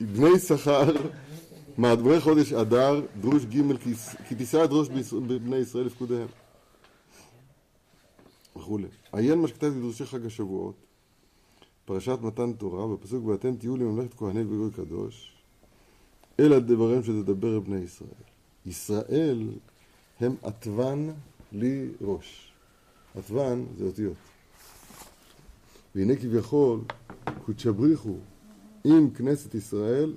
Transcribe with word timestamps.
בני 0.00 0.28
יששכר, 0.36 0.92
מעדברי 1.78 2.20
חודש 2.20 2.52
אדר, 2.52 3.00
דרוש 3.20 3.44
ג' 3.44 3.76
כי- 4.28 4.34
תישא 4.34 4.66
בישראל- 4.88 5.22
בבני 5.26 5.56
ישראל 5.56 5.84
לפקודיהם. 5.86 6.28
וכולי. 8.56 8.86
עיין 9.12 9.38
מה 9.38 9.48
שכתבתי 9.48 9.76
בדרושי 9.76 10.06
חג 10.06 10.26
השבועות, 10.26 10.74
פרשת 11.84 12.18
מתן 12.22 12.52
תורה, 12.52 12.96
בפסוק 12.96 13.24
ואתם 13.26 13.56
תהיו 13.56 13.76
לממלכת 13.76 14.14
כהני 14.14 14.40
וגוי 14.40 14.70
קדוש, 14.70 15.32
אלא 16.40 16.58
דבריהם 16.58 17.02
שתדבר 17.02 17.60
בני 17.60 17.76
ישראל. 17.80 18.08
ישראל 18.66 19.48
הם 20.20 20.34
עטבן 20.42 21.10
לי 21.52 21.88
ראש. 22.00 22.52
עטבן 23.18 23.64
זה 23.78 23.84
אותיות. 23.84 24.16
והנה 25.94 26.16
כביכול, 26.16 26.80
קודשא 27.44 27.70
בריחו, 27.70 28.16
עם 28.86 29.10
כנסת 29.10 29.54
ישראל, 29.54 30.14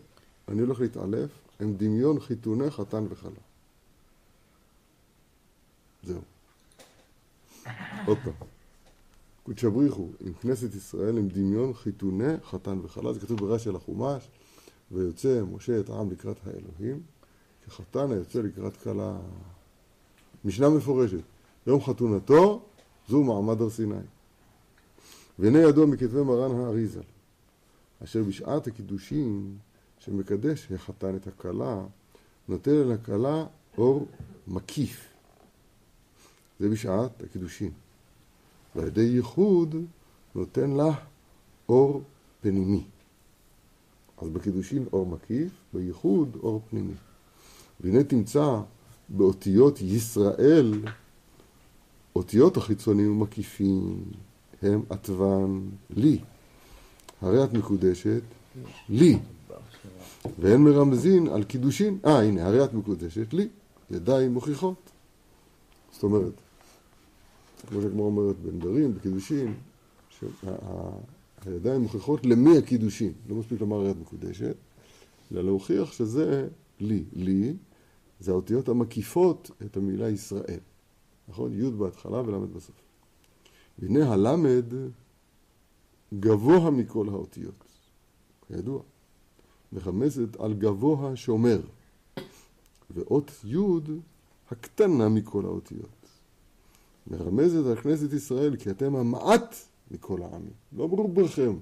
אני 0.48 0.62
הולך 0.62 0.80
להתעלף, 0.80 1.30
עם 1.60 1.74
דמיון 1.78 2.20
חיתוני 2.20 2.72
חתן 2.72 3.06
וכלה. 3.10 3.32
זהו. 6.04 6.22
עוד 8.08 8.18
פעם. 8.24 8.34
קודשא 9.44 9.70
בריחו, 9.70 10.08
עם 10.20 10.34
כנסת 10.34 10.76
ישראל, 10.76 11.18
עם 11.18 11.28
דמיון 11.28 11.74
חיתוני 11.74 12.34
חתן 12.44 12.80
וכלה, 12.84 13.14
זה 13.14 13.20
כתוב 13.20 13.40
ברש"י 13.40 13.70
על 13.70 13.76
החומש, 13.76 14.28
ויוצא 14.92 15.42
משה 15.52 15.80
את 15.80 15.90
העם 15.90 16.12
לקראת 16.12 16.38
האלוהים, 16.48 17.02
כחתן 17.66 18.12
היוצא 18.12 18.40
לקראת 18.40 18.78
כלה. 18.78 19.18
משנה 20.46 20.70
מפורשת, 20.70 21.22
יום 21.68 21.82
חתונתו, 21.82 22.62
זו 23.08 23.24
מעמד 23.24 23.62
הר 23.62 23.70
סיני. 23.70 23.96
והנה 25.40 25.60
ידוע 25.60 25.86
מכתבי 25.86 26.24
מרן 26.24 26.60
האריזל, 26.60 27.02
אשר 28.04 28.24
בשעת 28.24 28.68
הקידושין 28.68 29.58
שמקדש 30.00 30.72
החתן 30.72 31.16
את 31.16 31.28
הכלה, 31.28 31.82
נותן 32.48 32.72
אל 32.72 32.92
הכלה 32.92 33.46
אור 33.78 34.08
מקיף. 34.48 35.08
זה 36.60 36.70
בשעת 36.70 37.24
הקידושין. 37.24 37.72
ועל 38.76 38.88
ידי 38.88 39.02
ייחוד 39.02 39.76
נותן 40.36 40.72
לה 40.72 40.92
אור 41.70 42.02
פנימי. 42.42 42.84
אז 44.18 44.30
בקידושין 44.30 44.86
אור 44.94 45.06
מקיף, 45.06 45.52
בייחוד 45.74 46.38
אור 46.44 46.62
פנימי. 46.70 46.94
והנה 47.80 48.04
תמצא 48.04 48.62
באותיות 49.10 49.82
ישראל, 49.82 50.74
אותיות 52.16 52.58
החיצוניים 52.58 53.12
ומקיפים 53.12 54.04
הם 54.62 54.82
עטבן 54.90 55.60
לי. 55.90 56.20
הרי 57.22 57.44
את 57.44 57.54
מקודשת 57.54 58.22
לי. 58.90 59.20
ואין 60.40 60.64
מרמזין 60.64 61.28
על 61.28 61.44
קידושין. 61.44 61.98
אה, 62.06 62.22
הנה, 62.22 62.46
הרי 62.46 62.64
את 62.64 62.74
מקודשת 62.74 63.34
לי. 63.34 63.48
ידיים 63.92 64.34
מוכיחות. 64.34 64.90
זאת 65.92 66.04
אומרת, 66.04 66.34
כמו 67.68 67.82
שהגמרא 67.82 68.06
אומרת 68.06 68.36
בנדרים, 68.40 68.94
בקידושין, 68.94 69.54
שהידיים 71.44 71.82
מוכיחות 71.82 72.26
למי 72.26 72.58
הקידושין. 72.58 73.14
לא 73.30 73.36
מספיק 73.36 73.62
לומר 73.62 73.76
הרי 73.76 73.92
את 73.92 73.98
מקודשת, 74.02 74.56
אלא 75.32 75.44
להוכיח 75.44 75.92
שזה 75.92 76.48
לי. 76.80 77.04
לי 77.14 77.54
זה 78.20 78.32
האותיות 78.32 78.70
המקיפות 78.70 79.52
את 79.66 79.78
המילה 79.78 80.10
ישראל. 80.10 80.60
נכון? 81.30 81.54
י' 81.54 81.70
בהתחלה 81.70 82.22
ול' 82.22 82.46
בסוף. 82.56 82.76
והנה 83.80 84.14
הלמד 84.14 84.66
גבוה 86.14 86.72
מכל 86.72 87.10
האותיות, 87.10 87.64
כידוע, 88.48 88.82
מחמסת 89.72 90.36
על 90.40 90.54
גבוה 90.54 91.16
שומר, 91.16 91.62
ואות 92.92 93.32
י' 93.44 93.58
הקטנה 94.52 95.10
מכל 95.10 95.46
האותיות. 95.46 95.90
מרמזת 97.08 97.66
על 97.66 97.76
כנסת 97.76 98.14
ישראל 98.14 98.56
כי 98.56 98.70
אתם 98.70 98.96
המעט 98.96 99.56
מכל 99.92 100.22
העמים, 100.22 100.54
לא 100.74 100.88
ברובכם 100.88 101.58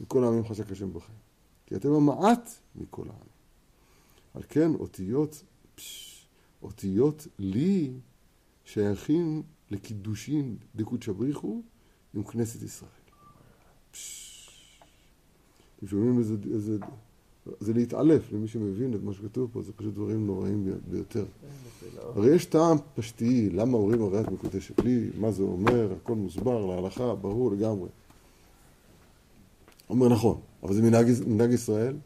מכל 0.00 0.24
העמים 0.24 0.44
חשק 0.44 0.72
השם 0.72 0.92
בכם, 0.92 1.12
כי 1.66 1.76
אתם 1.76 1.92
המעט 1.92 2.50
מכל 2.76 3.08
העמים. 3.08 3.34
על 4.34 4.42
כן 4.48 4.74
אותיות, 4.74 5.44
פש, 5.74 6.26
אותיות 6.62 7.26
לי 7.38 7.92
שייכים 8.64 9.42
לקידושין 9.70 10.56
דקודשא 10.76 11.12
בריחו 11.12 11.62
עם 12.14 12.24
כנסת 12.24 12.62
ישראל. 12.62 13.03
אתם 15.84 15.90
שומעים 15.90 16.18
איזה, 16.18 16.34
איזה... 16.54 16.78
זה 17.60 17.72
להתעלף 17.72 18.32
למי 18.32 18.48
שמבין 18.48 18.94
את 18.94 19.02
מה 19.02 19.12
שכתוב 19.12 19.50
פה, 19.52 19.62
זה 19.62 19.72
פשוט 19.72 19.94
דברים 19.94 20.26
נוראים 20.26 20.68
ביותר. 20.90 21.24
הרי 21.98 22.34
יש 22.34 22.44
טעם 22.44 22.76
פשטי, 22.94 23.50
למה 23.50 23.76
אומרים 23.76 24.02
הרי 24.02 24.20
את 24.20 24.28
מקודשת 24.28 24.80
לי, 24.80 25.10
מה 25.20 25.32
זה 25.32 25.42
אומר, 25.42 25.92
הכל 25.92 26.14
מוסבר 26.14 26.66
להלכה, 26.66 27.14
ברור 27.14 27.52
לגמרי. 27.52 27.88
אומר 29.90 30.08
נכון, 30.08 30.40
אבל 30.62 30.74
זה 30.74 30.82
מנהג, 30.82 31.06
מנהג 31.26 31.52
ישראל, 31.52 31.96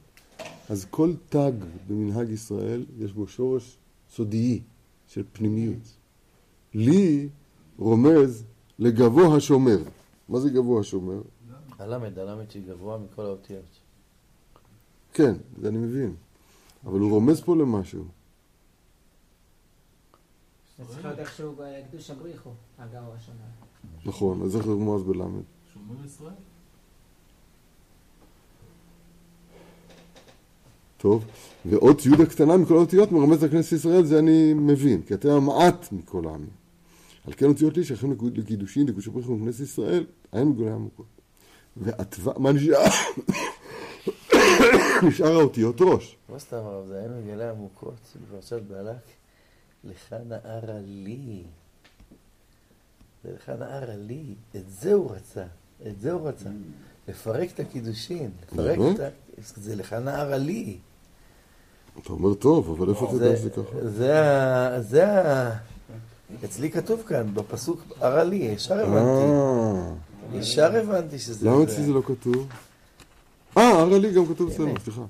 אז 0.69 0.87
כל 0.91 1.13
תג 1.29 1.53
במנהג 1.89 2.31
ישראל 2.31 2.85
יש 2.99 3.13
בו 3.13 3.27
שורש 3.27 3.79
סודיי 4.11 4.61
של 5.09 5.23
פנימיות. 5.33 5.97
לי 6.75 7.29
רומז 7.79 8.45
לגבוה 8.79 9.37
השומר. 9.37 9.79
מה 10.29 10.41
זה 10.41 10.51
גבוה 10.51 10.81
השומר? 10.81 11.21
הלמד, 11.79 12.19
הלמד 12.19 12.51
שהיא 12.51 12.63
גבוה 12.69 12.99
מכל 12.99 13.25
האותיות. 13.25 13.79
כן, 15.13 15.35
זה 15.61 15.69
אני 15.69 15.79
מבין. 15.79 16.15
אבל 16.85 17.01
הוא 17.01 17.11
רומז 17.11 17.41
פה 17.41 17.57
למשהו. 17.57 18.05
נכון, 24.07 24.43
אז 24.43 24.57
איך 24.57 24.67
זה 24.67 24.73
רומז 24.73 25.03
בלמד? 25.03 25.43
שומר 25.75 26.05
ישראל. 26.05 26.33
טוב, 30.97 31.25
ואות 31.67 32.07
י' 32.07 32.23
הקטנה 32.23 32.57
מכל 32.57 32.75
האותיות 32.75 33.13
מרמז 33.13 33.45
לכנסת 33.45 33.73
ישראל, 33.73 34.05
זה 34.05 34.19
אני 34.19 34.55
מבין, 34.55 35.03
כי 35.03 35.15
אתם 35.15 35.29
המעט 35.29 35.93
מכל 35.93 36.27
העמים. 36.27 36.51
על 37.27 37.33
כן 37.33 37.47
אותיות 37.47 37.77
לי 37.77 37.85
שייכים 37.85 38.13
לקידושין, 38.35 38.87
לקודשי 38.87 39.11
בריחו 39.11 39.37
בכנסת 39.37 39.61
ישראל, 39.61 40.07
אין 40.33 40.49
מגולי 40.49 40.71
עמוקות. 40.71 41.07
ועטבה, 41.81 42.33
מה 42.37 42.53
נשאר? 42.53 42.85
נשאר 45.03 45.33
האותיות 45.33 45.77
ראש. 45.81 46.17
מה 46.29 46.39
סתם 46.39 46.57
הרב, 46.57 46.87
זה 46.87 46.99
היה 46.99 47.09
מגלה 47.09 47.51
עמוקות, 47.51 48.17
בפרשת 48.23 48.63
בלק, 48.63 48.95
לך 49.85 50.15
נערה 50.29 50.79
לי. 50.85 51.43
זה 53.25 53.31
לך 53.35 53.49
נערה 53.49 53.97
לי, 53.97 54.35
את 54.57 54.71
זה 54.71 54.93
הוא 54.93 55.13
רצה, 55.13 55.45
את 55.87 56.01
זה 56.01 56.13
הוא 56.13 56.29
רצה. 56.29 56.49
לפרק 57.09 57.51
את 57.55 57.61
הקידושין, 57.61 58.31
לפרק 58.43 58.79
באמת? 58.79 59.01
את 59.01 59.01
ה... 59.01 59.09
זה 59.57 59.77
לך 59.77 59.93
נערה 59.93 60.37
לי. 60.39 60.79
אתה 62.03 62.13
אומר 62.13 62.35
טוב, 62.35 62.71
אבל 62.71 62.89
איפה 62.89 63.07
אתה 63.07 63.15
יודע 63.15 63.37
שזה 63.37 63.51
ככה? 63.51 63.89
זה 63.89 64.21
ה... 64.21 64.81
זה 64.81 65.07
ה... 65.13 65.53
אצלי 66.45 66.71
כתוב 66.71 67.03
כאן, 67.07 67.35
בפסוק, 67.35 67.85
ערה 68.01 68.25
לי, 68.25 68.37
ישר 68.37 68.79
הבנתי. 68.79 69.33
ישר 70.35 70.77
הבנתי 70.77 71.19
שזה... 71.19 71.47
למה. 71.51 71.63
אצלי 71.65 71.85
זה 71.85 71.93
לא 71.93 72.03
כתוב? 72.07 72.49
אה, 73.57 73.69
הרי 73.81 74.01
לי 74.01 74.13
גם 74.13 74.27
כתוב 74.27 74.51
אצלנו, 74.51 74.75
סליחה. 74.85 75.05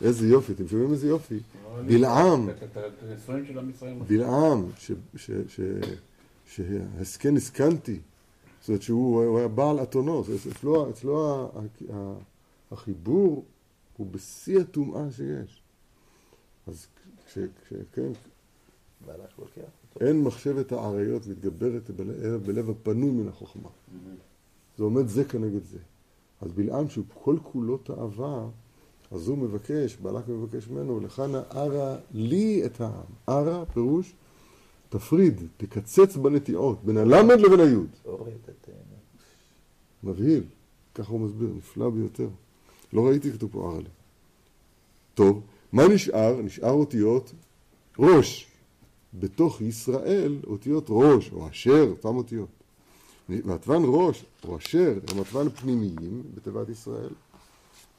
איזה 0.00 0.26
יופי, 0.28 0.52
אתם 0.52 0.68
שומעים 0.68 0.92
איזה 0.92 1.08
יופי? 1.08 1.38
בלעם. 1.86 2.48
בלעם, 4.06 4.66
ש- 4.78 4.92
ש- 5.16 5.30
ש- 5.48 5.60
שהסכן 6.46 7.36
הסכנתי, 7.36 7.98
זאת 8.60 8.68
אומרת 8.68 8.82
שהוא 8.82 9.24
הוא 9.24 9.38
היה 9.38 9.48
בעל 9.48 9.82
אתונו, 9.82 10.24
אצלו, 10.90 11.50
החיבור 12.72 13.44
הוא 13.96 14.06
בשיא 14.10 14.60
הטומאה 14.60 15.04
שיש. 15.16 15.62
אז 16.66 16.86
כש... 17.26 17.38
כש- 17.38 17.72
כן. 17.92 18.12
אין 20.00 20.22
מחשבת 20.22 20.72
האריות 20.72 21.26
מתגברת 21.26 21.90
בלב 22.46 22.70
הפנוי 22.70 23.10
מן 23.10 23.28
החוכמה. 23.28 23.68
זה 24.82 24.86
עומד 24.86 25.08
זה 25.08 25.24
כנגד 25.24 25.64
זה. 25.64 25.78
אז 26.40 26.52
בלעם 26.52 26.88
שהוא 26.88 27.04
כל 27.14 27.36
כולו 27.42 27.76
תאווה, 27.76 28.48
אז 29.10 29.28
הוא 29.28 29.38
מבקש, 29.38 29.96
בלק 29.96 30.28
מבקש 30.28 30.68
ממנו, 30.68 31.00
לך 31.00 31.20
נערה 31.20 31.96
לי 32.10 32.66
את 32.66 32.80
העם. 32.80 33.04
ערה 33.26 33.64
פירוש 33.66 34.14
תפריד, 34.88 35.42
תקצץ 35.56 36.16
בנטיעות, 36.16 36.84
בין 36.84 36.96
הלמד 36.96 37.40
לבין 37.40 37.60
היוד. 37.60 37.88
תתן. 38.42 38.72
מבהיל, 40.04 40.44
ככה 40.94 41.12
הוא 41.12 41.20
מסביר, 41.20 41.48
נפלא 41.56 41.90
ביותר. 41.90 42.28
לא 42.92 43.06
ראיתי 43.06 43.32
כתוב 43.32 43.52
פה 43.52 43.70
ערה 43.70 43.78
לי. 43.78 43.90
טוב, 45.14 45.42
מה 45.72 45.88
נשאר? 45.88 46.42
נשאר 46.42 46.72
אותיות 46.72 47.32
ראש. 47.98 48.48
בתוך 49.14 49.60
ישראל 49.60 50.38
אותיות 50.46 50.86
ראש, 50.88 51.32
או 51.32 51.48
אשר, 51.48 51.86
אותם 51.90 52.16
אותיות. 52.16 52.61
ועטבן 53.44 53.82
ראש, 53.84 54.24
או 54.44 54.56
אשר, 54.56 54.98
הם 55.08 55.20
עטבן 55.20 55.48
פנימיים 55.48 56.22
בתיבת 56.34 56.68
ישראל, 56.68 57.10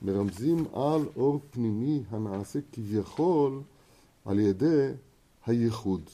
מרמזים 0.01 0.65
על 0.73 1.01
אור 1.15 1.39
פנימי 1.51 2.03
הנעשה 2.09 2.59
כביכול 2.71 3.61
על 4.25 4.39
ידי 4.39 4.89
הייחוד. 5.45 6.09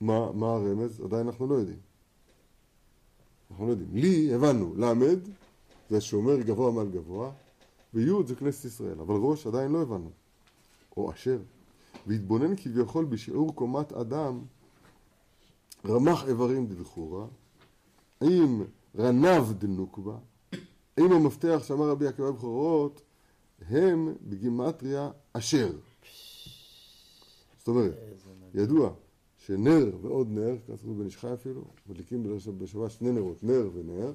מה, 0.00 0.32
מה 0.32 0.46
הרמז? 0.46 1.00
עדיין 1.00 1.26
אנחנו 1.26 1.46
לא 1.46 1.54
יודעים. 1.54 1.78
אנחנו 3.50 3.66
לא 3.66 3.70
יודעים. 3.70 3.90
לי, 3.92 4.34
הבנו, 4.34 4.74
למד 4.76 5.18
זה 5.90 6.00
שומר 6.00 6.40
גבוה 6.40 6.72
מעל 6.72 6.88
גבוה, 6.90 7.30
וי' 7.94 8.26
זה 8.26 8.34
כנסת 8.34 8.64
ישראל, 8.64 9.00
אבל 9.00 9.14
ראש 9.14 9.46
עדיין 9.46 9.72
לא 9.72 9.82
הבנו. 9.82 10.10
או 10.96 11.12
אשר. 11.12 11.38
והתבונן 12.06 12.56
כביכול 12.56 13.04
בשיעור 13.04 13.54
קומת 13.54 13.92
אדם, 13.92 14.40
רמח 15.86 16.28
איברים 16.28 16.66
דבחורה, 16.66 17.26
עם 18.20 18.64
רנב 18.98 19.52
דנוקבה, 19.52 20.16
עם 20.96 21.12
המפתח 21.12 21.62
שאמר 21.64 21.88
רבי 21.88 22.06
עקיבא 22.06 22.30
בכורות, 22.30 23.02
הם 23.68 24.14
בגימטריה 24.22 25.10
אשר. 25.32 25.72
זאת 27.58 27.68
אומרת. 27.68 27.94
ידוע 28.54 28.92
שנר 29.36 29.90
ועוד 30.00 30.28
נר, 30.30 30.56
כך 30.68 30.80
כתוב 30.80 30.98
בן 30.98 31.04
איש 31.04 31.16
חי 31.16 31.34
אפילו, 31.34 31.64
מדליקים 31.88 32.38
בשבת 32.58 32.90
שני 32.90 33.12
נרות, 33.12 33.42
נר 33.42 33.70
ונר, 33.74 34.12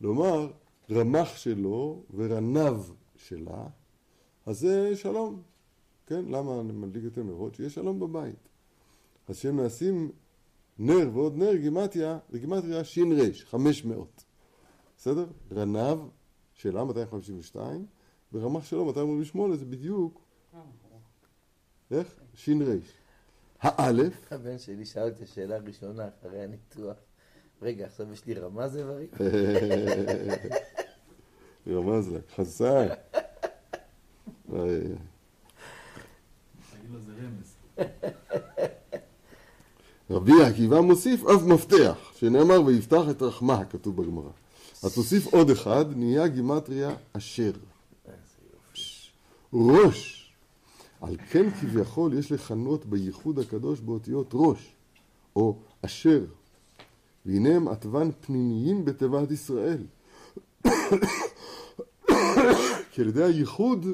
לומר 0.00 0.50
רמח 0.90 1.36
שלו 1.36 2.02
ורנב 2.14 2.76
שלה, 3.16 3.66
אז 4.46 4.58
זה 4.58 4.96
שלום. 4.96 5.42
כן, 6.06 6.24
למה 6.24 6.60
אני 6.60 6.72
מדליק 6.72 7.04
יותר 7.04 7.22
נרות? 7.22 7.54
שיהיה 7.54 7.70
שלום 7.70 8.00
בבית. 8.00 8.48
אז 9.28 9.36
שהם 9.36 9.56
נעשים 9.56 10.10
נר 10.78 11.10
ועוד 11.12 11.36
נר, 11.36 11.54
גימטריה, 11.56 12.18
זה 12.30 12.38
גימטריה 12.38 12.84
ש"ר, 12.84 13.02
500. 13.44 14.24
בסדר? 14.96 15.26
רנב 15.52 15.98
שלה 16.54 16.84
252, 16.84 17.86
ורמח 18.32 18.64
שלו 18.64 18.84
248, 18.84 19.56
זה 19.56 19.64
בדיוק, 19.64 20.20
איך? 21.90 22.20
ש"ר. 22.34 22.52
האלף, 23.60 24.32
הבן 24.32 24.58
שלי 24.58 24.84
שאל 24.86 25.08
אותי 25.08 25.26
שאלה 25.26 25.58
ראשונה 25.58 26.08
אחרי 26.08 26.42
הניתוח. 26.42 26.96
רגע, 27.62 27.86
עכשיו 27.86 28.12
יש 28.12 28.26
לי 28.26 28.34
רמז 28.34 28.76
איברים? 28.76 29.08
רמז 31.76 32.12
לה, 32.12 32.18
חזק. 32.34 32.98
תגיד 34.46 34.98
לו 36.90 37.00
זה 37.00 37.12
רמז. 37.12 37.56
רבי 40.10 40.42
עקיבא 40.42 40.80
מוסיף 40.80 41.26
אף 41.26 41.42
מפתח, 41.42 42.12
שנאמר 42.16 42.62
ויפתח 42.62 43.02
את 43.10 43.22
רחמה, 43.22 43.64
כתוב 43.64 43.96
בגמרא. 43.96 44.30
אז 44.82 44.94
תוסיף 44.94 45.26
עוד 45.26 45.50
אחד, 45.50 45.84
נהיה 45.96 46.28
גימטריה 46.28 46.94
אשר. 47.12 47.50
ראש. 49.52 50.32
על 51.00 51.16
כן 51.30 51.50
כביכול 51.50 52.18
יש 52.18 52.32
לכנות 52.32 52.86
בייחוד 52.86 53.38
הקדוש 53.38 53.80
באותיות 53.80 54.30
ראש, 54.34 54.74
או 55.36 55.56
אשר. 55.84 56.24
והנה 57.26 57.56
הם 57.56 57.68
עטבן 57.68 58.10
פנימיים 58.20 58.84
בתיבת 58.84 59.30
ישראל. 59.30 59.82
כי 62.90 63.00
על 63.00 63.08
ידי 63.08 63.24
הייחוד, 63.24 63.86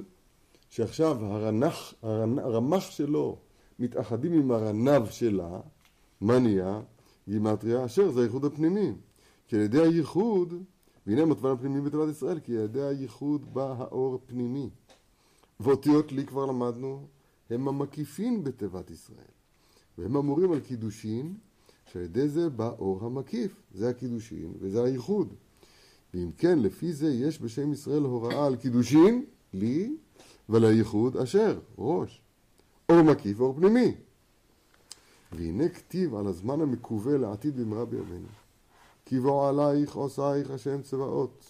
שעכשיו 0.71 1.25
הרנח, 1.25 1.95
הרנ- 2.03 2.41
הרמח 2.41 2.91
שלו 2.91 3.37
מתאחדים 3.79 4.33
עם 4.33 4.51
הרנב 4.51 5.11
שלה, 5.11 5.61
מה 6.25 6.39
נהיה? 6.39 6.81
גימטריה 7.29 7.85
אשר, 7.85 8.11
זה 8.11 8.21
הייחוד 8.21 8.45
הפנימי. 8.45 8.93
כי 9.49 9.57
על 9.57 9.63
ידי 9.63 9.81
הייחוד, 9.81 10.55
והנה 11.07 11.23
הם 11.23 11.33
עטבן 11.33 11.51
הפנימיים 11.51 11.85
בתיבת 11.85 12.09
ישראל, 12.09 12.41
כי 12.41 12.57
על 12.57 12.65
ידי 12.65 12.83
הייחוד 12.83 13.55
בא 13.55 13.75
האור 13.79 14.21
פנימי. 14.27 14.71
ואותיות 15.61 16.13
לי 16.13 16.27
כבר 16.27 16.47
למדנו, 16.47 17.07
הם 17.51 17.69
המקיפין 17.69 18.45
בתיבת 18.45 18.91
ישראל. 18.91 19.35
והם 19.99 20.17
אמורים 20.17 20.53
על 20.53 20.61
קידושין, 20.61 21.35
שעל 21.93 22.03
ידי 22.03 22.29
זה 22.29 22.51
בא 22.51 22.71
אור 22.79 23.05
המקיף, 23.05 23.63
זה 23.75 23.89
הקידושין 23.89 24.53
וזה 24.61 24.85
הייחוד. 24.85 25.35
ואם 26.15 26.31
כן, 26.39 26.59
לפי 26.59 26.93
זה 26.93 27.09
יש 27.09 27.43
בשם 27.43 27.73
ישראל 27.73 28.03
הוראה 28.03 28.47
על 28.47 28.57
קידושין, 28.57 29.25
לי, 29.53 29.97
ועל 30.49 30.65
הייחוד 30.65 31.17
אשר, 31.17 31.61
ראש. 31.79 32.23
אור 32.89 33.03
מקיף 33.03 33.41
ואור 33.41 33.55
פנימי. 33.55 33.95
והנה 35.37 35.69
כתיב 35.69 36.15
על 36.15 36.27
הזמן 36.27 36.61
המקווה 36.61 37.19
לעתיד 37.19 37.57
במהרה 37.57 37.85
בימינו. 37.85 38.29
כי 39.05 39.21
בוא 39.21 39.49
עלייך 39.49 39.95
עושייך 39.95 40.51
השם 40.51 40.83
צבאות. 40.83 41.45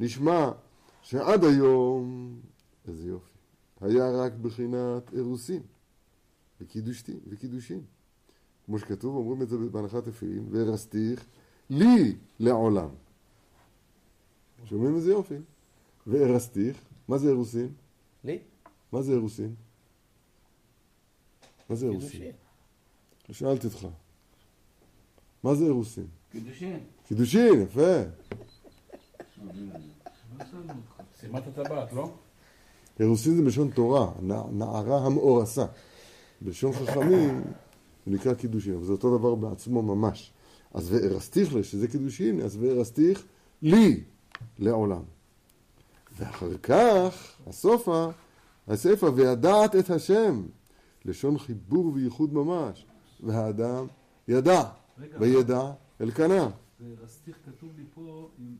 נשמע 0.00 0.50
שעד 1.02 1.44
היום, 1.44 2.34
איזה 2.88 3.08
יופי, 3.08 3.38
היה 3.80 4.10
רק 4.10 4.32
בחינת 4.32 5.14
אירוסין 5.14 5.62
וקידושין, 6.60 7.18
וקידושין. 7.28 7.80
כמו 8.66 8.78
שכתוב, 8.78 9.16
אומרים 9.16 9.42
את 9.42 9.48
זה 9.48 9.56
בהנחת 9.58 10.08
תפילין, 10.08 10.48
וארסתיך 10.50 11.26
לי 11.70 12.16
לעולם. 12.38 12.88
שומעים 14.64 14.96
איזה 14.96 15.10
יופי? 15.10 15.34
וארסתיך, 16.06 16.80
מה 17.08 17.18
זה 17.18 17.28
אירוסין? 17.28 17.72
לי? 18.24 18.38
מה 18.92 19.02
זה 19.02 19.12
אירוסין? 19.12 19.54
מה 21.70 21.76
זה 21.76 21.86
אירוסין? 21.86 22.32
שאלתי 23.32 23.66
אותך. 23.66 23.86
מה 25.44 25.54
זה 25.54 25.64
אירוסין? 25.64 26.06
קידושין. 26.32 26.80
קידושין, 27.08 27.60
יפה. 27.62 27.80
לא. 27.80 29.52
שימת 31.20 31.42
הטבעת, 31.46 31.92
לא? 31.92 32.10
אירוסין 33.00 33.36
זה 33.36 33.42
בלשון 33.42 33.70
תורה, 33.70 34.12
נע- 34.22 34.46
נערה 34.52 35.06
המאורסה. 35.06 35.64
בלשון 36.40 36.72
חכמים 36.72 37.42
זה 38.06 38.12
נקרא 38.12 38.34
קידושין, 38.34 38.74
אבל 38.74 38.84
זה 38.84 38.92
אותו 38.92 39.18
דבר 39.18 39.34
בעצמו 39.34 39.82
ממש. 39.82 40.32
אז 40.74 40.92
וארסתיך 40.92 41.54
לה, 41.54 41.62
שזה 41.62 41.88
קידושין, 41.88 42.40
אז 42.40 42.56
וארסתיך 42.60 43.24
לי 43.62 44.00
לעולם. 44.58 45.02
ואחר 46.18 46.58
כך, 46.62 47.32
הסופה, 47.46 48.06
הסיפה, 48.68 49.06
וידעת 49.14 49.76
את 49.76 49.90
השם, 49.90 50.42
לשון 51.04 51.38
חיבור 51.38 51.92
וייחוד 51.94 52.34
ממש. 52.34 52.84
והאדם 53.20 53.86
ידע, 54.28 54.62
רגע, 54.98 55.16
וידע 55.20 55.72
אלקנה. 56.00 56.48
ורסטיך 56.80 57.36
כתוב 57.46 57.70
לי 57.76 57.84
פה 57.94 58.00
עם 58.38 58.44
עם- 58.46 58.56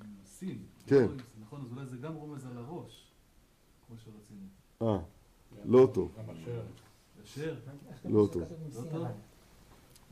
עם 0.00 0.10
סין. 0.26 0.58
כן. 0.86 0.96
לא 0.96 1.12
עם- 1.12 1.16
נכון, 1.46 1.60
אז 1.66 1.72
אולי 1.76 1.86
זה 1.86 1.96
גם 1.96 2.14
רומז 2.14 2.46
על 2.46 2.58
הראש, 2.58 3.06
כמו 3.86 3.96
שרצינו. 3.98 4.46
אה, 4.82 4.98
לא 5.64 5.88
טוב, 5.94 6.12
אשר, 7.24 7.54
לא 8.04 8.28
טוב. 8.32 8.42
לא 8.42 8.82
טוב? 8.92 9.04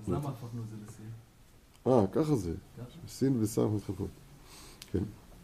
אז 0.00 0.08
למה 0.08 0.28
הפכנו 0.28 0.62
את 0.62 0.68
זה 0.70 0.76
לסין? 0.86 1.06
אה, 1.86 2.06
ככה 2.12 2.36
זה. 2.36 2.54
סין 3.08 3.42
וסף 3.42 3.62
מתחלפות. 3.74 4.08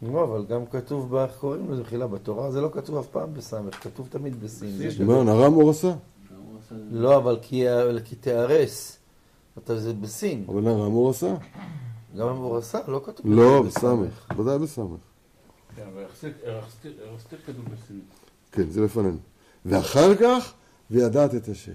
לא, 0.01 0.23
אבל 0.23 0.45
גם 0.45 0.65
כתוב, 0.65 1.15
איך 1.15 1.37
קוראים 1.37 1.71
לזה 1.71 1.81
מחילה, 1.81 2.07
בתורה 2.07 2.51
זה 2.51 2.61
לא 2.61 2.69
כתוב 2.73 2.97
אף 2.97 3.07
פעם 3.07 3.33
בסמך, 3.33 3.83
כתוב 3.83 4.07
תמיד 4.07 4.41
בסין. 4.43 4.69
מה, 5.07 5.23
נערה 5.23 5.45
המאורסה? 5.45 5.93
לא, 6.71 7.17
אבל 7.17 7.39
כי 7.43 8.15
תיהרס. 8.19 8.97
אתה 9.57 9.79
זה 9.79 9.93
בסין. 9.93 10.45
אבל 10.47 10.61
נערה 10.61 10.85
המאורסה? 10.85 11.35
גם 12.17 12.27
המורסה 12.27 12.79
לא 12.87 13.01
כתוב. 13.05 13.25
לא, 13.25 13.61
בסמך. 13.61 14.31
ודאי 14.37 14.59
בסמך. 14.59 14.99
כן, 15.75 15.87
והרסטיך 15.93 17.45
כתוב 17.45 17.65
בסין. 17.65 18.01
כן, 18.51 18.69
זה 18.69 18.81
לפנינו. 18.81 19.17
ואחר 19.65 20.15
כך, 20.15 20.53
וידעת 20.91 21.35
את 21.35 21.47
השם. 21.47 21.71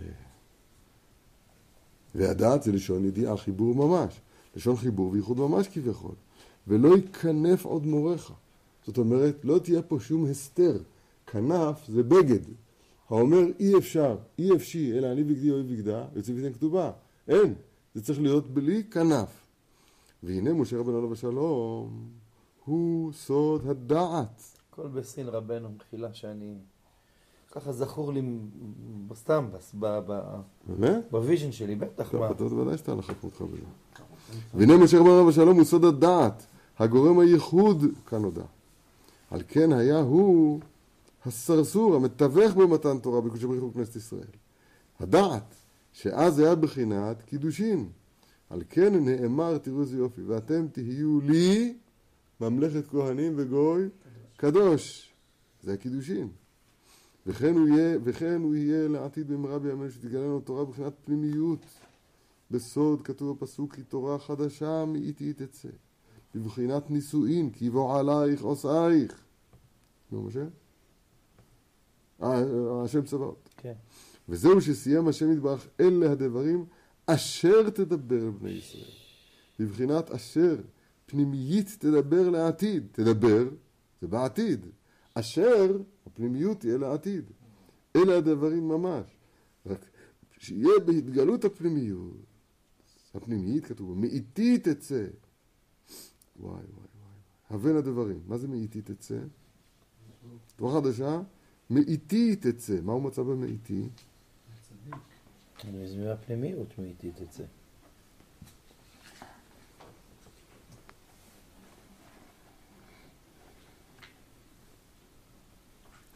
וידעת 2.14 2.62
זה 2.62 2.72
לשון 2.72 3.04
ידיעה, 3.04 3.36
חיבור 3.36 3.74
ממש. 3.74 4.20
לשון 4.56 4.76
חיבור 4.76 5.12
וייחוד 5.12 5.38
ממש 5.38 5.68
כביכול. 5.68 6.14
ולא 6.66 6.96
ייכנף 6.96 7.64
עוד 7.64 7.86
מורך. 7.86 8.32
זאת 8.86 8.98
אומרת, 8.98 9.34
לא 9.44 9.58
תהיה 9.58 9.82
פה 9.82 10.00
שום 10.00 10.30
הסתר. 10.30 10.78
כנף 11.26 11.86
זה 11.88 12.02
בגד. 12.02 12.40
האומר 13.10 13.40
אי 13.60 13.78
אפשר, 13.78 14.16
אי 14.38 14.56
אפשי, 14.56 14.98
אלא 14.98 15.12
אני 15.12 15.24
בגדי 15.24 15.50
אוהב 15.50 15.66
בגדה, 15.66 16.04
יוצא 16.16 16.32
ויתן 16.32 16.52
כתובה. 16.52 16.90
אין. 17.28 17.54
זה 17.94 18.02
צריך 18.02 18.20
להיות 18.20 18.50
בלי 18.54 18.84
כנף. 18.84 19.46
והנה 20.22 20.52
משה 20.52 20.78
רבנו 20.78 20.98
עליו 20.98 21.12
השלום, 21.12 22.08
הוא 22.64 23.12
סוד 23.12 23.66
הדעת. 23.66 24.42
הכל 24.70 24.88
בסין 24.88 25.28
רבנו, 25.28 25.68
מחילה 25.76 26.14
שאני... 26.14 26.54
ככה 27.52 27.72
זכור 27.72 28.12
לי 28.12 28.22
סתם? 29.14 29.48
בוויז'ן 31.10 31.52
שלי, 31.52 31.74
בטח. 31.74 32.08
אתה 32.08 32.16
ודאי 32.54 32.78
שאתה 32.78 32.94
לחק 32.94 33.24
אותך 33.24 33.42
בזה. 33.42 33.62
והנה 34.54 34.76
משה 34.76 34.98
רבנו 34.98 35.12
עליו 35.12 35.28
השלום 35.28 35.56
הוא 35.56 35.64
סוד 35.64 35.84
הדעת, 35.84 36.46
הגורם 36.78 37.18
הייחוד 37.18 37.84
כאן 38.06 38.22
נודע. 38.22 38.44
על 39.30 39.42
כן 39.48 39.72
היה 39.72 39.98
הוא 39.98 40.60
הסרסור, 41.26 41.94
המתווך 41.94 42.54
במתן 42.54 42.98
תורה 42.98 43.20
בקודש 43.20 43.44
בריך 43.44 43.62
הוא 43.62 43.82
ישראל. 43.96 44.28
הדעת, 45.00 45.54
שאז 45.92 46.38
היה 46.38 46.54
בחינת 46.54 47.22
קידושין. 47.22 47.88
על 48.50 48.62
כן 48.70 48.94
נאמר, 49.04 49.58
תראו 49.58 49.80
איזה 49.80 49.96
יופי, 49.96 50.22
ואתם 50.22 50.66
תהיו 50.72 51.20
לי 51.20 51.76
ממלכת 52.40 52.86
כהנים 52.86 53.32
וגוי 53.36 53.88
קדוש. 54.36 55.12
זה 55.62 55.72
הקידושין. 55.72 56.28
וכן 57.26 57.54
הוא 57.54 57.68
יהיה, 57.68 57.98
וכן 58.04 58.42
הוא 58.42 58.54
יהיה 58.54 58.88
לעתיד 58.88 59.28
במהרה 59.28 59.58
בימינו 59.58 59.90
שתגלה 59.90 60.20
לנו 60.20 60.40
תורה 60.40 60.64
מבחינת 60.64 60.92
פנימיות. 61.04 61.66
בסוד 62.50 63.02
כתוב 63.02 63.36
בפסוק 63.36 63.74
כי 63.74 63.82
תורה 63.82 64.18
חדשה 64.18 64.84
מאיתי 64.84 65.32
תצא. 65.32 65.68
בבחינת 66.34 66.90
נישואין 66.90 67.50
כי 67.50 67.64
יבוא 67.64 67.98
עלייך 67.98 68.42
עושייך. 68.42 69.24
נו 70.12 70.22
משה? 70.22 70.44
השם 72.84 73.02
צבאות. 73.04 73.48
כן. 73.56 73.72
וזהו 74.28 74.60
שסיים 74.60 75.08
השם 75.08 75.32
יתברך 75.32 75.66
אלה 75.80 76.12
הדברים 76.12 76.64
אשר 77.06 77.70
תדבר 77.70 78.22
אל 78.22 78.30
בני 78.30 78.50
ישראל. 78.50 78.90
בבחינת 79.58 80.10
אשר 80.10 80.56
פנימית 81.06 81.76
תדבר 81.78 82.30
לעתיד. 82.30 82.86
תדבר, 82.92 83.48
זה 84.00 84.06
בעתיד. 84.06 84.66
אשר, 85.14 85.78
הפנימיות 86.06 86.60
תהיה 86.60 86.78
לעתיד. 86.78 87.30
אלה 87.96 88.16
הדברים 88.16 88.68
ממש. 88.68 89.16
רק 89.66 89.84
שיהיה 90.38 90.78
בהתגלות 90.86 91.44
הפנימיות, 91.44 92.16
הפנימית 93.14 93.66
כתוב, 93.66 93.98
מאיתי 93.98 94.58
תצא. 94.58 95.06
וואי 96.36 96.52
וואי 96.52 96.62
וואי. 96.70 96.90
הבן 97.50 97.76
הדברים. 97.76 98.20
מה 98.26 98.38
זה 98.38 98.48
מאיתי 98.48 98.82
תצא? 98.82 99.18
תורה 100.56 100.80
חדשה, 100.80 101.20
מאיתי 101.70 102.36
תצא. 102.36 102.76
מה 102.82 102.92
הוא 102.92 103.02
מצא 103.02 103.22
במאיתי? 103.22 103.82
זה 105.62 106.04
מהפנימיות 106.04 106.78
מאיתי 106.78 107.10
תצא. 107.10 107.42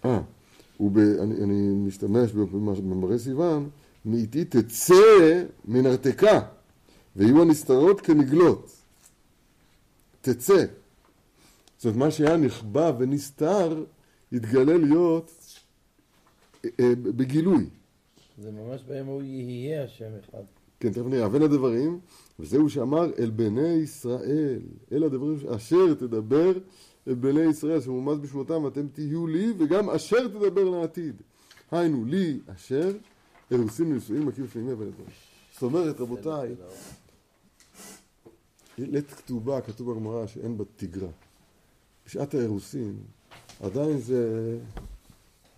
אה, 0.04 0.20
אני, 1.22 1.44
אני 1.44 1.70
משתמש 1.86 2.32
במראה 2.32 3.18
סיוון, 3.18 3.68
מאיתי 4.04 4.44
תצא 4.44 5.44
מנרתקה, 5.64 6.40
ויהיו 7.16 7.42
הנסתרות 7.42 8.00
כנגלות. 8.00 8.70
תצא. 10.20 10.64
זאת 11.76 11.84
אומרת, 11.84 11.98
מה 11.98 12.10
שהיה 12.10 12.36
נכבה 12.36 12.92
ונסתר, 12.98 13.84
יתגלה 14.32 14.76
להיות 14.76 15.39
בגילוי. 17.02 17.68
זה 18.38 18.50
ממש 18.50 18.82
בהם 18.88 19.06
הוא 19.06 19.22
יהיה 19.22 19.84
השם 19.84 20.10
אחד. 20.20 20.42
כן, 20.80 20.92
תכף 20.92 21.06
נראה, 21.06 21.28
בין 21.28 21.42
הדברים, 21.42 22.00
וזהו 22.38 22.70
שאמר 22.70 23.10
אל 23.18 23.30
בני 23.30 23.68
ישראל, 23.68 24.60
אל 24.92 25.04
הדברים 25.04 25.36
אשר 25.56 25.94
תדבר 25.94 26.52
אל 27.08 27.14
בני 27.14 27.40
ישראל, 27.40 27.80
שמומז 27.80 28.18
בשמותם, 28.18 28.64
ואתם 28.64 28.88
תהיו 28.88 29.26
לי, 29.26 29.52
וגם 29.58 29.90
אשר 29.90 30.28
תדבר 30.28 30.64
לעתיד. 30.64 31.22
היינו, 31.70 32.04
לי 32.04 32.40
אשר, 32.46 32.90
אירוסין 33.50 33.86
ונישואין 33.92 34.22
מקיף 34.22 34.44
לפנימי 34.44 34.72
ולדברים. 34.72 35.10
זאת 35.52 35.62
אומרת, 35.62 36.00
רבותיי, 36.00 36.54
לית 38.78 39.10
כתובה, 39.10 39.60
כתוב 39.60 39.92
בגמרא 39.92 40.26
שאין 40.26 40.58
בה 40.58 40.64
תגרה. 40.76 41.08
בשעת 42.06 42.34
האירוסין, 42.34 42.96
עדיין 43.60 43.98
זה, 43.98 44.58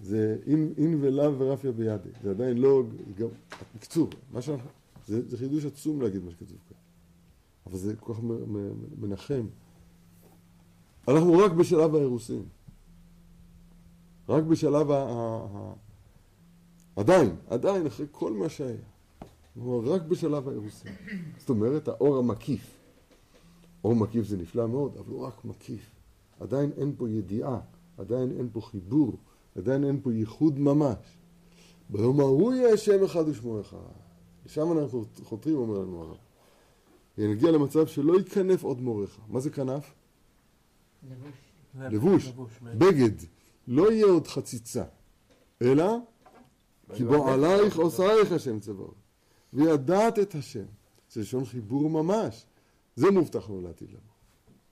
זה 0.02 0.36
אין, 0.46 0.72
אין 0.76 0.98
ולאו 1.00 1.38
ורפיה 1.38 1.72
בידי. 1.72 2.08
זה 2.22 2.30
עדיין 2.30 2.58
לא, 2.58 2.82
גם, 3.14 3.28
בקיצור, 3.76 4.08
מה 4.32 4.42
שאנחנו, 4.42 4.68
זה, 5.06 5.28
זה 5.28 5.36
חידוש 5.36 5.64
עצום 5.64 6.02
להגיד 6.02 6.24
מה 6.24 6.30
שכתוב 6.30 6.58
כאן. 6.68 6.76
אבל 7.66 7.76
זה 7.76 7.96
כל 7.96 8.14
כך 8.14 8.20
מנחם. 8.98 9.46
אנחנו 11.08 11.38
רק 11.38 11.52
בשלב 11.52 11.94
האירוסין. 11.94 12.42
רק 14.28 14.44
בשלב 14.44 14.90
ה... 14.90 15.02
ה, 15.02 15.46
ה 15.54 15.72
עדיין, 16.96 17.36
עדיין, 17.48 17.86
אחרי 17.86 18.06
כל 18.10 18.32
מה 18.32 18.48
שהיה. 18.48 18.76
רק 19.66 20.02
בשלב 20.02 20.48
האירוסין. 20.48 20.92
זאת 21.38 21.50
אומרת, 21.50 21.88
האור 21.88 22.16
המקיף. 22.16 22.78
אור 23.84 23.94
מקיף 23.94 24.26
זה 24.26 24.36
נפלא 24.36 24.68
מאוד, 24.68 24.96
אבל 24.96 25.12
הוא 25.12 25.26
רק 25.26 25.44
מקיף. 25.44 25.90
עדיין 26.40 26.70
אין 26.76 26.94
פה 26.96 27.08
ידיעה, 27.10 27.60
עדיין 27.98 28.30
אין 28.38 28.48
פה 28.52 28.60
חיבור, 28.60 29.16
עדיין 29.56 29.84
אין 29.84 30.00
פה 30.02 30.12
ייחוד 30.12 30.58
ממש. 30.58 31.18
ביום 31.90 32.20
ההוא 32.20 32.52
יהיה 32.54 32.76
שם 32.76 33.04
אחד 33.04 33.28
ושמו 33.28 33.60
אחד. 33.60 33.78
לשם 34.46 34.78
אנחנו 34.78 35.04
חותרים, 35.22 35.56
אומר 35.56 35.78
לנו 35.78 36.02
הרב. 36.02 36.16
נגיע 37.18 37.50
למצב 37.50 37.86
שלא 37.86 38.18
ייכנף 38.18 38.62
עוד 38.62 38.80
מורך. 38.80 39.18
מה 39.28 39.40
זה 39.40 39.50
כנף? 39.50 39.94
לבוש. 41.76 42.28
לבוש, 42.28 42.52
בגד. 42.62 43.10
לא 43.68 43.92
יהיה 43.92 44.06
עוד 44.06 44.26
חציצה, 44.26 44.84
אלא 45.62 45.96
כי 46.94 47.04
בוא 47.04 47.30
עלייך 47.30 47.76
עושייך 47.76 48.32
השם 48.32 48.60
צבאות. 48.60 48.94
וידעת 49.52 50.18
את 50.18 50.34
השם. 50.34 50.64
זה 51.10 51.20
לשון 51.20 51.44
חיבור 51.44 51.90
ממש. 51.90 52.46
זה 52.96 53.10
מובטח 53.10 53.50
לנו 53.50 53.60
לעתיד 53.60 53.88
לבוא. 53.88 54.00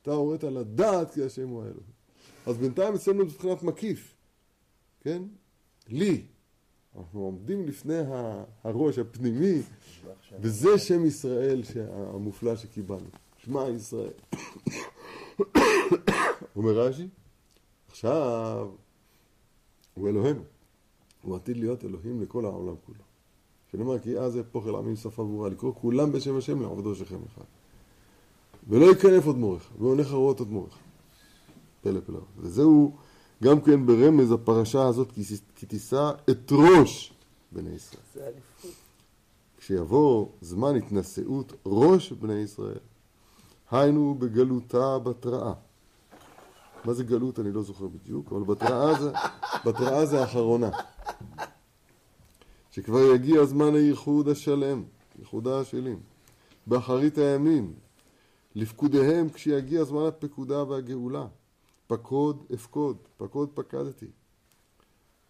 אתה 0.02 0.10
הורית 0.10 0.44
לדעת 0.44 1.14
כי 1.14 1.24
השם 1.24 1.48
הוא 1.48 1.62
האלוהים. 1.62 1.90
אז 2.46 2.58
בינתיים 2.58 2.94
אצלנו 2.94 3.24
מבחינת 3.24 3.62
מקיף, 3.62 4.14
כן? 5.00 5.22
לי. 5.88 6.22
אנחנו 6.98 7.20
עומדים 7.20 7.66
לפני 7.66 7.98
הראש 8.64 8.98
הפנימי, 8.98 9.62
וזה 10.40 10.78
שם 10.78 11.06
ישראל 11.06 11.62
המופלא 11.88 12.56
שקיבלנו. 12.56 13.08
שמע 13.36 13.68
ישראל. 13.68 14.12
אומר 16.56 16.78
רש"י, 16.78 17.08
עכשיו 17.88 18.70
הוא 19.94 20.08
אלוהינו. 20.08 20.42
הוא 21.22 21.36
עתיד 21.36 21.56
להיות 21.56 21.84
אלוהים 21.84 22.22
לכל 22.22 22.44
העולם 22.44 22.74
כולו. 22.86 23.02
שנאמר 23.72 23.98
כי 23.98 24.18
אז 24.18 24.36
אהפוך 24.36 24.66
אל 24.66 24.74
עמים 24.74 24.96
שפה 24.96 25.24
ברורה, 25.24 25.48
לקרוא 25.48 25.72
כולם 25.74 26.12
בשם 26.12 26.36
השם 26.36 26.62
לעבודו 26.62 26.94
שכם 26.94 27.18
אחד. 27.26 27.44
ולא 28.68 28.86
ייכנף 28.86 29.26
עוד 29.26 29.36
מורך, 29.36 29.70
והולך 29.78 30.10
לראות 30.10 30.38
עוד 30.38 30.50
מורך. 30.50 30.78
פלא 31.82 32.00
פלא. 32.00 32.20
וזהו 32.38 32.96
גם 33.42 33.60
כן 33.60 33.86
ברמז 33.86 34.32
הפרשה 34.32 34.86
הזאת, 34.86 35.12
כי 35.56 35.66
תישא 35.66 36.10
את 36.30 36.52
ראש 36.52 37.12
בני 37.52 37.70
ישראל. 37.70 38.32
כשיבוא 39.58 40.28
זמן 40.40 40.76
התנשאות 40.76 41.52
ראש 41.66 42.12
בני 42.12 42.34
ישראל, 42.34 42.78
היינו 43.70 44.14
בגלותה 44.18 44.98
בתראה. 44.98 45.52
מה 46.84 46.94
זה 46.94 47.04
גלות 47.04 47.38
אני 47.38 47.52
לא 47.52 47.62
זוכר 47.62 47.86
בדיוק, 47.86 48.32
אבל 48.32 48.42
בתראה 48.42 49.00
זה, 49.00 49.12
בתראה 49.66 50.06
זה 50.06 50.20
האחרונה. 50.20 50.70
שכבר 52.70 53.14
יגיע 53.14 53.44
זמן 53.44 53.74
הייחוד 53.74 54.28
השלם, 54.28 54.82
ייחודה 55.18 55.60
השלים, 55.60 56.00
באחרית 56.66 57.18
הימים, 57.18 57.72
לפקודיהם 58.54 59.28
כשיגיע 59.28 59.84
זמן 59.84 60.06
הפקודה 60.06 60.64
והגאולה. 60.64 61.26
פקוד 61.90 62.44
אפקוד, 62.54 62.96
פקוד 63.16 63.48
פקדתי. 63.54 64.06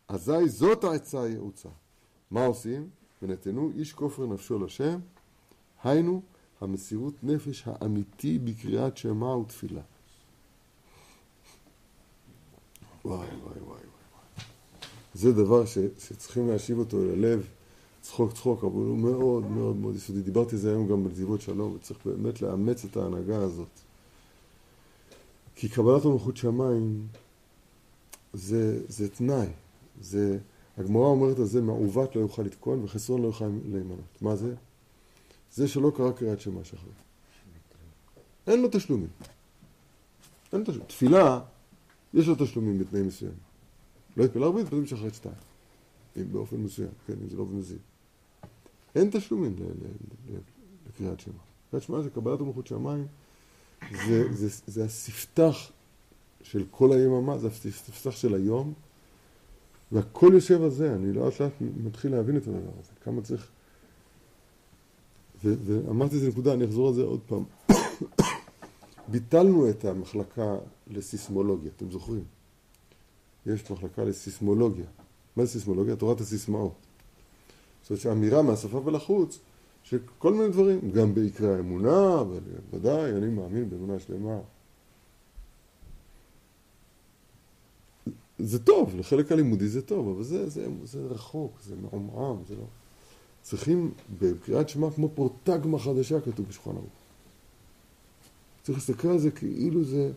אזי 0.09 0.49
זאת 0.49 0.85
העצה 0.85 1.23
היעוצה. 1.23 1.69
מה 2.31 2.47
עושים? 2.47 2.89
ונתנו 3.23 3.71
איש 3.75 3.93
כופר 3.93 4.27
נפשו 4.27 4.59
לשם, 4.65 5.01
היינו 5.85 6.23
המסירות 6.61 7.15
נפש 7.23 7.63
האמיתי 7.67 8.39
בקריאת 8.39 8.97
שמע 8.97 9.27
ותפילה. 9.27 9.81
וואי 13.05 13.19
וואי 13.19 13.39
וואי 13.39 13.61
וואי. 13.67 13.81
זה 15.15 15.33
דבר 15.33 15.65
ש, 15.65 15.79
שצריכים 15.99 16.49
להשיב 16.49 16.79
אותו 16.79 17.03
אל 17.03 17.11
הלב, 17.11 17.49
צחוק 18.01 18.33
צחוק, 18.33 18.65
אבל 18.65 18.73
הוא 18.73 18.99
מאוד 18.99 19.51
מאוד 19.51 19.77
מאוד 19.77 19.95
יסודי. 19.95 20.23
דיברתי 20.23 20.55
על 20.55 20.61
זה 20.61 20.71
היום 20.71 20.89
גם 20.89 21.05
בנתיבות 21.05 21.41
שלום, 21.41 21.75
וצריך 21.75 22.07
באמת 22.07 22.43
לאמץ 22.43 22.85
את 22.85 22.97
ההנהגה 22.97 23.39
הזאת. 23.39 23.90
כי 25.61 25.69
קבלת 25.69 26.05
מלכות 26.05 26.37
שמיים 26.37 27.07
זה, 28.33 28.83
זה 28.89 29.09
תנאי, 29.09 29.47
זה, 30.01 30.39
הגמרא 30.79 31.03
אומרת 31.03 31.39
על 31.39 31.45
זה 31.45 31.61
מעוות 31.61 32.17
לא 32.17 32.21
יוכל 32.21 32.43
לתקון 32.43 32.85
וחסרון 32.85 33.23
לא 33.23 33.27
יוכל 33.27 33.45
להימנות. 33.45 34.23
מה 34.23 34.37
זה? 34.37 34.55
זה 35.53 35.69
שלא 35.69 35.93
קרא 35.97 36.13
קריאת 36.13 36.41
שמע 36.41 36.65
שחרית. 36.65 36.95
אין 38.47 38.63
לו 38.63 38.69
תשלומים. 38.73 39.09
אין 40.53 40.63
תשלומים. 40.65 40.87
תפילה, 40.87 41.41
יש 42.15 42.29
לו 42.29 42.35
תשלומים 42.39 42.79
בתנאים 42.79 43.07
מסוימים. 43.07 43.39
לא 44.17 44.25
יתפלל 44.25 44.43
הרבה, 44.43 44.61
יתפלל 44.61 44.87
שחרית 44.87 45.15
שתיים. 45.15 45.35
באופן 46.33 46.57
מסוים, 46.57 46.91
כן, 47.07 47.15
אם 47.23 47.29
זה 47.29 47.37
לא 47.37 47.45
במזיד. 47.45 47.79
אין 48.95 49.11
תשלומים 49.13 49.57
לקריאת 50.89 51.21
שמע. 51.21 51.35
קריאת 51.71 51.83
שמע 51.83 52.03
זה 52.03 52.11
קבלת 52.11 52.41
מלכות 52.41 52.67
שמיים, 52.67 53.07
זה, 54.07 54.33
זה, 54.33 54.49
זה 54.67 54.85
הספתח 54.85 55.71
של 56.43 56.65
כל 56.71 56.93
היממה, 56.93 57.39
זה 57.39 57.49
הספתח 57.49 58.11
של 58.11 58.35
היום, 58.35 58.73
והכל 59.93 60.31
יושב 60.35 60.63
על 60.63 60.71
זה, 60.71 60.95
אני 60.95 61.13
לאט 61.13 61.41
לאט 61.41 61.53
מתחיל 61.61 62.13
להבין 62.13 62.37
את 62.37 62.47
הדבר 62.47 62.59
הזה, 62.59 62.93
כמה 63.05 63.23
צריך... 63.23 63.49
ו, 65.45 65.55
ואמרתי 65.65 66.15
איזה 66.15 66.29
נקודה, 66.29 66.53
אני 66.53 66.65
אחזור 66.65 66.89
על 66.89 66.95
זה 66.95 67.03
עוד 67.03 67.21
פעם. 67.27 67.45
ביטלנו 69.09 69.71
את 69.71 69.85
המחלקה 69.85 70.57
לסיסמולוגיה, 70.87 71.71
אתם 71.77 71.91
זוכרים? 71.91 72.25
יש 73.47 73.71
מחלקה 73.71 74.05
לסיסמולוגיה. 74.05 74.85
מה 75.37 75.45
זה 75.45 75.53
סיסמולוגיה? 75.53 75.97
תורת 75.97 76.21
הסיסמאות. 76.21 76.75
זאת 77.83 77.91
אומרת 77.91 78.03
שאמירה 78.03 78.43
מהשפה 78.43 78.83
ולחוץ, 78.85 79.39
שכל 79.83 80.33
מיני 80.35 80.49
דברים, 80.49 80.91
גם 80.91 81.15
בעיקרי 81.15 81.55
האמונה, 81.55 82.23
ודאי, 82.73 83.13
אני 83.13 83.29
מאמין 83.29 83.71
באמונה 83.71 84.01
שלמה. 84.01 84.39
זה 88.39 88.59
טוב, 88.59 88.97
לחלק 88.97 89.33
הלימודי 89.33 89.69
זה 89.69 89.83
טוב, 89.83 90.09
אבל 90.09 90.23
זה, 90.23 90.49
זה, 90.49 90.67
זה 90.85 91.01
רחוק, 91.11 91.53
זה 91.65 91.75
מעומעם, 91.77 92.37
זה 92.49 92.55
לא... 92.57 92.65
צריכים, 93.43 93.93
בקריאת 94.19 94.69
שמע 94.69 94.91
כמו 94.91 95.09
פרוטגמה 95.09 95.79
חדשה 95.79 96.21
כתוב 96.21 96.47
בשולחן 96.49 96.71
ערוך. 96.71 97.01
צריך 98.63 98.79
להסתכל 98.79 99.09
על 99.09 99.19
זה 99.19 99.31
כאילו 99.31 99.85
זה... 99.85 100.11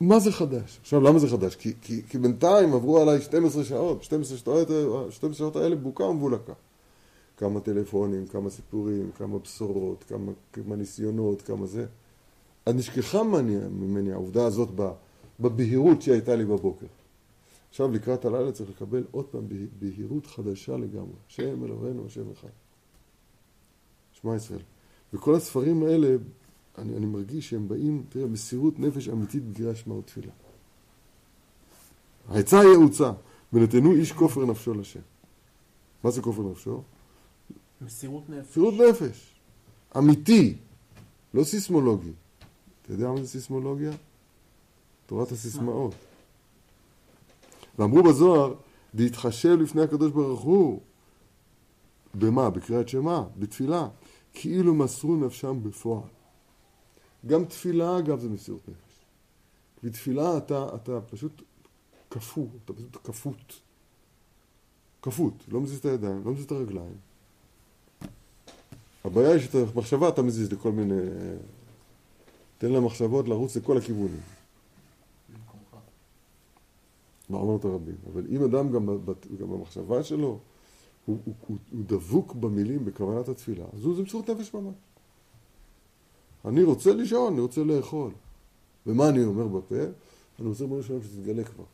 מה 0.00 0.20
זה 0.20 0.32
חדש? 0.32 0.78
עכשיו, 0.80 1.00
למה 1.00 1.18
זה 1.18 1.28
חדש? 1.28 1.56
כי, 1.56 1.72
כי, 1.82 2.02
כי 2.08 2.18
בינתיים 2.18 2.74
עברו 2.74 3.00
עליי 3.00 3.20
12 3.20 3.64
שעות, 3.64 4.02
12 4.02 4.38
שעות, 4.38 4.68
12 5.12 5.38
שעות 5.38 5.56
האלה 5.56 5.76
בוקה 5.76 6.04
ומבולקה. 6.04 6.52
כמה 7.36 7.60
טלפונים, 7.60 8.26
כמה 8.26 8.50
סיפורים, 8.50 9.10
כמה 9.18 9.38
בשורות, 9.38 10.04
כמה, 10.04 10.32
כמה 10.52 10.76
ניסיונות, 10.76 11.42
כמה 11.42 11.66
זה. 11.66 11.86
אז 12.66 12.74
נשכחה 12.74 13.22
ממני, 13.22 13.56
ממני 13.70 14.12
העובדה 14.12 14.46
הזאת 14.46 14.68
בבהירות 15.40 16.02
שהייתה 16.02 16.36
לי 16.36 16.44
בבוקר. 16.44 16.86
עכשיו 17.70 17.92
לקראת 17.92 18.24
הלילה 18.24 18.52
צריך 18.52 18.70
לקבל 18.70 19.04
עוד 19.10 19.24
פעם 19.24 19.44
בהירות 19.78 20.26
חדשה 20.26 20.76
לגמרי. 20.76 21.16
השם 21.28 21.64
אלוהינו, 21.64 22.06
השם 22.06 22.30
אחד. 22.32 22.48
שמע 24.12 24.36
ישראל. 24.36 24.60
וכל 25.14 25.34
הספרים 25.34 25.82
האלה, 25.82 26.16
אני, 26.78 26.96
אני 26.96 27.06
מרגיש 27.06 27.50
שהם 27.50 27.68
באים, 27.68 28.04
תראה, 28.08 28.26
מסירות 28.26 28.78
נפש 28.78 29.08
אמיתית 29.08 29.44
בקריאה 29.44 29.74
שמע 29.74 29.94
ותפילה. 29.94 30.32
העצה 32.28 32.60
היא 32.60 32.70
העוצה, 32.70 33.12
ונתנו 33.52 33.92
איש 33.92 34.12
כופר 34.12 34.44
נפשו 34.44 34.74
לשם. 34.74 35.00
מה 36.04 36.10
זה 36.10 36.22
כופר 36.22 36.42
נפשו? 36.42 36.82
מסירות 37.84 38.30
נפש. 38.30 38.48
מסירות 38.50 38.74
נפש. 38.74 39.34
אמיתי, 39.98 40.56
לא 41.34 41.44
סיסמולוגי. 41.44 42.12
אתה 42.82 42.92
יודע 42.92 43.08
מה 43.08 43.22
זה 43.22 43.28
סיסמולוגיה? 43.28 43.92
תורת 45.06 45.32
הסיסמאות. 45.32 45.94
ואמרו 47.78 48.02
בזוהר, 48.02 48.54
להתחשב 48.94 49.56
לפני 49.60 49.82
הקדוש 49.82 50.12
ברוך 50.12 50.40
הוא. 50.40 50.80
במה? 52.14 52.50
בקריאת 52.50 52.88
שמע, 52.88 53.22
בתפילה. 53.38 53.88
כאילו 54.32 54.74
מסרו 54.74 55.16
נפשם 55.16 55.62
בפועל. 55.62 56.08
גם 57.26 57.44
תפילה, 57.44 57.98
אגב, 57.98 58.20
זה 58.20 58.28
מסירות 58.28 58.68
נפש. 58.68 59.04
בתפילה 59.82 60.36
אתה, 60.36 60.66
אתה 60.74 61.00
פשוט 61.00 61.42
קפוא, 62.08 62.46
אתה 62.64 62.72
פשוט 62.72 62.96
כפות. 63.04 63.60
כפות, 65.02 65.44
לא 65.48 65.60
מזיז 65.60 65.78
את 65.78 65.84
הידיים, 65.84 66.22
לא 66.24 66.32
מזיז 66.32 66.44
את 66.44 66.52
הרגליים. 66.52 66.96
הבעיה 69.04 69.32
היא 69.32 69.40
שאת 69.40 69.54
המחשבה 69.54 70.08
אתה 70.08 70.22
מזיז 70.22 70.52
לכל 70.52 70.72
מיני... 70.72 71.00
תן 72.58 72.72
למחשבות 72.72 73.28
לרוץ 73.28 73.56
לכל 73.56 73.78
הכיוונים. 73.78 74.20
בעונות 77.30 77.64
הרבים. 77.64 77.94
אבל 78.12 78.26
אם 78.30 78.44
אדם 78.44 78.72
גם, 78.72 78.86
גם 79.40 79.50
במחשבה 79.50 80.02
שלו, 80.02 80.38
הוא, 81.06 81.18
הוא, 81.24 81.34
הוא, 81.46 81.56
הוא 81.72 81.84
דבוק 81.86 82.34
במילים, 82.34 82.84
בכוונת 82.84 83.28
התפילה, 83.28 83.64
אז 83.72 83.80
זה 83.80 84.02
מסירות 84.02 84.30
נפש 84.30 84.54
ממש. 84.54 84.74
אני 86.44 86.62
רוצה 86.62 86.94
לישון, 86.94 87.32
אני 87.32 87.40
רוצה 87.40 87.64
לאכול. 87.64 88.10
ומה 88.86 89.08
אני 89.08 89.24
אומר 89.24 89.48
בפה? 89.48 89.74
אני 90.38 90.48
רוצה 90.48 90.66
בוא 90.66 90.80
נשאר 90.80 90.96
שתתגלה 91.02 91.44
כבר. 91.44 91.64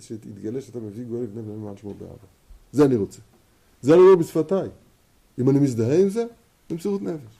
שתתגלה 0.00 0.60
שאתה 0.60 0.80
מביא 0.80 1.04
גואל 1.04 1.22
לבני 1.22 1.42
בני 1.42 1.56
מעל 1.56 1.76
שמו 1.76 1.94
באבא. 1.94 2.12
זה 2.72 2.84
אני 2.84 2.96
רוצה. 2.96 3.20
זה 3.82 3.94
אני 3.94 4.00
אומר 4.00 4.16
בשפתיי. 4.16 4.68
אם 5.38 5.50
אני 5.50 5.58
מזדהה 5.58 6.00
עם 6.00 6.08
זה, 6.08 6.24
זה 6.68 6.74
מסירות 6.74 7.02
נפש. 7.02 7.34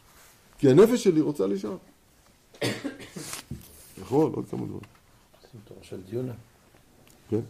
כי 0.59 0.71
הנפש 0.71 1.05
שלי 1.05 1.21
רוצה 1.21 1.47
לישון. 1.47 1.79
יכול, 4.01 4.33
עוד 4.35 4.49
כמה 4.49 4.61
דברים. 4.61 4.81
עושים 5.43 5.61
תורה 5.65 5.81
של 5.83 6.01
דיונה. 6.11 6.33
כן? 7.29 7.41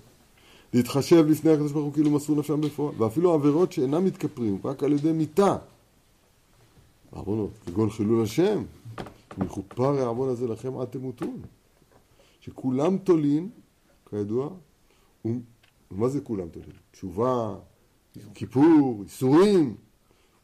להתחשב 0.74 1.24
לפני 1.28 1.50
הקדוש 1.50 1.72
ברוך 1.72 1.84
הוא 1.84 1.92
כאילו 1.92 2.10
מסרו 2.10 2.34
נפשם 2.34 2.60
בפועל, 2.60 2.94
ואפילו 2.98 3.32
עבירות 3.32 3.72
שאינם 3.72 4.04
מתכפרים 4.04 4.58
רק 4.64 4.82
על 4.82 4.92
ידי 4.92 5.12
מיתה. 5.12 5.56
בעוונות, 7.12 7.50
כגון 7.66 7.90
חילול 7.90 8.22
השם, 8.22 8.62
מכופר 9.38 9.98
העוון 9.98 10.28
הזה 10.28 10.48
לכם 10.48 10.78
עד 10.78 10.88
תמותון. 10.88 11.40
שכולם 12.40 12.98
תולין, 12.98 13.50
כידוע, 14.10 14.50
ומה 15.24 16.08
זה 16.08 16.20
כולם 16.20 16.48
תולין? 16.48 16.72
תשובה, 16.92 17.54
כיפור, 18.34 19.02
איסורים, 19.04 19.76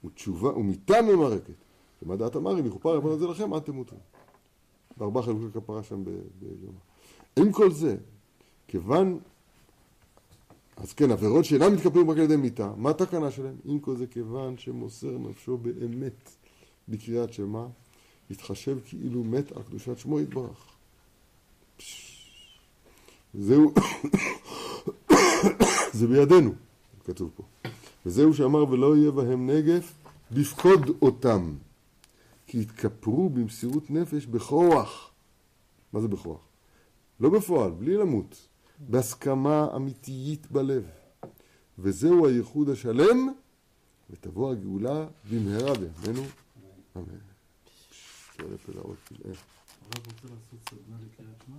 ותשובה, 0.04 0.48
ומיתה 0.58 1.02
ממרקת. 1.02 1.54
ומה 2.02 2.16
דעת 2.16 2.36
אמרי, 2.36 2.62
מכופר 2.62 2.92
העוון 2.92 3.12
הזה 3.12 3.26
לכם 3.26 3.54
עד 3.54 3.62
תמותון. 3.62 3.98
בארבעה 4.96 5.22
חלוקי 5.22 5.60
כפרה 5.60 5.82
שם 5.82 6.04
ביום. 6.04 6.74
עם 7.36 7.52
כל 7.52 7.72
זה, 7.72 7.96
כיוון, 8.68 9.18
אז 10.76 10.92
כן, 10.92 11.10
עבירות 11.10 11.44
שאינם 11.44 11.72
מתכפרים 11.72 12.10
רק 12.10 12.16
על 12.16 12.22
ידי 12.22 12.36
מיתה, 12.36 12.72
מה 12.76 12.90
התקנה 12.90 13.30
שלהם? 13.30 13.56
עם 13.64 13.78
כל 13.78 13.96
זה 13.96 14.06
כיוון 14.06 14.58
שמוסר 14.58 15.18
נפשו 15.18 15.56
באמת 15.56 16.30
בקריאת 16.88 17.32
שמע, 17.32 17.66
יתחשב 18.30 18.78
כאילו 18.84 19.24
מת 19.24 19.52
על 19.52 19.62
קדושת 19.62 19.98
שמו 19.98 20.20
יתברך. 20.20 20.66
זהו, 23.34 23.72
זה 25.98 26.06
בידינו, 26.06 26.52
כתוב 27.04 27.30
פה. 27.36 27.42
וזהו 28.06 28.34
שאמר 28.34 28.70
ולא 28.70 28.96
יהיה 28.96 29.10
בהם 29.10 29.50
נגף, 29.50 29.94
בפקוד 30.30 30.90
אותם. 31.02 31.54
כי 32.46 32.60
יתכפרו 32.60 33.28
במסירות 33.28 33.90
נפש 33.90 34.26
בכוח. 34.26 35.10
מה 35.92 36.00
זה 36.00 36.08
בכוח? 36.08 36.40
לא 37.20 37.30
בפועל, 37.30 37.70
בלי 37.70 37.96
למות. 37.96 38.48
בהסכמה 38.78 39.68
אמיתית 39.76 40.50
בלב. 40.50 40.86
וזהו 41.78 42.26
הייחוד 42.26 42.68
השלם, 42.68 43.28
ותבוא 44.10 44.52
הגאולה 44.52 45.06
במהרה 45.30 45.72
בימינו. 45.74 46.22
אמן. 46.96 47.18
שואל 48.36 48.56
פלאות 48.56 48.96
פלאה. 49.04 49.34
הרב 49.80 50.06
רוצה 50.06 50.22
לעשות 50.22 50.68
סדנה 50.70 50.96
לקריאת 51.06 51.42
שמע? 51.46 51.56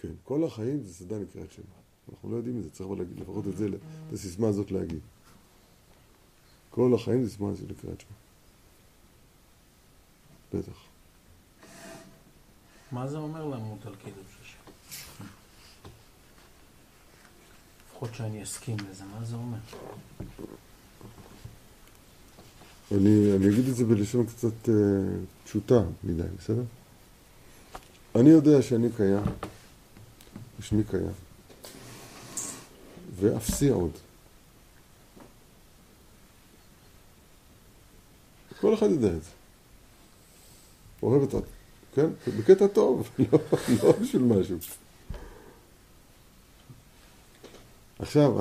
כן, 0.00 0.12
כל 0.24 0.44
החיים 0.44 0.82
זה 0.82 0.94
סדנה 0.94 1.18
לקריאת 1.18 1.52
שמע. 1.52 1.85
אנחנו 2.12 2.30
לא 2.30 2.36
יודעים 2.36 2.58
את 2.58 2.62
זה, 2.62 2.70
צריך 2.70 2.90
להגיד, 2.98 3.20
לפחות 3.20 3.46
את 3.46 3.56
זה, 3.56 3.66
את 4.08 4.12
הסיסמה 4.12 4.48
הזאת 4.48 4.70
להגיד. 4.70 5.00
כל 6.70 6.94
החיים 6.94 7.24
זה 7.24 7.30
סיסמה 7.30 7.50
הזאת 7.50 7.70
לקריאת 7.70 8.00
שמע. 8.00 8.16
בטח. 10.54 10.86
מה 12.92 13.08
זה 13.08 13.16
אומר 13.16 13.44
למות 13.44 13.86
על 13.86 13.94
קידוש 14.04 14.36
השם? 14.42 14.58
לפחות 17.90 18.14
שאני 18.14 18.42
אסכים 18.42 18.76
לזה, 18.90 19.04
מה 19.04 19.24
זה 19.24 19.36
אומר? 19.36 19.58
אני, 22.92 23.36
אני 23.36 23.48
אגיד 23.48 23.68
את 23.68 23.76
זה 23.76 23.84
בלשון 23.84 24.26
קצת 24.26 24.64
uh, 24.64 24.70
פשוטה 25.44 25.82
מדי, 26.04 26.22
בסדר? 26.38 26.62
אני 28.14 28.30
יודע 28.30 28.62
שאני 28.62 28.88
קיים, 28.96 29.24
ושמי 30.60 30.84
קיים, 30.84 31.25
ואפסי 33.16 33.68
עוד. 33.68 33.90
כל 38.60 38.74
אחד 38.74 38.90
יודע 38.90 39.08
את 39.08 39.22
זה. 39.22 39.30
אוהב 41.02 41.22
את 41.22 41.34
ה... 41.34 41.38
כן? 41.94 42.10
בקטע 42.38 42.66
טוב, 42.66 43.10
לא, 43.18 43.38
לא 43.82 43.92
בשביל 43.92 44.22
משהו. 44.22 44.56
עכשיו, 47.98 48.32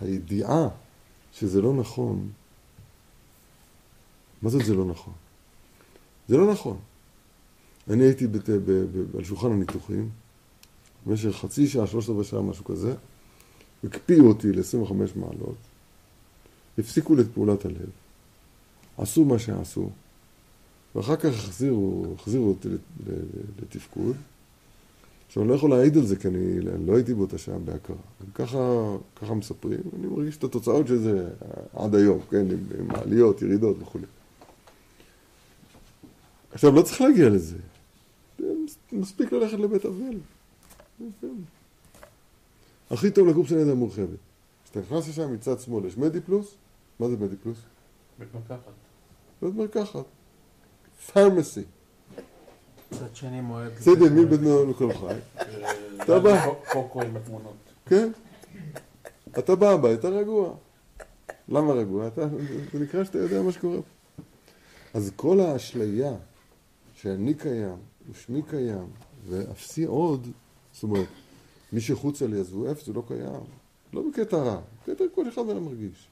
הידיעה 0.00 0.68
שזה 1.32 1.62
לא 1.62 1.74
נכון, 1.74 2.30
מה 4.42 4.50
זאת 4.50 4.64
זה 4.64 4.74
לא 4.74 4.84
נכון? 4.84 5.14
זה 6.28 6.36
לא 6.36 6.52
נכון. 6.52 6.78
אני 7.90 8.04
הייתי 8.04 8.26
בת, 8.26 8.50
ב, 8.50 8.70
ב, 8.70 9.16
על 9.16 9.24
שולחן 9.24 9.52
הניתוחים 9.52 10.10
במשך 11.06 11.30
חצי 11.30 11.68
שעה, 11.68 11.86
שלושת 11.86 12.08
רבעי 12.08 12.24
שעה, 12.24 12.42
משהו 12.42 12.64
כזה, 12.64 12.94
הקפיאו 13.86 14.28
אותי 14.28 14.52
ל-25 14.52 14.92
מעלות, 15.16 15.56
הפסיקו 16.78 17.20
את 17.20 17.26
פעולת 17.34 17.64
הלב, 17.64 17.90
עשו 18.98 19.24
מה 19.24 19.38
שעשו, 19.38 19.90
ואחר 20.94 21.16
כך 21.16 21.26
החזירו, 21.26 22.14
החזירו 22.18 22.48
אותי 22.48 22.68
לתפקוד. 23.62 24.16
עכשיו, 25.26 25.42
אני 25.42 25.50
לא 25.50 25.54
יכול 25.54 25.70
להעיד 25.70 25.96
על 25.96 26.06
זה, 26.06 26.16
כי 26.16 26.28
אני, 26.28 26.60
לא 26.60 26.96
הייתי 26.96 27.14
באותה 27.14 27.38
שעה 27.38 27.58
בהכרה. 27.58 27.96
ככה, 28.34 28.96
ככה 29.16 29.34
מספרים, 29.34 29.80
אני 29.98 30.06
מרגיש 30.06 30.36
את 30.36 30.44
התוצאות 30.44 30.86
של 30.86 30.98
זה 30.98 31.28
עד 31.72 31.94
היום, 31.94 32.20
כן, 32.30 32.36
עם, 32.50 32.58
עם 32.78 32.90
העליות, 32.90 33.42
ירידות 33.42 33.76
וכו'. 33.82 33.98
עכשיו, 36.52 36.72
לא 36.72 36.82
צריך 36.82 37.00
להגיע 37.00 37.28
לזה. 37.28 37.56
מספיק 38.92 39.32
ללכת 39.32 39.58
לבית 39.58 39.86
אבל. 39.86 40.16
הכי 42.90 43.10
טוב 43.10 43.28
לגור 43.28 43.44
בסנדה 43.44 43.74
מורחבת. 43.74 44.18
כשאתה 44.64 44.80
נכנס 44.80 45.08
לשם 45.08 45.32
מצד 45.32 45.60
שמאל, 45.60 45.84
יש 45.84 45.98
מדי 45.98 46.20
פלוס? 46.20 46.54
מה 47.00 47.08
זה 47.08 47.16
מדי 47.16 47.36
פלוס? 47.36 47.58
בית 48.18 48.28
מרקחת. 48.34 48.72
בית 49.42 49.54
מרקחת. 49.54 50.04
פרמסי. 51.12 51.62
מצד 52.92 53.16
שני 53.16 53.40
מועד... 53.40 53.72
בסדר, 53.72 54.12
מי 54.12 54.24
בנו 54.24 54.70
לכל 54.70 54.92
חי? 54.92 55.14
אתה 56.02 56.20
בא. 56.20 56.46
קוקו 56.72 57.02
עם 57.02 57.16
התמונות. 57.16 57.56
כן? 57.86 58.12
אתה 59.38 59.54
בא 59.54 59.70
הביתה 59.70 60.08
רגוע. 60.08 60.54
למה 61.48 61.72
רגוע? 61.72 62.06
אתה, 62.06 62.28
זה 62.72 62.78
נקרא 62.80 63.04
שאתה 63.04 63.18
יודע 63.18 63.42
מה 63.42 63.52
שקורה 63.52 63.76
פה. 63.76 64.22
אז 64.94 65.12
כל 65.16 65.40
האשליה 65.40 66.14
שאני 66.94 67.34
קיים, 67.34 67.76
ושמי 68.10 68.42
קיים, 68.42 68.86
ואפסי 69.28 69.84
עוד, 69.84 70.28
זאת 70.72 70.82
אומרת, 70.82 71.06
מי 71.72 71.80
שחוצה 71.80 72.26
לי 72.26 72.40
אז 72.40 72.56
אפס, 72.70 72.86
זה 72.86 72.92
לא 72.92 73.02
קיים. 73.08 73.42
לא 73.92 74.02
בקטע 74.08 74.36
רע, 74.36 74.60
בקטע 74.82 75.04
כל 75.14 75.28
אחד 75.28 75.42
מהם 75.42 75.64
מרגיש. 75.64 76.08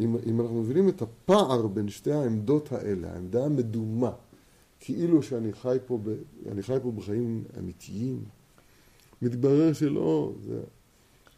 אם, 0.00 0.16
אם 0.26 0.40
אנחנו 0.40 0.62
מבינים 0.62 0.88
את 0.88 1.02
הפער 1.02 1.66
בין 1.66 1.88
שתי 1.88 2.12
העמדות 2.12 2.72
האלה, 2.72 3.12
העמדה 3.12 3.44
המדומה, 3.44 4.12
כאילו 4.80 5.22
שאני 5.22 5.52
חי 5.52 5.78
פה, 5.86 5.98
ב, 6.02 6.08
אני 6.52 6.62
חי 6.62 6.76
פה 6.82 6.90
בחיים 6.90 7.44
אמיתיים, 7.58 8.24
מתברר 9.22 9.72
שלא, 9.72 10.32
זה, 10.46 10.60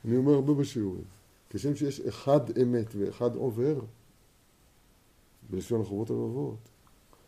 אני 0.04 0.16
אומר 0.16 0.34
הרבה 0.34 0.54
בשיעורים, 0.54 1.04
כשם 1.50 1.76
שיש 1.76 2.00
אחד 2.00 2.58
אמת 2.58 2.87
ואחד 2.98 3.37
עובר, 3.37 3.80
בלשון 5.50 5.80
החובות 5.80 6.10
הלבבות, 6.10 6.58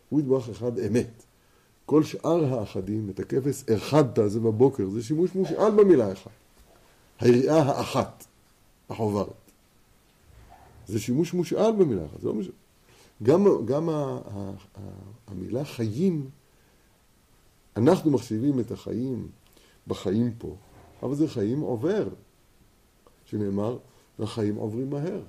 הוא 0.09 0.21
יתברך 0.21 0.49
אחד 0.49 0.79
אמת. 0.79 1.26
כל 1.87 2.05
שאר 2.05 2.55
האחדים, 2.55 3.11
את 3.11 3.21
הכבש 3.21 3.65
אחדת 3.77 4.19
זה 4.27 4.41
בבוקר, 4.41 4.89
זה 4.89 5.03
שימוש 5.03 5.35
מושאל 5.35 5.71
במילה 5.71 6.13
אחת. 6.13 6.31
היריעה 7.21 7.59
האחת, 7.59 8.27
החוברת. 8.91 9.51
זה 10.87 11.01
שימוש 11.01 11.35
מושאל 11.35 11.73
במילה 11.73 12.05
אחת, 12.05 12.21
זה 12.21 12.29
לא 12.29 12.35
מש... 12.35 12.49
גם, 13.23 13.45
גם 13.65 13.89
ה, 13.89 13.93
ה, 13.93 14.51
ה, 14.75 14.81
המילה 15.27 15.65
חיים, 15.65 16.31
אנחנו 17.77 18.11
מחשיבים 18.11 18.61
את 18.61 18.71
החיים 18.71 19.29
בחיים 19.87 20.33
פה, 20.39 20.57
אבל 21.03 21.15
זה 21.15 21.29
חיים 21.29 21.61
עובר, 21.61 22.09
שנאמר, 23.25 23.79
החיים 24.19 24.57
עוברים 24.57 24.91
מהר. 24.91 25.21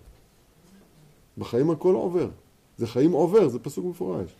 בחיים 1.37 1.69
הכל 1.69 1.95
עובר. 1.95 2.29
זה 2.77 2.87
חיים 2.87 3.11
עובר, 3.11 3.47
זה 3.47 3.59
פסוק 3.59 3.85
מפורש. 3.85 4.35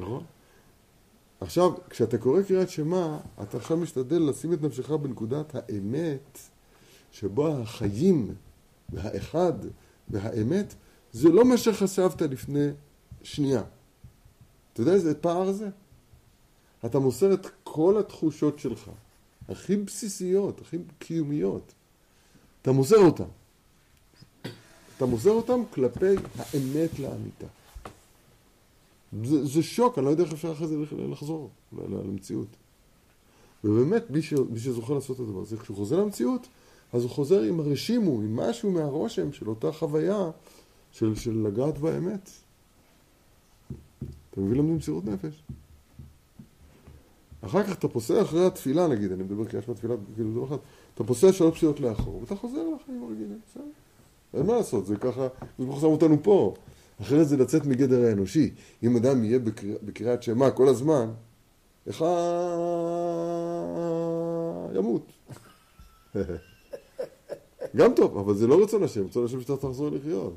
נכון? 0.00 0.24
עכשיו, 1.40 1.72
כשאתה 1.90 2.18
קורא 2.18 2.42
קריאת 2.42 2.70
שמע, 2.70 3.18
אתה 3.42 3.56
עכשיו 3.56 3.76
משתדל 3.76 4.22
לשים 4.22 4.52
את 4.52 4.62
נפשך 4.62 4.90
בנקודת 4.90 5.54
האמת, 5.54 6.38
שבו 7.12 7.48
החיים 7.48 8.34
והאחד 8.88 9.52
והאמת, 10.08 10.74
זה 11.12 11.28
לא 11.28 11.44
מה 11.44 11.56
שחשבת 11.56 12.22
לפני 12.22 12.68
שנייה. 13.22 13.62
אתה 14.72 14.82
יודע 14.82 14.92
איזה 14.92 15.14
פער 15.14 15.52
זה? 15.52 15.68
אתה 16.84 16.98
מוסר 16.98 17.34
את 17.34 17.46
כל 17.64 17.98
התחושות 17.98 18.58
שלך, 18.58 18.90
הכי 19.48 19.76
בסיסיות, 19.76 20.60
הכי 20.60 20.78
קיומיות, 20.98 21.72
אתה 22.62 22.72
מוסר 22.72 22.96
אותן. 22.96 23.24
אתה 24.96 25.06
מוסר 25.06 25.30
אותן 25.30 25.60
כלפי 25.74 26.14
האמת 26.38 26.98
לאמיתה. 26.98 27.46
זה, 29.22 29.44
זה 29.44 29.62
שוק, 29.62 29.98
אני 29.98 30.04
לא 30.04 30.10
יודע 30.10 30.24
איך 30.24 30.32
אפשר 30.32 30.52
אחרי 30.52 30.66
זה 30.66 30.76
לחזור 31.10 31.50
למציאות. 31.88 32.48
ובאמת, 33.64 34.10
מי, 34.10 34.22
ש, 34.22 34.32
מי 34.32 34.58
שזוכה 34.58 34.94
לעשות 34.94 35.16
את 35.16 35.20
הדבר 35.20 35.40
הזה, 35.40 35.56
כשהוא 35.56 35.76
חוזר 35.76 36.00
למציאות, 36.00 36.46
אז 36.92 37.02
הוא 37.02 37.10
חוזר 37.10 37.42
עם 37.42 37.60
הרשימו, 37.60 38.20
עם 38.20 38.36
משהו 38.36 38.70
מהרושם 38.70 39.32
של 39.32 39.48
אותה 39.48 39.72
חוויה 39.72 40.30
של, 40.92 41.14
של 41.14 41.46
לגעת 41.46 41.78
באמת. 41.78 42.30
אתה 44.30 44.40
מבין 44.40 44.58
למה 44.58 44.72
מסירות 44.72 45.04
נפש? 45.04 45.42
אחר 47.40 47.62
כך 47.62 47.78
אתה 47.78 47.88
פוסע 47.88 48.22
אחרי 48.22 48.46
התפילה, 48.46 48.88
נגיד, 48.88 49.12
אני 49.12 49.22
מדבר 49.22 49.44
כי 49.44 49.56
יש 49.56 49.68
בתפילה, 49.68 49.94
כאילו 50.14 50.30
דבר 50.30 50.46
אחד, 50.46 50.56
אתה 50.94 51.04
פוסע 51.04 51.32
שלוש 51.32 51.56
פסיעות 51.56 51.80
לאחור, 51.80 52.20
ואתה 52.20 52.36
חוזר 52.36 52.62
לחיים 52.74 53.02
הרגילים, 53.02 53.38
בסדר. 53.50 53.64
אין 54.34 54.46
מה 54.46 54.56
לעשות, 54.56 54.86
זה 54.86 54.96
ככה, 54.96 55.28
זה 55.58 55.64
שם 55.80 55.86
אותנו 55.86 56.22
פה. 56.22 56.54
אחרת 57.02 57.28
זה 57.28 57.36
לצאת 57.36 57.66
מגדר 57.66 58.04
האנושי. 58.04 58.50
אם 58.82 58.96
אדם 58.96 59.24
יהיה 59.24 59.38
בקריאת 59.38 59.82
בקריאת 59.82 60.22
שמע 60.22 60.50
כל 60.50 60.68
הזמן, 60.68 61.10
איך 61.86 62.04
ימות. 64.74 65.12
גם 67.76 67.92
טוב, 67.96 68.18
אבל 68.18 68.34
זה 68.34 68.46
לא 68.46 68.62
רצון 68.62 68.82
השם, 68.82 69.04
רצון 69.04 69.24
השם 69.24 69.40
שאתה 69.40 69.56
תחזור 69.56 69.90
לחיות. 69.90 70.34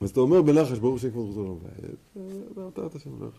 אז 0.00 0.10
אתה 0.10 0.20
אומר 0.20 0.42
בלחש, 0.42 0.78
ברור 0.78 0.98
שאין 0.98 1.12
כבר 1.12 1.22
רצון 1.22 1.58
לא 2.56 2.86
את 2.86 2.94
השם 2.94 3.10
בלחש. 3.18 3.38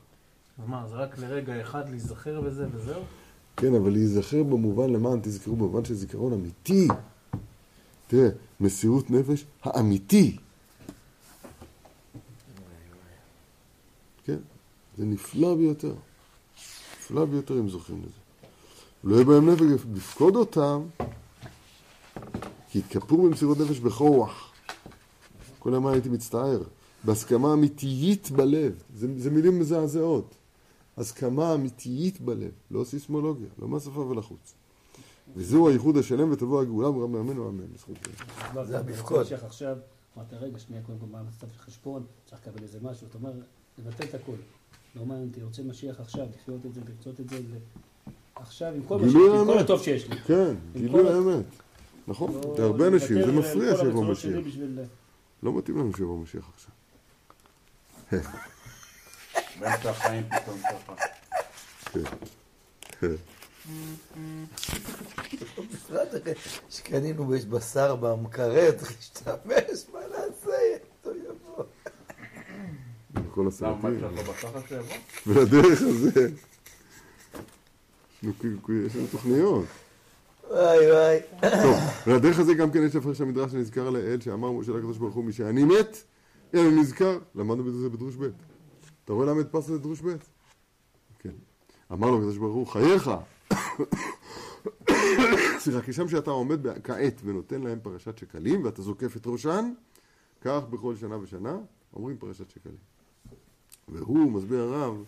אז 0.57 0.67
מה, 0.67 0.87
זה 0.87 0.95
רק 0.95 1.19
לרגע 1.19 1.61
אחד 1.61 1.89
להיזכר 1.89 2.41
בזה 2.41 2.67
וזהו? 2.71 3.01
כן, 3.57 3.75
אבל 3.75 3.91
להיזכר 3.91 4.43
במובן 4.43 4.89
למען 4.89 5.19
תזכרו, 5.23 5.55
במובן 5.55 5.85
של 5.85 5.93
זיכרון 5.93 6.33
אמיתי. 6.33 6.87
תראה, 8.11 8.29
מסירות 8.59 9.09
נפש 9.11 9.45
האמיתי. 9.63 10.37
כן, 14.23 14.37
זה 14.97 15.05
נפלא 15.05 15.55
ביותר. 15.55 15.93
נפלא 16.99 17.25
ביותר 17.25 17.59
אם 17.59 17.69
זוכרים 17.69 18.01
לזה. 18.01 18.19
לא 19.03 19.15
יהיה 19.15 19.25
בהם 19.25 19.49
נפש 19.49 19.61
לפקוד 19.95 20.35
אותם, 20.35 20.81
כי 22.69 22.79
התכפרו 22.79 23.23
במסירות 23.23 23.57
נפש 23.57 23.79
בכוח. 23.79 24.51
כל 25.59 25.73
הזמן 25.73 25.91
הייתי 25.91 26.09
מצטער. 26.09 26.63
בהסכמה 27.03 27.53
אמיתיית 27.53 28.31
בלב. 28.31 28.83
זה, 28.95 29.07
זה 29.17 29.29
מילים 29.29 29.59
מזעזעות. 29.59 30.35
הסכמה 30.97 31.53
אמיתיית 31.53 32.21
בלב, 32.21 32.51
לא 32.71 32.83
סיסמולוגיה, 32.83 33.47
לא 33.59 33.67
מהשפה 33.67 33.99
ולחוץ. 33.99 34.53
וזהו 35.35 35.69
הייחוד 35.69 35.97
השלם 35.97 36.31
ותבוא 36.31 36.61
הגאולה 36.61 36.89
ורם 36.89 37.11
מאמן 37.11 37.39
ואמן. 37.39 37.63
זה 38.63 38.79
המפקוד. 38.79 39.33
עכשיו, 39.45 39.77
אמרת, 40.17 40.33
רגע, 40.33 40.59
שנייה, 40.59 40.83
קודם 40.83 40.99
כל, 40.99 41.05
מה 41.11 41.19
המצב 41.19 41.47
של 41.47 41.59
חשבון, 41.59 42.03
צריך 42.25 42.41
לקבל 42.47 42.63
איזה 42.63 42.79
משהו, 42.81 43.07
אתה 43.07 43.17
אומר, 43.17 43.31
לבטל 43.77 44.03
את 44.03 44.15
הכל. 44.15 44.35
לא 44.95 45.05
מעניין 45.05 45.27
אותי, 45.27 45.43
רוצה 45.43 45.63
משיח 45.63 45.99
עכשיו, 45.99 46.27
לחיות 46.35 46.65
את 46.65 46.73
זה, 46.73 46.81
לרצות 46.87 47.19
את 47.19 47.29
זה, 47.29 47.37
עכשיו, 48.35 48.73
עם 48.73 48.83
כל 48.87 48.97
מה 48.97 49.09
שיש 49.09 49.15
עם 49.15 49.45
כל 49.45 49.59
הטוב 49.59 49.81
שיש 49.81 50.09
לי. 50.09 50.17
כן, 50.17 50.55
גילוי 50.73 51.09
האמת. 51.09 51.45
נכון, 52.07 52.33
לא 52.33 52.55
להרבה 52.59 52.87
אנשים 52.87 53.25
זה 53.25 53.31
מפריע 53.31 53.77
שיבוא 53.77 54.05
משיח. 54.05 54.39
לא 55.43 55.57
מתאים 55.57 55.77
לנו 55.77 55.93
שיבוא 55.97 56.19
משיח 56.19 56.49
עכשיו. 56.53 56.71
באמצע 59.59 59.89
החיים 59.89 60.23
פתאום 60.29 60.59
ככה. 60.59 60.93
שקנינו 66.69 67.29
ויש 67.29 67.45
בשר 67.45 67.95
במקרר, 67.95 68.71
צריך 68.71 68.91
להשתמש, 68.97 69.85
מה 69.93 69.99
נעשה? 70.11 70.77
טוב 71.01 71.13
יבוא. 71.15 71.63
כל 73.33 73.47
הסרטים. 73.47 74.01
לא? 74.01 74.07
ולדרך 75.27 75.81
הזה, 75.81 76.27
נו, 78.23 78.31
כאילו, 78.39 78.85
יש 78.85 78.95
לנו 78.95 79.07
תוכניות. 79.11 79.65
וואי 80.49 80.91
וואי. 80.91 81.19
טוב, 81.41 81.75
ולדרך 82.07 82.39
הזה 82.39 82.53
גם 82.53 82.71
כן 82.71 82.83
יש 82.83 82.95
הפרש 82.95 83.21
המדרש 83.21 83.51
שנזכר 83.51 83.89
לאל, 83.89 84.21
שאמר 84.21 84.51
משה 84.51 84.71
לקדוש 84.71 84.97
ברוך 84.97 85.15
הוא, 85.15 85.23
משאני 85.23 85.63
מת, 85.63 86.03
הנה 86.53 86.67
אני 86.67 86.81
נזכר, 86.81 87.19
למדנו 87.35 87.63
בזה 87.63 87.89
בדרוש 87.89 88.15
ב'. 88.15 88.29
אתה 89.05 89.13
רואה 89.13 89.25
למה 89.25 89.39
הדפסת 89.39 89.73
את 89.75 89.81
דרוש 89.81 90.01
ב'? 90.01 90.15
כן. 91.19 91.29
אמר 91.91 92.09
לו 92.09 92.17
הקדוש 92.17 92.37
ברוך 92.37 92.55
הוא, 92.55 92.67
חייך. 92.67 93.11
סליחה, 95.59 95.81
כשם 95.81 96.07
שאתה 96.07 96.31
עומד 96.31 96.81
כעת 96.83 97.21
ונותן 97.25 97.61
להם 97.61 97.79
פרשת 97.83 98.17
שקלים, 98.17 98.65
ואתה 98.65 98.81
זוקף 98.81 99.17
את 99.17 99.27
ראשן, 99.27 99.73
כך 100.41 100.59
בכל 100.69 100.95
שנה 100.95 101.17
ושנה, 101.17 101.57
אומרים 101.93 102.17
פרשת 102.17 102.49
שקלים. 102.49 102.77
והוא, 103.87 104.31
מסביר 104.31 104.59
הרב, 104.59 105.03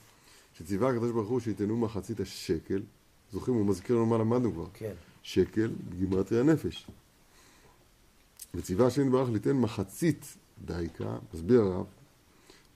שציווה 0.53 0.89
הקדוש 0.89 1.11
ברוך 1.11 1.29
הוא 1.29 1.39
שייתנו 1.39 1.77
מחצית 1.77 2.19
השקל, 2.19 2.81
זוכרים, 3.31 3.57
הוא 3.57 3.65
מזכיר 3.65 3.95
לנו 3.95 4.05
מה 4.05 4.17
למדנו 4.17 4.53
כבר. 4.53 4.65
כן. 4.73 4.93
שקל 5.23 5.71
בגימטריה 5.89 6.43
נפש. 6.43 6.87
וציווה 8.53 8.87
השם 8.87 9.05
יתברך 9.05 9.29
ליתן 9.29 9.57
מחצית 9.57 10.37
דייקה, 10.65 11.17
מסביר 11.33 11.61
הרב, 11.61 11.85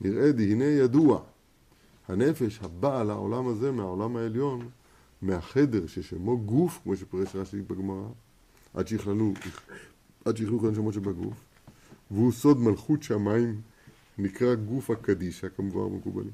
נראה 0.02 0.32
דהנה 0.32 0.66
ידוע, 0.66 1.22
הנפש 2.08 2.60
הבאה 2.62 3.04
לעולם 3.04 3.48
הזה 3.48 3.72
מהעולם 3.72 4.18
העליון, 4.18 4.70
מהחדר 5.22 5.88
ששמו 5.88 6.40
גוף, 6.40 6.80
כמו 6.84 6.96
שפרש 6.96 7.36
רש"י 7.36 7.62
בגמרא, 7.62 8.08
עד 8.74 8.88
שיכללו, 8.88 9.34
עד 10.26 10.38
שיכלו 10.38 10.60
כל 10.60 10.68
הנשמות 10.68 10.94
שבגוף, 10.94 11.46
והוא 12.12 12.32
סוד 12.32 12.60
מלכות 12.60 13.04
שמיים 13.04 13.62
נקרא 14.18 14.56
גוף 14.56 14.90
הקדישה, 14.90 15.50
כמובן 15.50 15.96
מקובלים. 15.96 16.32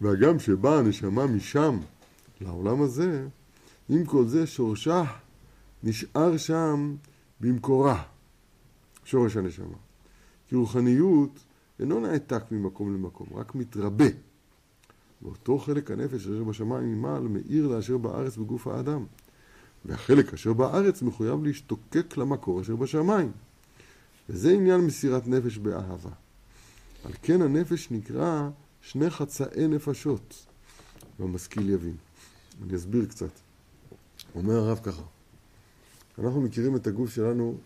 והגם 0.00 0.38
שבאה 0.38 0.78
הנשמה 0.78 1.26
משם 1.26 1.78
לעולם 2.40 2.82
הזה, 2.82 3.26
עם 3.88 4.04
כל 4.04 4.26
זה 4.26 4.46
שורשה 4.46 5.04
נשאר 5.82 6.36
שם 6.36 6.94
במקורה, 7.40 8.02
שורש 9.04 9.36
הנשמה. 9.36 9.76
כי 10.48 10.56
רוחניות 10.56 11.30
אינו 11.80 12.00
נעתק 12.00 12.42
ממקום 12.50 12.94
למקום, 12.94 13.28
רק 13.34 13.54
מתרבה. 13.54 14.06
ואותו 15.26 15.58
חלק 15.58 15.90
הנפש 15.90 16.26
אשר 16.26 16.44
בשמיים 16.44 16.92
ממעל 16.92 17.22
מאיר 17.22 17.68
לאשר 17.68 17.98
בארץ 17.98 18.36
בגוף 18.36 18.66
האדם. 18.66 19.04
והחלק 19.84 20.34
אשר 20.34 20.52
בארץ 20.52 21.02
מחויב 21.02 21.44
להשתוקק 21.44 22.16
למקור 22.16 22.60
אשר 22.60 22.76
בשמיים. 22.76 23.32
וזה 24.28 24.52
עניין 24.52 24.80
מסירת 24.80 25.26
נפש 25.26 25.58
באהבה. 25.58 26.10
על 27.04 27.12
כן 27.22 27.42
הנפש 27.42 27.90
נקרא 27.90 28.48
שני 28.80 29.10
חצאי 29.10 29.68
נפשות, 29.68 30.46
והמשכיל 31.18 31.70
יבין. 31.70 31.96
אני 32.62 32.76
אסביר 32.76 33.06
קצת. 33.06 33.30
אומר 34.34 34.54
הרב 34.54 34.80
ככה, 34.82 35.02
אנחנו 36.18 36.40
מכירים 36.40 36.76
את 36.76 36.86
הגוף 36.86 37.10
שלנו 37.10 37.58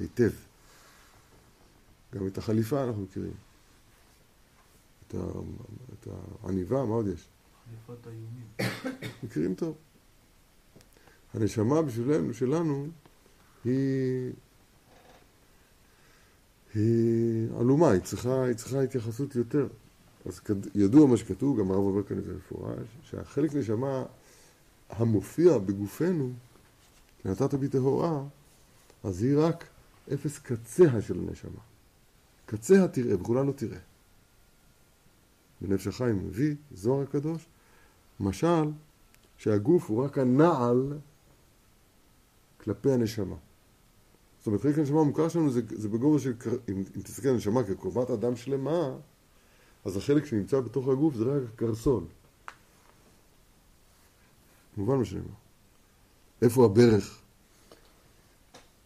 היטב. 0.00 0.30
גם 2.14 2.26
את 2.26 2.38
החליפה 2.38 2.84
אנחנו 2.84 3.02
מכירים. 3.02 3.47
את, 5.14 6.08
העניבה, 6.42 6.84
מה 6.84 6.94
עוד 6.94 7.06
יש? 7.06 7.28
חליפת 7.86 8.06
האיומים. 8.06 8.74
מכירים 9.22 9.54
טוב. 9.54 9.74
הנשמה 11.34 11.82
בשבילנו, 11.82 12.34
שלנו, 12.34 12.86
היא, 13.64 14.32
היא 16.74 17.48
עלומה, 17.60 17.90
היא 17.90 18.00
צריכה, 18.00 18.44
היא 18.44 18.54
צריכה 18.54 18.80
התייחסות 18.82 19.34
יותר. 19.36 19.68
אז 20.26 20.40
כד- 20.40 20.76
ידוע 20.76 21.06
מה 21.06 21.16
שכתוב, 21.16 21.58
גם 21.60 21.70
הרב 21.70 21.80
אומר 21.80 22.02
כאן 22.02 22.18
את 22.18 22.24
זה 22.24 22.34
מפורש, 22.34 22.88
שהחלק 23.02 23.54
נשמה 23.54 24.04
המופיע 24.90 25.58
בגופנו, 25.58 26.32
שנתת 27.22 27.54
בי 27.54 27.68
טהורה, 27.68 28.22
אז 29.04 29.22
היא 29.22 29.38
רק 29.38 29.64
אפס 30.14 30.38
קציה 30.38 31.02
של 31.02 31.18
הנשמה. 31.18 31.60
קציה 32.46 32.88
תראה, 32.88 33.20
וכולה 33.20 33.42
לא 33.44 33.52
תראה. 33.52 33.78
בנפש 35.60 35.86
החיים 35.86 36.26
מביא, 36.26 36.54
זוהר 36.72 37.02
הקדוש, 37.02 37.46
משל 38.20 38.70
שהגוף 39.36 39.90
הוא 39.90 40.04
רק 40.04 40.18
הנעל 40.18 40.98
כלפי 42.60 42.92
הנשמה. 42.92 43.36
זאת 44.38 44.46
אומרת, 44.46 44.60
חלק 44.60 44.78
הנשמה 44.78 45.00
המוכר 45.00 45.28
שלנו 45.28 45.50
זה, 45.50 45.60
זה 45.68 45.88
בגובה 45.88 46.18
של, 46.18 46.32
אם, 46.68 46.84
אם 46.96 47.02
תסתכל 47.02 47.28
על 47.28 47.34
הנשמה 47.34 47.64
כקרובת 47.64 48.10
אדם 48.10 48.36
שלמה, 48.36 48.96
אז 49.84 49.96
החלק 49.96 50.24
שנמצא 50.24 50.60
בתוך 50.60 50.88
הגוף 50.88 51.14
זה 51.14 51.24
רק 51.24 51.42
הקרסול. 51.54 52.04
מובן 54.76 54.96
מה 54.96 55.04
שאני 55.04 55.20
אומר. 55.20 55.34
איפה 56.42 56.64
הברך? 56.64 57.22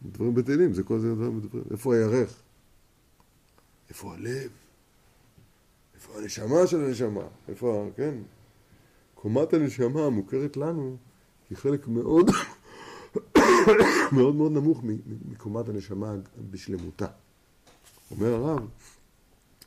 דברים 0.03 0.35
בטלים, 0.35 0.73
זה 0.73 0.83
כל 0.83 0.99
זה 0.99 1.15
דברים 1.15 1.41
בטלים. 1.41 1.63
איפה 1.71 1.95
הירך? 1.95 2.41
איפה 3.89 4.13
הלב? 4.13 4.62
איפה 6.03 6.19
הנשמה 6.19 6.67
של 6.67 6.85
הנשמה? 6.85 7.27
איפה, 7.47 7.89
כן? 7.95 8.15
קומת 9.15 9.53
הנשמה 9.53 10.05
המוכרת 10.05 10.57
לנו 10.57 10.97
היא 11.49 11.57
חלק 11.57 11.87
מאוד 11.87 12.29
מאוד 14.15 14.35
מאוד 14.35 14.51
נמוך 14.51 14.83
מקומת 15.31 15.69
הנשמה 15.69 16.15
בשלמותה. 16.51 17.07
אומר 18.11 18.33
הרב, 18.33 18.67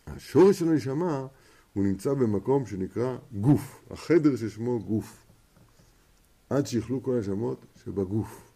השורש 0.06 0.58
של 0.58 0.68
הנשמה 0.68 1.26
הוא 1.72 1.84
נמצא 1.84 2.14
במקום 2.14 2.66
שנקרא 2.66 3.16
גוף, 3.40 3.84
החדר 3.90 4.36
ששמו 4.36 4.80
גוף. 4.80 5.24
עד 6.50 6.66
שיכלו 6.66 7.02
כל 7.02 7.16
הנשמות 7.16 7.66
שבגוף. 7.84 8.52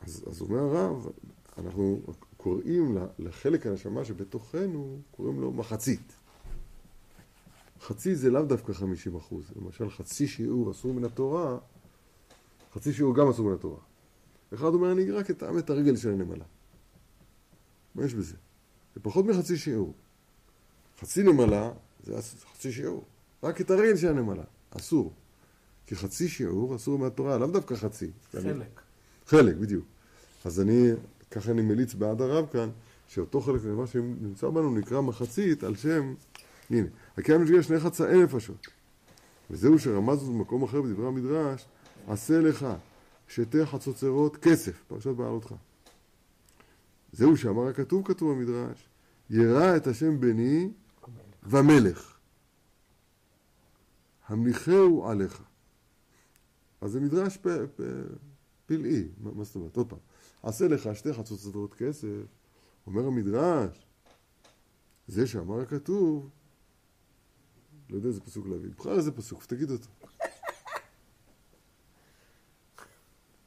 אז, 0.00 0.24
אז 0.26 0.40
אומר 0.40 0.58
הרב, 0.58 1.06
אנחנו 1.58 2.02
קוראים 2.42 2.98
ל- 2.98 3.06
לחלק 3.18 3.66
הנשמה 3.66 4.04
שבתוכנו, 4.04 4.98
קוראים 5.10 5.40
לו 5.40 5.52
מחצית. 5.52 6.12
חצי 7.80 8.14
זה 8.16 8.30
לאו 8.30 8.42
דווקא 8.42 8.72
50 8.72 9.16
אחוז. 9.16 9.44
למשל, 9.56 9.90
חצי 9.90 10.28
שיעור 10.28 10.70
אסור 10.70 10.94
מן 10.94 11.04
התורה, 11.04 11.58
חצי 12.74 12.92
שיעור 12.92 13.14
גם 13.16 13.28
אסור 13.28 13.46
מן 13.48 13.54
התורה. 13.54 13.78
אחד 14.54 14.66
אומר, 14.66 14.92
אני 14.92 15.10
רק 15.10 15.30
אטעם 15.30 15.58
את 15.58 15.70
הרגל 15.70 15.96
של 15.96 16.08
הנמלה. 16.10 16.44
מה 17.94 18.04
יש 18.04 18.14
בזה? 18.14 18.36
זה 18.94 19.00
פחות 19.02 19.24
מחצי 19.24 19.56
שיעור. 19.56 19.94
חצי 21.00 21.22
נמלה 21.22 21.72
זה 22.04 22.14
חצי 22.54 22.72
שיעור. 22.72 23.04
רק 23.42 23.60
את 23.60 23.70
הרגל 23.70 23.96
של 23.96 24.08
הנמלה. 24.08 24.44
אסור. 24.70 25.12
כי 25.86 25.96
חצי 25.96 26.28
שיעור 26.28 26.76
אסור 26.76 26.98
מהתורה, 26.98 27.38
לאו 27.38 27.46
דווקא 27.46 27.74
חצי. 27.74 28.10
חלק. 28.32 28.80
חלק, 29.26 29.56
בדיוק. 29.56 29.84
אז 30.44 30.60
אני, 30.60 30.88
ככה 31.32 31.50
אני 31.50 31.62
מליץ 31.62 31.94
בעד 31.94 32.20
הרב 32.20 32.46
כאן, 32.52 32.70
שאותו 33.06 33.40
חלק 33.40 33.64
ממה 33.64 33.86
שנמצא 33.86 34.48
בנו 34.48 34.74
נקרא 34.74 35.00
מחצית 35.00 35.64
על 35.64 35.76
שם, 35.76 36.14
הנה, 36.70 36.86
הקיים 37.18 37.42
משגר 37.42 37.62
שני 37.62 37.80
חצאי 37.80 38.22
נפשות. 38.22 38.66
וזהו 39.50 39.78
שרמז 39.78 40.18
זאת 40.18 40.28
במקום 40.28 40.62
אחר 40.62 40.82
בדברי 40.82 41.06
המדרש, 41.06 41.66
עשה 42.06 42.40
לך 42.40 42.66
שתי 43.28 43.66
חצוצרות 43.66 44.36
כסף, 44.36 44.82
פרשת 44.88 45.10
בעלותך. 45.10 45.54
זהו 47.12 47.36
שאמר 47.36 47.68
הכתוב, 47.68 48.06
כתוב 48.06 48.32
במדרש, 48.32 48.88
ירא 49.30 49.76
את 49.76 49.86
השם 49.86 50.20
בני 50.20 50.70
ומלך. 51.42 52.16
המליכהו 54.28 55.08
עליך. 55.08 55.42
אז 56.80 56.90
זה 56.90 57.00
מדרש 57.00 57.38
פלאי, 58.66 59.08
מה 59.20 59.44
זאת 59.44 59.54
אומרת? 59.54 59.76
עוד 59.76 59.88
פעם, 59.88 59.98
עשה 60.42 60.68
לך 60.68 60.88
שתי 60.94 61.12
חצוצרות 61.12 61.74
כסף, 61.74 62.08
אומר 62.86 63.06
המדרש, 63.06 63.86
זה 65.08 65.26
שאמר 65.26 65.60
הכתוב, 65.60 66.30
לא 67.90 67.96
יודע 67.96 68.08
איזה 68.08 68.20
פסוק 68.20 68.46
להביא, 68.46 68.70
בחר 68.78 68.96
איזה 68.96 69.12
פסוק, 69.12 69.44
תגיד 69.44 69.70
אותו. 69.70 69.88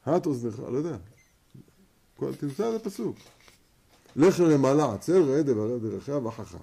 הט 0.06 0.26
אוזנך, 0.26 0.58
לא 0.58 0.76
יודע. 0.78 0.96
תמצא 2.38 2.66
איזה 2.66 2.78
פסוק. 2.78 3.16
לך 4.16 4.40
למעלה 4.40 4.94
עצר, 4.94 5.22
ראה 5.22 5.42
דבר 5.42 5.78
דרכיה 5.78 6.18
וחכה. 6.18 6.58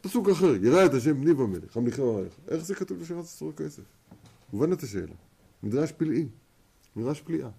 פסוק 0.00 0.28
אחר, 0.28 0.54
יראה 0.64 0.86
את 0.86 0.94
השם 0.94 1.20
בני 1.20 1.34
במלך, 1.34 1.76
המליכהו 1.76 2.18
עליך. 2.18 2.34
איך 2.48 2.64
זה 2.64 2.74
כתוב 2.74 3.00
לשם 3.00 3.22
חצוצרות 3.22 3.58
כסף? 3.58 3.82
מובן 4.52 4.72
את 4.72 4.82
השאלה. 4.82 5.14
מדרש 5.62 5.92
פלאי, 5.92 6.28
מדרש 6.96 7.20
פליאה. 7.20 7.50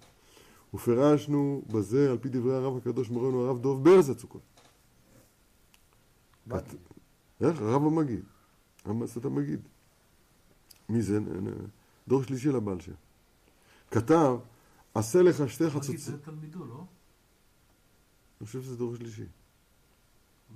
ופירשנו 0.74 1.64
בזה 1.68 2.12
על 2.12 2.18
פי 2.18 2.30
דברי 2.30 2.56
הרב 2.56 2.78
הקדוש 2.78 3.10
מורנו 3.10 3.46
הרב 3.46 3.60
דוב 3.60 3.84
ברז 3.84 4.10
הצוקות. 4.10 4.42
באתי. 6.46 6.78
איך? 7.42 7.62
הרב 7.62 7.86
המגיד. 7.86 8.24
המסת 8.86 9.26
המגיד. 9.26 9.60
מי 10.90 11.02
זה? 11.02 11.20
דור 12.08 12.24
שלישי 12.24 12.50
לבעל 12.50 12.80
שם. 12.80 12.92
כתב, 13.92 14.38
עשה 14.94 15.22
לך 15.22 15.50
שתי 15.50 15.64
מגיד 15.64 15.76
חצוצות. 15.76 15.98
זה 15.98 16.22
תלמידו, 16.22 16.66
לא? 16.66 16.86
אני 18.40 18.48
חושב 18.48 18.62
שזה 18.62 18.78
דור 18.78 18.96
שלישי. 18.96 19.26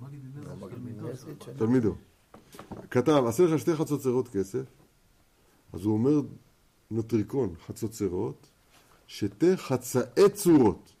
המגיד 0.00 0.20
תלמידו. 0.68 1.08
תלמידו. 1.56 1.94
כתב, 2.90 3.24
עשה 3.28 3.42
לך 3.42 3.58
שתי 3.60 3.76
חצוצרות 3.76 4.28
כסף, 4.28 4.64
אז 5.72 5.84
הוא 5.84 5.94
אומר 5.94 6.20
נוטריקון, 6.90 7.54
חצוצרות, 7.66 8.50
שתי 9.06 9.56
חצאי 9.56 10.28
צורות. 10.34 10.92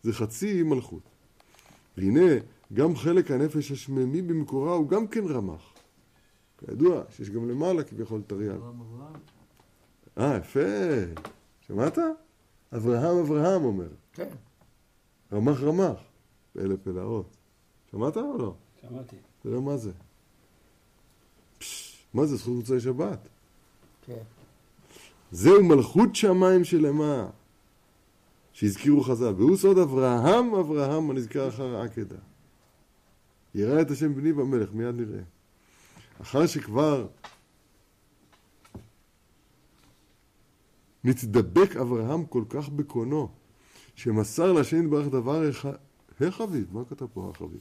זה 0.04 0.14
חצי 0.14 0.64
מלכות. 0.64 1.02
והנה, 1.98 2.32
גם 2.74 2.96
חלק 2.96 3.32
הנפש 3.32 3.72
השממי 3.72 4.22
במקורה 4.22 4.74
הוא 4.74 4.90
גם 4.90 5.08
כן 5.08 5.28
רמ"ח. 5.28 5.74
כידוע 6.58 7.04
שיש 7.10 7.30
גם 7.30 7.50
למעלה 7.50 7.84
כביכול 7.84 8.22
תרי"ג. 8.28 8.52
אה, 10.18 10.38
יפה. 10.38 10.60
שמעת? 11.62 11.98
אברהם 12.76 13.18
אברהם 13.18 13.64
אומר. 13.64 13.90
כן. 14.14 14.30
רמ"ח 15.34 15.62
רמ"ח. 15.62 16.00
פלא 16.54 16.76
פלאות. 16.84 17.38
שמעת 17.92 18.18
או 18.18 18.38
לא? 18.38 18.56
שמעתי. 18.82 19.16
תראה 19.42 19.60
מה 19.60 19.78
זה. 19.78 19.92
מה 22.14 22.26
זה 22.26 22.36
זכות 22.36 22.54
מוצאי 22.54 22.80
שבת? 22.80 23.28
כן. 24.06 24.24
זהו 25.32 25.64
מלכות 25.64 26.16
שמיים 26.16 26.64
שלמה, 26.64 27.30
שהזכירו 28.54 29.04
חז"ל. 29.04 29.34
והוא 29.38 29.58
סוד 29.58 29.78
אברהם, 29.78 30.54
אברהם 30.56 31.10
הנזכר 31.10 31.50
אחר 31.50 31.76
העקדה. 31.76 32.18
יראה 33.56 33.82
את 33.82 33.92
השם 33.92 34.16
בני 34.16 34.34
במלך, 34.34 34.70
מיד 34.74 34.96
נראה. 34.96 35.22
אחר 36.22 36.48
שכבר 36.48 37.08
נתדבק 41.04 41.76
אברהם 41.76 42.26
כל 42.26 42.44
כך 42.50 42.70
בקונו, 42.70 43.30
שמסר 43.96 44.52
להשם 44.52 44.84
יתברך 44.84 45.08
דבר 45.08 45.44
הח... 45.44 45.66
החביב, 46.22 46.68
מה 46.72 46.86
כתב 46.86 47.06
פה 47.14 47.32
החביב? 47.34 47.60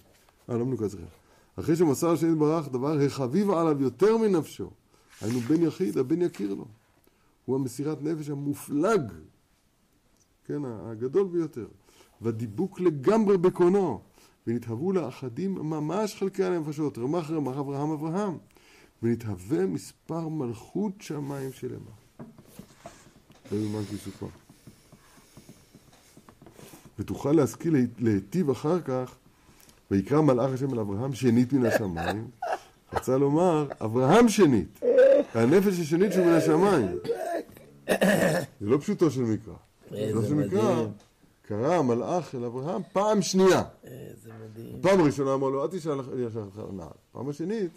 אה, 0.51 0.57
לא 0.57 0.67
מנוקד 0.67 0.85
אצלכם. 0.85 1.20
אחרי 1.61 1.77
שמסר 1.77 2.11
להשם 2.11 2.33
יתברך 2.33 2.69
דבר 2.69 3.01
החביב 3.01 3.51
עליו 3.51 3.83
יותר 3.83 4.17
מנפשו, 4.17 4.71
היינו 5.21 5.41
בן 5.41 5.63
יחיד, 5.63 5.99
הבן 5.99 6.23
יכיר 6.23 6.55
לו. 6.55 6.65
הוא 7.45 7.57
המסירת 7.57 8.03
נפש 8.03 8.29
המופלג, 8.29 9.01
כן, 10.45 10.63
הגדול 10.65 11.29
ביותר. 11.29 11.67
והדיבוק 12.21 12.81
לגמרי 12.81 13.39
בקונו, 13.39 14.01
ונתהוו 14.47 14.93
לאחדים 14.93 15.55
ממש 15.55 16.15
חלקי 16.15 16.45
הנפשות, 16.45 16.99
רמ"ח 16.99 17.31
רמ"ח 17.31 17.57
אברהם 17.59 17.91
אברהם, 17.91 18.39
ונתהווה 19.03 19.67
מספר 19.67 20.29
מלכות 20.29 20.93
שמיים 21.01 21.53
שלמה. 21.53 21.91
ותוכל 26.99 27.33
להשכיל 27.33 27.73
לה- 27.77 27.85
להיטיב 27.99 28.51
אחר 28.51 28.81
כך, 28.81 29.15
ויקרא 29.91 30.21
מלאך 30.21 30.51
השם 30.55 30.75
אל 30.75 30.79
אברהם 30.79 31.13
שנית 31.13 31.53
מן 31.53 31.67
השמיים. 31.67 32.31
רצה 32.93 33.19
לומר, 33.19 33.69
אברהם 33.85 34.29
שנית, 34.29 34.81
והנפש 35.35 35.81
השנית 35.81 36.13
שהוא 36.13 36.27
מן 36.27 36.33
השמיים. 36.33 36.89
זה 38.61 38.67
לא 38.67 38.79
פשוטו 38.79 39.11
של 39.11 39.23
מקרא. 39.23 39.55
איזה 39.93 40.13
פשוטו 40.13 40.29
של 40.29 40.35
מקרא. 40.35 40.87
קרא 41.43 41.75
המלאך 41.75 42.35
אל 42.35 42.45
אברהם 42.45 42.83
פעם 42.93 43.23
שנייה. 43.23 43.63
איזה 43.85 44.31
מדהים. 44.45 44.83
פעם 44.83 45.01
ראשונה 45.01 45.35
אמר 45.35 45.49
לו, 45.49 45.65
אל 45.65 45.69
תשאל 45.69 45.93
אותך 45.93 46.09
נעל. 46.73 46.89
פעם 47.13 47.29
השנית, 47.29 47.71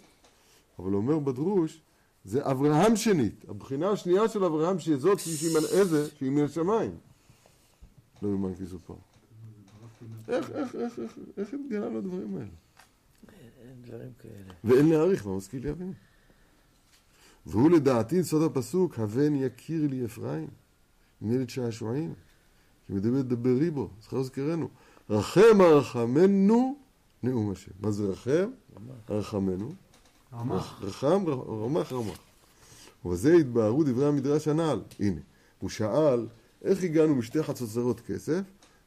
אבל 0.78 0.90
הוא 0.90 0.96
אומר 0.96 1.18
בדרוש, 1.18 1.80
זה 2.24 2.50
אברהם 2.50 2.96
שנית. 2.96 3.44
הבחינה 3.48 3.90
השנייה 3.90 4.28
של 4.28 4.44
אברהם, 4.44 4.78
שזאת 4.78 5.18
שהיא 5.18 6.30
מן 6.30 6.44
השמיים. 6.44 6.90
לא 8.22 8.28
יאומן 8.28 8.54
כי 8.54 8.62
יסופר. 8.62 8.94
איך, 10.28 10.50
איך, 10.50 10.74
איך, 10.74 10.98
איך, 10.98 11.18
איך 11.36 11.54
התגלה 11.54 11.88
לו 11.88 11.98
הדברים 11.98 12.36
האלה? 12.36 12.46
אין 13.62 13.82
דברים 13.82 14.10
כאלה. 14.18 14.54
ואין 14.64 14.88
להעריך, 14.88 15.26
מה 15.26 15.36
משכיל 15.36 15.66
להבין. 15.66 15.92
והוא 17.46 17.70
לדעתי 17.70 18.24
סוד 18.24 18.42
הפסוק, 18.42 18.98
הבן 18.98 19.34
יכיר 19.34 19.86
לי 19.90 20.04
אפרים, 20.04 20.46
עם 21.22 21.32
ילד 21.32 21.50
שעשועים, 21.50 22.14
כי 22.86 22.92
מדבר 22.92 23.22
דברי 23.22 23.70
בו, 23.70 23.90
זכר 24.02 24.22
זכרנו. 24.22 24.68
רחם 25.10 25.60
הרחמנו 25.60 26.76
נאום 27.22 27.50
השם. 27.50 27.70
מה 27.80 27.90
זה 27.90 28.04
רחם? 28.04 28.50
הרחמנו. 29.08 29.72
רמ"ח. 30.32 30.82
רחם, 30.82 31.24
רמ"ח, 31.28 31.92
רמ"ח. 31.92 32.18
ובזה 33.04 33.34
התבהרו 33.34 33.84
דברי 33.84 34.06
המדרש 34.06 34.48
הנ"ל. 34.48 34.80
הנה, 35.00 35.20
הוא 35.58 35.70
שאל, 35.70 36.26
איך 36.64 36.82
הגענו 36.82 37.14
משתי 37.14 37.42
חצוצרות 37.42 38.00
כסף 38.00 38.40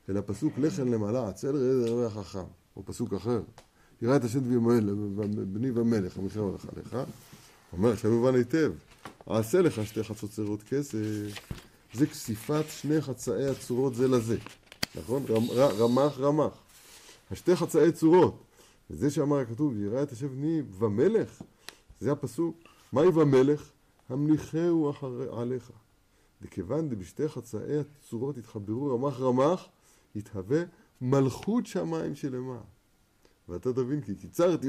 אל 0.09 0.17
הפסוק 0.17 0.53
לחם 0.57 0.93
למעלה 0.93 1.29
עצל 1.29 1.55
ראה 1.55 1.85
דרבי 1.85 2.05
החכם, 2.05 2.43
או 2.77 2.85
פסוק 2.85 3.13
אחר. 3.13 3.41
יראה 4.01 4.15
את 4.15 4.23
השם 4.23 4.39
בני 5.53 5.71
ומלך, 5.71 6.17
המלחם 6.17 6.41
הלך 6.43 6.65
עליך. 6.75 6.97
אומר, 7.73 7.91
עכשיו 7.91 8.11
מובן 8.11 8.35
היטב, 8.35 8.71
אעשה 9.31 9.61
לך 9.61 9.85
שתי 9.85 10.03
חצוצרות 10.03 10.63
כסף. 10.63 10.97
זה 11.93 12.07
כסיפת 12.07 12.63
שני 12.69 13.01
חצאי 13.01 13.45
הצורות 13.45 13.95
זה 13.95 14.07
לזה. 14.07 14.37
נכון? 14.95 15.23
רמ"ח 15.57 16.19
רמ"ח. 16.19 16.53
השתי 17.31 17.55
חצאי 17.55 17.91
צורות. 17.91 18.43
וזה 18.89 19.09
שאמר 19.09 19.39
הכתוב, 19.39 19.77
יראה 19.77 20.03
את 20.03 20.11
השם 20.11 20.27
בני 20.27 20.61
ומלך, 20.79 21.41
זה 21.99 22.11
הפסוק. 22.11 22.57
מהי 22.93 23.07
ומלך? 23.07 23.71
המליכהו 24.09 24.93
עליך. 25.31 25.71
וכיוון 26.41 26.89
דבשתי 26.89 27.29
חצאי 27.29 27.79
הצורות 27.79 28.37
התחברו 28.37 28.95
רמ"ח 28.95 29.19
רמ"ח, 29.19 29.67
יתהווה 30.17 30.63
מלכות 31.01 31.65
שמיים 31.65 32.15
שלמה. 32.15 32.61
ואתה 33.49 33.73
תבין 33.73 34.01
כי 34.01 34.15
קיצרתי 34.15 34.67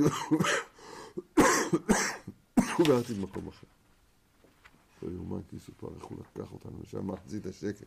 ובהרתי 2.80 3.14
במקום 3.14 3.48
אחר. 3.48 3.66
לא 5.02 5.10
יאומן 5.10 5.42
כי 5.48 5.56
יסופר 5.56 5.94
איך 5.94 6.04
הוא 6.04 6.18
לקח 6.18 6.52
אותנו 6.52 6.80
לשם 6.82 7.06
מחצית 7.06 7.46
השקל. 7.46 7.84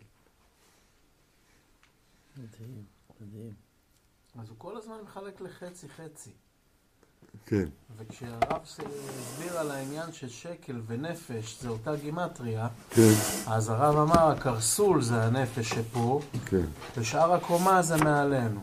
מדהים, 2.38 2.84
מדהים. 3.22 3.54
אז 4.36 4.50
הוא 4.50 4.58
כל 4.60 4.78
הזמן 4.78 5.02
מחלק 5.04 5.42
לחצי 5.42 5.90
חצי. 5.90 6.32
כן, 7.46 7.66
וכשהרב 7.98 8.62
הסביר 8.64 9.58
על 9.60 9.72
העניין 9.72 10.14
של 10.14 10.30
שקל 10.30 10.82
ונפש 10.88 11.62
זה 11.62 11.70
אותה 11.70 11.96
גימטריה, 11.96 12.68
כן, 12.90 13.12
אז 13.48 13.70
הרב 13.70 13.98
אמר 13.98 14.28
הקרסול 14.32 15.02
זה 15.02 15.24
הנפש 15.24 15.70
שפה, 15.70 16.22
כן. 16.46 16.66
ושאר 16.98 17.34
הקומה 17.34 17.82
זה 17.82 17.98
מעלינו. 17.98 18.62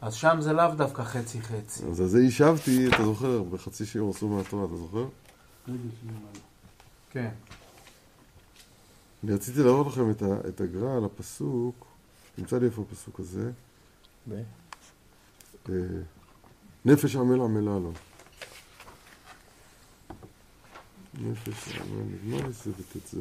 אז 0.00 0.14
שם 0.14 0.36
זה 0.40 0.52
לאו 0.52 0.74
דווקא 0.74 1.04
חצי 1.04 1.42
חצי. 1.42 1.84
אז 1.86 2.00
על 2.00 2.06
זה 2.06 2.18
השבתי, 2.28 2.88
אתה 2.88 3.04
זוכר, 3.04 3.42
בחצי 3.42 3.86
שיעור 3.86 4.10
עשו 4.10 4.28
מהתורה, 4.28 4.64
אתה 4.64 4.76
זוכר? 4.76 5.06
כן. 7.10 7.30
אני 9.24 9.32
רציתי 9.32 9.62
להראות 9.62 9.86
לכם 9.86 10.10
את, 10.10 10.22
את 10.48 10.60
הגר"א 10.60 10.96
על 10.96 11.04
הפסוק, 11.04 11.86
נמצא 12.38 12.58
לי 12.58 12.66
איפה 12.66 12.82
הפסוק 12.90 13.20
הזה, 13.20 13.50
ב- 14.28 14.42
אה, 15.68 15.74
נפש 16.84 17.16
עמל 17.16 17.40
עמלה 17.40 17.78
לו. 17.78 17.92
נפש 21.14 21.76
עמל, 21.76 22.02
נגמר 22.02 22.50
זה 22.50 22.70
בט"ז. 22.70 23.14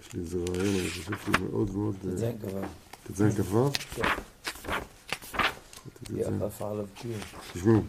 יש 0.00 0.14
לי 0.14 0.20
איזה 0.20 0.38
רעיון, 0.38 0.80
אני 0.80 0.88
חושב 0.90 1.12
שהוא 1.24 1.48
מאוד 1.50 1.70
מאוד... 1.76 1.96
ט"ז 3.06 3.22
כ"ו? 3.40 3.70
כן. 3.94 4.02
ט"ז. 6.02 6.12
עליו 6.60 6.86
קיום. 6.94 7.20
תשמעו, 7.52 7.82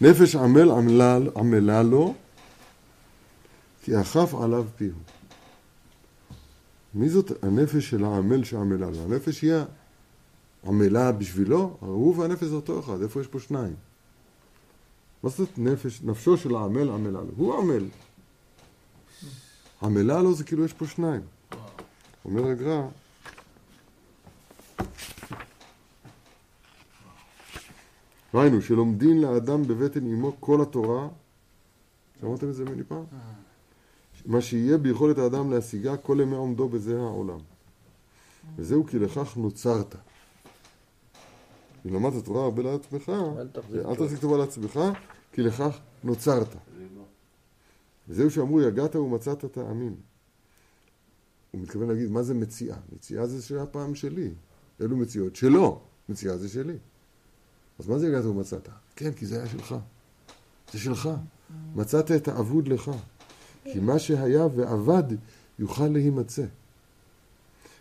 נפש 0.00 0.36
עמל 0.36 0.70
עמלה, 0.70 1.18
עמלה 1.36 1.82
לו, 1.82 2.14
כי 3.82 4.00
אכף 4.00 4.34
עליו 4.34 4.64
פיהו. 4.76 4.96
מי 6.94 7.08
זאת 7.08 7.44
הנפש 7.44 7.90
של 7.90 8.04
העמל 8.04 8.44
שעמלה 8.44 8.90
לו? 8.90 9.02
הנפש 9.04 9.42
היא 9.42 9.52
עמלה 10.66 11.12
בשבילו? 11.12 11.76
הוא 11.80 12.18
והנפש 12.18 12.44
זה 12.44 12.54
אותו 12.54 12.80
אחד, 12.80 13.02
איפה 13.02 13.20
יש 13.20 13.26
פה 13.26 13.40
שניים? 13.40 13.74
מה 15.22 15.30
זאת 15.30 15.48
נפש, 15.58 16.02
נפשו 16.02 16.36
של 16.36 16.54
העמל 16.54 16.90
עמלה 16.90 17.20
לו? 17.20 17.30
הוא 17.36 17.58
עמל. 17.58 17.84
עמלה 19.82 20.22
לו 20.22 20.34
זה 20.34 20.44
כאילו 20.44 20.64
יש 20.64 20.72
פה 20.72 20.86
שניים. 20.86 21.20
אומר 22.24 22.46
הגר"א, 22.46 22.82
ראינו 28.34 28.62
שלומדין 28.62 29.20
לאדם 29.20 29.62
בבטן 29.62 30.06
אמו 30.06 30.36
כל 30.40 30.62
התורה, 30.62 31.08
שמעתם 32.20 32.48
את 32.48 32.54
זה 32.54 32.64
ממני 32.64 32.82
פעם? 32.88 33.04
מה 34.26 34.40
שיהיה 34.40 34.78
ביכולת 34.78 35.18
האדם 35.18 35.50
להשיגה 35.50 35.96
כל 35.96 36.18
ימי 36.22 36.36
עומדו 36.36 36.68
בזה 36.68 36.98
העולם. 36.98 37.38
וזהו 38.56 38.86
כי 38.86 38.98
לכך 38.98 39.36
נוצרת. 39.36 39.94
אם 41.86 41.94
למדת 41.94 42.24
תורה 42.24 42.44
הרבה 42.44 42.62
לעצמך, 42.62 43.12
אל 43.74 43.94
תחזיק 43.94 44.18
טובה 44.20 44.36
לעצמך, 44.38 44.80
כי 45.32 45.42
לכך 45.42 45.78
נוצרת. 46.04 46.56
וזהו 48.08 48.30
שאמרו, 48.30 48.60
יגעת 48.60 48.96
ומצאת 48.96 49.44
תאמין. 49.44 49.94
הוא 51.50 51.60
מתכוון 51.60 51.88
להגיד, 51.88 52.10
מה 52.10 52.22
זה 52.22 52.34
מציאה? 52.34 52.76
מציאה 52.92 53.26
זה 53.26 53.42
שהיה 53.42 53.66
פעם 53.66 53.94
שלי. 53.94 54.30
אלו 54.80 54.96
מציאות 54.96 55.36
שלו, 55.36 55.80
מציאה 56.08 56.36
זה 56.36 56.48
שלי. 56.48 56.76
אז 57.78 57.88
מה 57.88 57.98
זה 57.98 58.08
יגעת 58.08 58.24
ומצאת? 58.24 58.68
כן, 58.96 59.12
כי 59.12 59.26
זה 59.26 59.36
היה 59.36 59.48
שלך. 59.48 59.74
זה 60.72 60.78
שלך. 60.78 61.10
מצאת 61.74 62.10
את 62.10 62.28
האבוד 62.28 62.68
לך. 62.68 62.90
כי 63.64 63.80
מה 63.80 63.98
שהיה 63.98 64.46
ואבד 64.56 65.04
יוכל 65.58 65.88
להימצא. 65.88 66.44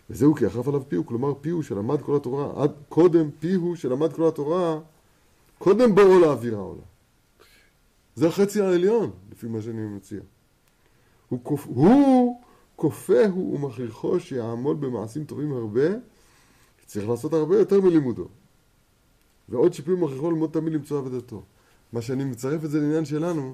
וזהו 0.10 0.36
כי 0.36 0.46
יחרף 0.46 0.68
עליו 0.68 0.82
פיהו, 0.88 1.06
כלומר 1.06 1.34
פיהו 1.42 1.64
שלמד 1.64 2.02
כל 2.02 2.16
התורה, 2.16 2.64
עד 2.64 2.72
קודם 2.90 3.30
פיהו 3.40 3.76
שלמד 3.76 4.14
כל 4.14 4.28
התורה, 4.28 4.80
קודם 5.58 5.96
בואו 5.96 6.20
לאווירה 6.20 6.60
עולה. 6.60 6.82
זה 8.16 8.28
החצי 8.28 8.62
העליון, 8.62 9.12
לפי 9.32 9.48
מה 9.48 9.62
שאני 9.62 9.86
מציע. 9.86 10.20
הוא, 11.30 11.40
כופ... 11.44 11.66
הוא 11.68 12.42
כופהו 12.76 13.54
ומכריחו 13.56 14.20
שיעמוד 14.20 14.82
במעשים 14.82 15.26
טובים 15.26 15.52
הרבה, 15.52 15.88
צריך 16.86 17.10
לעשות 17.10 17.34
הרבה 17.34 17.60
יותר 17.60 17.82
מלימודו. 17.82 18.28
ועוד 19.50 19.74
שיפוי 19.74 19.96
מכריחו 19.96 20.32
ללמוד 20.32 20.50
תמיד 20.52 20.74
למצוא 20.74 20.98
עבודתו. 20.98 21.44
מה 21.94 22.02
שאני 22.02 22.24
מצרף 22.24 22.66
את 22.66 22.70
זה 22.70 22.80
לעניין 22.80 23.06
שלנו, 23.06 23.54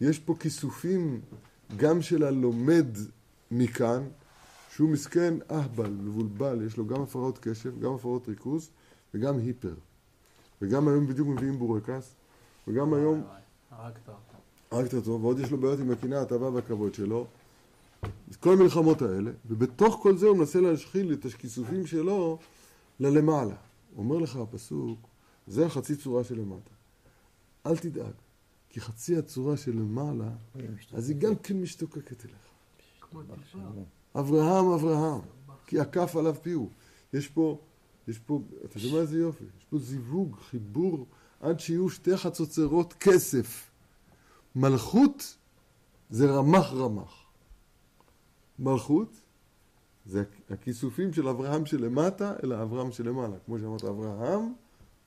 יש 0.00 0.18
פה 0.18 0.34
כיסופים 0.40 1.20
גם 1.76 2.02
של 2.02 2.22
הלומד 2.22 2.86
מכאן, 3.50 4.02
שהוא 4.74 4.90
מסכן 4.90 5.34
אהבל, 5.50 5.90
מבולבל, 5.90 6.66
יש 6.66 6.76
לו 6.76 6.86
גם 6.86 7.02
הפרעות 7.02 7.38
קשב, 7.38 7.80
גם 7.80 7.94
הפרעות 7.94 8.28
ריכוז 8.28 8.70
וגם 9.14 9.38
היפר. 9.38 9.74
וגם 10.62 10.88
היום 10.88 11.06
בדיוק 11.06 11.28
מביאים 11.28 11.58
בורקס, 11.58 12.14
וגם 12.68 12.94
היום... 12.94 13.22
הרגת 13.70 14.08
אותו. 14.08 14.18
הרגת 14.70 14.94
אותו, 14.94 15.18
ועוד 15.20 15.38
יש 15.38 15.50
לו 15.50 15.58
בעיות 15.58 15.80
עם 15.80 15.90
הקנאה, 15.90 16.22
התאווה 16.22 16.50
והכבוד 16.50 16.94
שלו. 16.94 17.26
כל 18.40 18.52
המלחמות 18.52 19.02
האלה, 19.02 19.30
ובתוך 19.46 19.98
כל 20.02 20.16
זה 20.16 20.26
הוא 20.26 20.36
מנסה 20.36 20.60
להשחיל 20.60 21.12
את 21.12 21.24
הכיסופים 21.24 21.86
שלו 21.86 22.38
ללמעלה. 23.00 23.54
אומר 23.96 24.18
לך 24.18 24.36
הפסוק, 24.36 24.98
זה 25.46 25.66
החצי 25.66 25.96
צורה 25.96 26.24
שלמטה. 26.24 26.70
אל 27.66 27.76
תדאג, 27.76 28.12
כי 28.74 28.80
חצי 28.80 29.16
הצורה 29.16 29.56
שלמעלה, 29.56 30.30
אז 30.94 31.10
היא 31.10 31.18
גם 31.18 31.36
כן 31.36 31.60
משתוקקת 31.60 32.24
אליך. 32.24 32.36
כמו 33.00 33.20
טיפה. 33.22 33.58
אברהם, 34.18 34.66
אברהם, 34.66 35.20
כי 35.66 35.80
עקף 35.80 36.16
עליו 36.16 36.34
פיהו. 36.42 36.70
יש 37.12 37.28
פה, 37.28 37.58
יש 38.08 38.18
פה, 38.18 38.40
אתה 38.64 38.78
שומע 38.78 39.00
איזה 39.00 39.18
יופי? 39.18 39.44
יש 39.58 39.64
פה 39.64 39.78
זיווג, 39.78 40.36
חיבור, 40.36 41.06
עד 41.40 41.60
שיהיו 41.60 41.90
שתי 41.90 42.16
חצוצרות 42.16 42.92
כסף. 42.92 43.70
מלכות 44.56 45.36
זה 46.10 46.30
רמח 46.30 46.72
רמח. 46.72 47.24
מלכות 48.58 49.16
זה 50.06 50.24
הכיסופים 50.50 51.12
של 51.12 51.28
אברהם 51.28 51.66
שלמטה 51.66 52.34
אל 52.44 52.52
האברהם 52.52 52.92
שלמעלה. 52.92 53.36
כמו 53.46 53.58
שאמרת, 53.58 53.84
אברהם, 53.84 54.52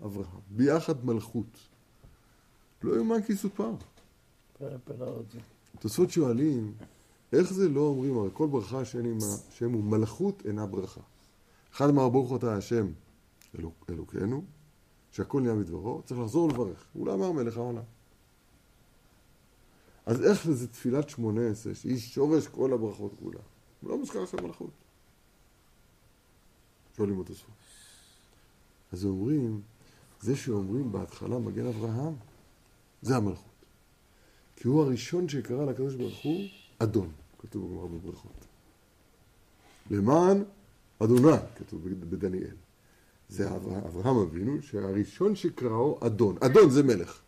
אברהם. 0.06 0.42
ביחד 0.50 1.06
מלכות. 1.06 1.68
לא 2.84 2.96
יאומן 2.96 3.22
כי 3.22 3.34
יסופר. 3.34 3.72
פלאות 4.84 5.32
זה. 5.32 5.40
תוספות 5.80 6.12
שואלים, 6.12 6.74
איך 7.34 7.54
זה 7.54 7.70
לא 7.70 7.82
אומרים, 7.82 8.18
הרי 8.18 8.30
כל 8.34 8.48
ברכה 8.48 8.86
שאין 8.86 9.06
עימה 9.06 9.36
שם 9.52 9.72
הוא 9.74 9.84
מלכות 9.84 10.46
אינה 10.46 10.66
ברכה. 10.66 11.02
אחד 11.74 11.90
אמר 11.90 12.10
ברוך 12.10 12.36
אתה 12.36 12.58
השם 12.58 12.88
אלוק, 13.60 13.86
אלוקינו, 13.90 14.44
שהכל 15.12 15.42
נהיה 15.42 15.54
מדברו, 15.54 16.02
צריך 16.06 16.20
לחזור 16.20 16.50
לברך. 16.50 16.86
הוא 16.94 17.08
לא 17.08 17.14
אמר 17.14 17.32
מלך 17.32 17.58
העולם. 17.58 17.84
אז 20.06 20.24
איך 20.24 20.52
זה 20.52 20.68
תפילת 20.68 21.10
שמונה 21.10 21.48
עשרה, 21.48 21.76
שהיא 21.76 21.98
שורש 21.98 22.48
כל 22.48 22.74
הברכות 22.74 23.12
כולה? 23.20 23.40
הוא 23.82 23.90
לא 23.90 23.98
מוזכר 23.98 24.26
שם 24.26 24.44
מלכות. 24.44 24.72
שואלים 26.98 27.18
אותו 27.18 27.36
סוף. 27.36 27.50
אז 28.92 29.06
אומרים, 29.06 29.62
זה 30.22 30.36
שאומרים 30.36 30.92
בהתחלה 30.92 31.40
מגן 31.40 31.66
אברהם, 31.66 32.14
זה 33.08 33.16
המלכות. 33.16 33.44
כי 34.56 34.68
הוא 34.68 34.82
הראשון 34.84 35.30
שקרא 35.30 35.66
לקדוש 35.66 35.96
ברוך 35.96 36.24
הוא 36.24 36.42
אדון, 36.80 37.12
כתוב 37.40 37.64
בגמרא 37.72 37.88
בברכות. 37.88 38.46
למען 39.92 40.44
אדוני, 41.00 41.38
כתוב 41.56 41.82
בדניאל. 41.90 42.56
זה 43.30 43.50
אב- 43.56 43.68
אברהם 43.86 44.18
אבינו, 44.18 44.62
שהראשון 44.62 45.36
שקראו 45.36 45.98
אדון. 46.02 46.36
אדון 46.40 46.70
זה 46.70 46.84
מלך. 46.84 47.20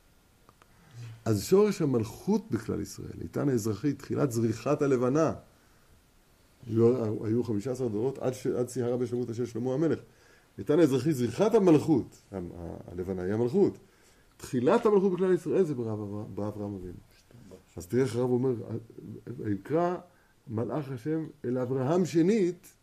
אז 1.26 1.44
שורש 1.44 1.82
המלכות 1.82 2.52
בכלל 2.52 2.82
ישראל, 2.82 3.22
איתן 3.22 3.50
האזרחי, 3.50 3.94
תחילת 3.94 4.32
זריחת 4.32 4.82
הלבנה. 4.82 5.34
היו, 6.68 7.26
היו 7.26 7.44
15 7.44 7.90
דורות 7.90 8.18
עד, 8.18 8.34
ש- 8.34 8.48
עד 8.48 8.70
סיהרה 8.70 8.98
בשלמות 8.98 9.30
אשר 9.30 9.46
שלמה 9.46 9.74
המלך. 9.74 10.00
איתן 10.58 10.80
האזרחי, 10.80 11.14
זריחת 11.14 11.56
המלכות, 11.56 12.18
ה- 12.32 12.36
ה- 12.38 12.42
הלבנה 12.92 13.22
היא 13.24 13.34
המלכות. 13.34 13.78
תחילת 14.40 14.86
המלכות 14.86 15.14
בכלל 15.14 15.34
ישראל 15.34 15.64
זה 15.64 15.76
באברהם 16.36 16.76
אבינו. 16.76 16.94
אז 17.78 17.88
תראה 17.88 18.04
איך 18.04 18.16
הרב 18.16 18.30
אומר, 18.30 18.54
ויקרא 19.38 19.98
מלאך 20.48 20.92
השם 20.92 21.28
אל 21.46 21.58
אברהם 21.58 22.06
שנית, 22.06 22.74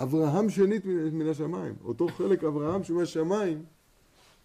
אברהם 0.00 0.50
שנית 0.50 0.84
מן 0.86 1.28
השמיים. 1.28 1.74
אותו 1.84 2.08
חלק 2.08 2.44
אברהם 2.44 2.84
שמהשמיים, 2.84 3.64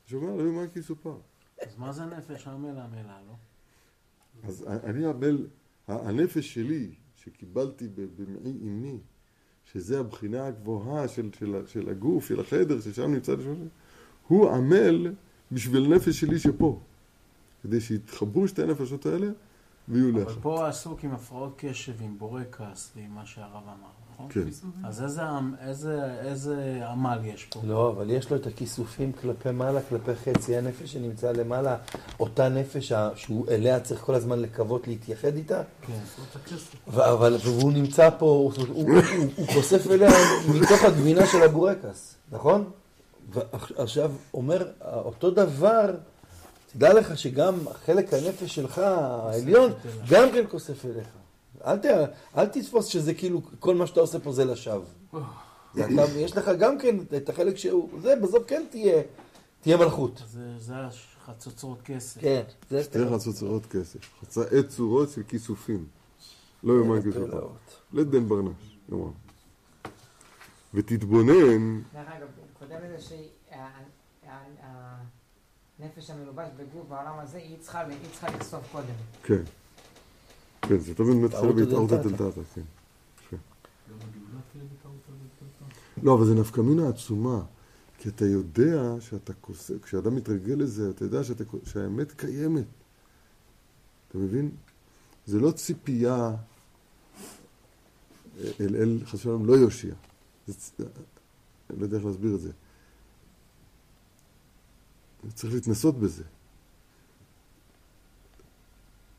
שאומר, 0.06 0.36
לא 0.36 0.42
יאמן 0.42 0.68
כי 0.68 0.80
יסופר. 0.80 1.18
אז 1.62 1.78
מה 1.78 1.92
זה 1.92 2.06
נפש 2.06 2.48
המלה 2.48 2.88
מלה, 2.88 3.20
לא? 3.28 3.34
אז 4.44 4.66
אני 4.68 5.06
עמל, 5.06 5.48
הנפש 5.88 6.54
שלי, 6.54 6.92
שקיבלתי 7.16 7.88
במעי 7.88 8.58
אמי, 8.62 8.98
שזה 9.64 10.00
הבחינה 10.00 10.48
הגבוהה 10.48 11.08
של, 11.08 11.30
של, 11.40 11.66
של 11.68 11.90
הגוף, 11.90 12.26
של 12.26 12.40
החדר, 12.40 12.82
ששם 12.82 13.14
נמצא 13.14 13.34
לשם, 13.34 13.68
הוא 14.28 14.50
עמל 14.50 15.14
בשביל 15.52 15.86
הנפש 15.86 16.20
שלי 16.20 16.40
שפה. 16.40 16.80
כדי 17.64 17.82
שיתחברו 17.82 18.48
שתי 18.48 18.62
הנפשות 18.62 19.06
האלה 19.06 19.28
ויהיו 19.90 20.10
אבל 20.10 20.22
לך. 20.22 20.38
פה 20.42 20.68
עסוק 20.68 21.04
עם 21.04 21.12
הפרעות 21.12 21.54
קשב, 21.58 21.94
עם 22.02 22.16
בורקס 22.18 22.92
ועם 22.96 23.16
מה 23.16 23.26
שהרב 23.26 23.64
אמר, 23.64 23.90
נכון? 24.14 24.28
כן. 24.30 24.42
אז 24.84 25.04
איזה, 25.04 25.22
איזה, 25.68 26.20
איזה 26.22 26.82
עמל 26.88 27.20
יש 27.24 27.46
פה? 27.46 27.60
לא, 27.64 27.90
אבל 27.90 28.10
יש 28.10 28.32
לו 28.32 28.36
את 28.36 28.48
הכיסופים 28.48 29.12
כלפי 29.12 29.52
מעלה, 29.52 29.82
כלפי 29.82 30.16
חצי 30.16 30.58
הנפש 30.58 30.94
שנמצא 30.94 31.32
למעלה, 31.32 31.78
אותה 32.20 32.50
נפש 32.50 32.94
שהוא 33.16 33.48
אליה 33.48 33.80
צריך 33.80 34.02
כל 34.02 34.16
הזמן 34.16 34.40
לקוות 34.40 34.88
להתייחד 34.88 35.36
איתה, 35.36 35.62
כן. 35.82 36.00
אבל 36.88 37.38
והוא 37.44 37.72
נמצא 37.72 38.10
פה, 38.20 38.26
הוא, 38.26 38.54
הוא, 38.58 38.68
הוא, 38.68 39.02
הוא 39.36 39.48
חושף 39.48 39.92
אליה 39.92 40.10
מתוך 40.56 40.84
הגבינה 40.84 41.28
של 41.28 41.44
הבורקס, 41.44 42.16
נכון? 42.32 42.70
ועכשיו 43.30 44.12
אומר, 44.34 44.72
אותו 44.82 45.32
דבר, 45.32 45.96
תדע 46.74 46.94
לך 46.94 47.18
שגם 47.18 47.56
חלק 47.86 48.14
הנפש 48.14 48.56
שלך, 48.56 48.78
העליון, 48.78 49.72
גם 50.10 50.32
כן 50.34 50.44
כוסף 50.50 50.86
אליך. 50.86 51.08
אל, 51.66 51.78
ת, 51.78 51.86
אל 52.38 52.46
תתפוס 52.46 52.86
שזה 52.86 53.14
כאילו, 53.14 53.42
כל 53.60 53.76
מה 53.76 53.88
שאתה 53.88 54.00
עושה 54.00 54.20
פה 54.20 54.32
זה 54.32 54.46
לשווא. 54.46 54.86
יש 56.16 56.38
לך 56.38 56.52
גם 56.60 56.78
כן 56.78 56.96
את 57.18 57.30
החלק 57.30 57.58
שהוא, 57.58 57.90
זה 58.02 58.16
בסוף 58.24 58.44
כן 58.48 58.64
תהיה, 58.70 59.02
תהיה 59.62 59.78
מלכות. 59.78 60.22
זה, 60.28 60.58
זה 60.58 60.74
החצוצרות 61.22 61.82
כסף. 61.82 62.22
כן, 62.22 62.42
זה 62.70 62.84
שתי 62.84 63.00
חצוצרות 63.14 63.66
כסף, 63.66 64.00
חצאי 64.22 64.64
צורות 64.64 65.10
של 65.10 65.24
כיסופים. 65.28 65.86
לא 66.64 66.74
יאמן 66.74 67.02
כי 67.02 67.10
יסופר. 67.10 67.32
פלאות. 67.32 67.82
לדן 67.94 68.28
ברנש, 68.28 68.78
יאמר. 68.90 69.10
ותתבונן, 70.74 71.82
דרך 71.94 72.08
אגב, 72.18 72.28
קודם 72.72 72.84
לזה 72.84 73.18
שהנפש 75.80 76.10
המלובש 76.10 76.48
בגוף 76.58 76.88
בעולם 76.88 77.20
הזה, 77.20 77.38
היא 77.38 77.58
צריכה 77.60 77.84
לחשוף 78.28 78.72
קודם. 78.72 78.86
כן. 79.24 79.44
כן, 80.62 80.78
זה 80.78 80.96
תמיד 80.96 81.16
מתחיל 81.16 81.40
טעות 81.40 81.56
בהתערותא 81.56 81.96
דלתתא. 81.96 82.24
דלתתא, 82.24 82.42
כן. 82.56 82.62
כן. 83.30 83.38
לא, 86.04 86.14
אבל 86.14 86.26
זה 86.26 86.36
נפקא 86.36 86.62
מינה 86.62 86.90
עצומה. 86.90 87.44
כי 87.98 88.10
אתה 88.10 88.26
יודע 88.26 88.96
שאתה 89.00 89.34
כוסף, 89.34 89.84
כשאדם 89.84 90.16
מתרגל 90.16 90.54
לזה, 90.54 90.90
אתה 90.90 91.06
יודע 91.06 91.24
שאתה, 91.24 91.44
שהאמת 91.64 92.12
קיימת. 92.12 92.66
אתה 94.08 94.18
מבין? 94.18 94.52
זה 95.26 95.40
לא 95.40 95.52
ציפייה 95.52 96.36
אל 98.60 98.76
אל 98.76 99.00
חס 99.06 99.14
ושלום 99.14 99.46
לא 99.46 99.54
יושיע. 99.54 99.94
זה, 100.48 100.86
לא 101.78 101.84
יודע 101.84 101.98
איך 101.98 102.06
להסביר 102.06 102.36
את 102.36 102.42
זה. 102.42 102.52
צריך 105.34 105.54
להתנסות 105.54 106.00
בזה. 106.00 106.24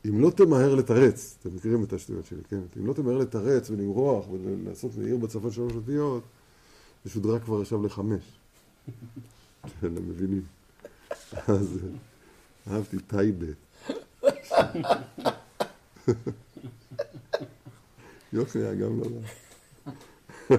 אם 0.09 0.21
לא 0.21 0.29
תמהר 0.29 0.75
לתרץ, 0.75 1.37
אתם 1.39 1.55
מכירים 1.55 1.83
את 1.83 1.93
השטויות 1.93 2.25
שלי, 2.25 2.41
כן? 2.49 2.61
אם 2.79 2.87
לא 2.87 2.93
תמהר 2.93 3.17
לתרץ 3.17 3.69
ולמרוח 3.69 4.25
ולעשות 4.31 4.91
עיר 5.05 5.17
בצפון 5.17 5.51
שלוש 5.51 5.73
אותיות, 5.73 6.23
זה 7.05 7.11
שודרה 7.11 7.39
כבר 7.39 7.61
עכשיו 7.61 7.85
לחמש. 7.85 8.23
אתם 9.65 9.93
מבינים? 9.93 10.41
אז 11.47 11.79
אהבתי 12.67 12.97
טייבה, 12.99 13.45
יופי, 18.33 18.59
היה 18.59 18.75
גם 18.75 18.99
לא 18.99 19.05
רע. 20.49 20.57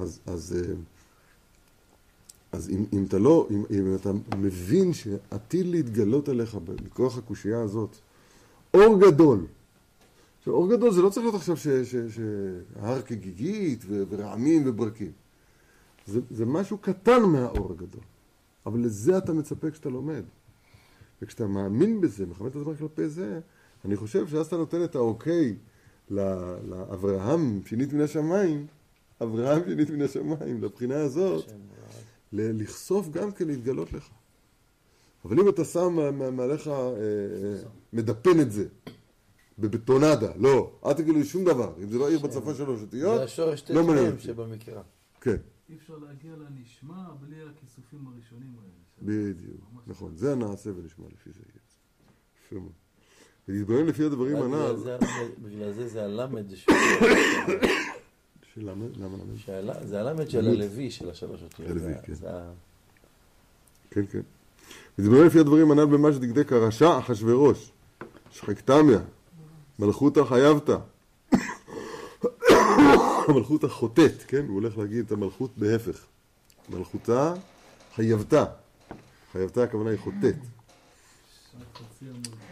אז, 0.00 0.20
אז, 0.26 0.56
אה, 0.56 0.74
אז 2.52 2.70
אם, 2.70 2.84
אם 2.92 3.04
אתה 3.08 3.18
לא, 3.18 3.48
אם, 3.50 3.64
אם 3.70 3.94
אתה 3.94 4.10
מבין 4.36 4.92
שעתיד 4.92 5.66
להתגלות 5.66 6.28
עליך 6.28 6.56
מכוח 6.84 7.18
הקושייה 7.18 7.62
הזאת, 7.62 7.96
אור 8.74 9.00
גדול. 9.00 9.46
עכשיו, 10.38 10.54
אור 10.54 10.70
גדול 10.70 10.92
זה 10.92 11.02
לא 11.02 11.10
צריך 11.10 11.24
להיות 11.24 11.34
עכשיו 11.34 11.56
שהר 11.56 13.02
כגיגית 13.02 13.84
ורעמים 13.88 14.62
וברקים. 14.66 15.12
זה, 16.06 16.20
זה 16.30 16.46
משהו 16.46 16.78
קטן 16.78 17.22
מהאור 17.22 17.72
הגדול. 17.72 18.02
אבל 18.66 18.80
לזה 18.80 19.18
אתה 19.18 19.32
מצפה 19.32 19.70
כשאתה 19.70 19.88
לומד. 19.88 20.22
וכשאתה 21.22 21.46
מאמין 21.46 22.00
בזה, 22.00 22.26
מכוון 22.26 22.48
את 22.50 22.56
הזמן 22.56 22.76
כלפי 22.76 23.08
זה, 23.08 23.40
אני 23.84 23.96
חושב 23.96 24.28
שאז 24.28 24.46
אתה 24.46 24.56
נותן 24.56 24.84
את 24.84 24.94
האוקיי 24.94 25.56
לאברהם 26.10 27.60
שינית 27.66 27.92
מן 27.92 28.00
השמיים, 28.00 28.66
אברהם 29.22 29.62
שינית 29.64 29.90
מן 29.90 30.02
השמיים, 30.02 30.62
לבחינה 30.62 31.00
הזאת, 31.00 31.44
לחשוף 32.32 33.08
גם 33.08 33.32
כן 33.32 33.46
להתגלות 33.46 33.92
לך. 33.92 34.08
אבל 35.24 35.40
אם 35.40 35.48
אתה 35.48 35.64
שם 35.64 36.16
מעליך, 36.36 36.68
אה, 36.68 36.74
אה, 36.74 36.94
מדפן 37.92 38.40
את 38.40 38.52
זה, 38.52 38.66
בבטונדה, 39.58 40.32
לא, 40.36 40.72
אל 40.86 40.92
תגיד 40.92 41.14
לי 41.14 41.24
שום 41.24 41.44
דבר, 41.44 41.72
אם 41.82 41.88
זה 41.90 41.98
לא 41.98 42.08
עיר 42.08 42.18
בצפון 42.18 42.54
שלוש 42.54 42.80
אותיות, 42.80 43.18
זה 43.18 43.24
השורש 43.24 43.70
לא 43.70 43.84
מעניין 43.84 44.06
ט"מ 44.06 44.12
אותי. 44.12 44.22
שבמקרה. 44.22 44.82
כן, 45.20 45.36
אי 45.70 45.74
אפשר 45.76 45.98
להגיע 45.98 46.32
לנשמע 46.36 47.08
בלי 47.20 47.36
הכיסופים 47.42 48.06
הראשונים 48.06 48.54
האלה. 48.58 48.72
בדיוק, 49.02 49.60
נכון, 49.86 50.16
זה 50.16 50.32
הנעשה 50.32 50.70
ונשמע 50.70 51.06
לפי 51.12 51.30
זה. 51.32 51.40
יפה 52.46 52.56
מאוד. 52.56 52.72
ולהתבונן 53.48 53.86
לפי 53.86 54.04
הדברים 54.04 54.36
הנ"ל, 54.36 54.76
בגלל 55.42 55.72
זה 55.72 55.88
זה 55.88 56.04
הלמד. 56.04 56.46
שלמה, 58.54 58.84
למה 58.96 59.16
למה? 59.16 59.38
שהל- 59.46 59.86
זה 59.86 60.00
הלמד 60.00 60.30
של. 60.30 60.38
הלוי 60.48 60.90
של 60.90 61.10
השלוש 61.10 61.42
אותיות. 61.42 61.70
הלוי, 61.70 61.92
כן. 62.02 62.12
ה- 62.28 62.50
כן, 63.90 64.02
כן. 64.12 64.20
ותתבונן 64.98 65.26
לפי 65.26 65.38
הדברים 65.38 65.70
הנ"ל 65.70 65.84
במה 65.86 66.12
שדקדק 66.12 66.52
הרשע 66.52 66.98
אחשורוש, 66.98 67.70
שחקתמיה, 68.32 68.98
מלכותא 69.78 70.24
חייבתא, 70.24 70.76
מלכותא 73.34 73.66
חוטאת, 73.68 74.22
כן? 74.28 74.44
הוא 74.48 74.54
הולך 74.54 74.78
להגיד 74.78 75.04
את 75.06 75.12
המלכות 75.12 75.50
בהפך. 75.56 76.04
מלכותה 76.68 77.34
חייבתא. 77.94 78.44
חייבתא 79.32 79.60
הכוונה 79.60 79.90
היא 79.90 79.98
חוטאת. 79.98 80.34
המלכות. 81.56 81.86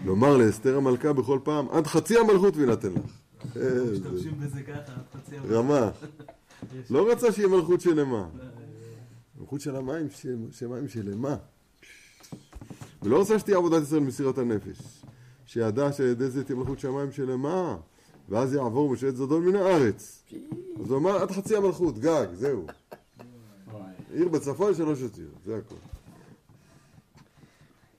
לומר 0.05 0.37
לאסתר 0.37 0.77
המלכה 0.77 1.13
בכל 1.13 1.39
פעם, 1.45 1.67
עד 1.71 1.87
חצי 1.87 2.19
המלכות 2.19 2.57
וינתן 2.57 2.93
לך. 2.93 3.11
איזה 3.61 3.93
משתמשים 3.93 4.41
בזה 4.41 4.63
ככה. 4.63 4.93
רמה. 5.51 5.91
לא 6.91 7.13
רצה 7.13 7.33
שיהיה 7.33 7.49
מלכות 7.49 7.81
שלמה. 7.81 8.29
אה, 8.41 8.49
מלכות 9.41 9.61
של 9.61 9.77
המים, 9.77 10.07
שמים 10.53 10.89
שלמה. 10.89 11.37
ולא 13.03 13.21
רצה 13.21 13.39
שתהיה 13.39 13.57
עבודת 13.57 13.83
ישראל 13.83 14.01
מסירת 14.01 14.39
הנפש. 14.39 14.79
שידע 15.47 15.93
שעל 15.93 16.07
ידי 16.07 16.29
זה 16.31 16.45
תהיה 16.45 16.59
מלכות 16.59 16.79
שמיים 16.79 17.13
שלמה, 17.13 17.77
ואז 18.29 18.55
יעבור 18.55 18.93
בשעת 18.93 19.17
זדון 19.17 19.45
מן 19.45 19.57
הארץ. 19.57 20.23
אז 20.81 20.91
הוא 20.91 20.99
אמר, 20.99 21.17
עד 21.17 21.31
חצי 21.31 21.57
המלכות, 21.57 21.99
גג, 21.99 22.27
זהו. 22.35 22.67
עיר 24.13 24.29
בצפון 24.29 24.75
שלוש 24.75 25.03
אותיות, 25.03 25.35
זה 25.45 25.57
הכל. 25.57 25.75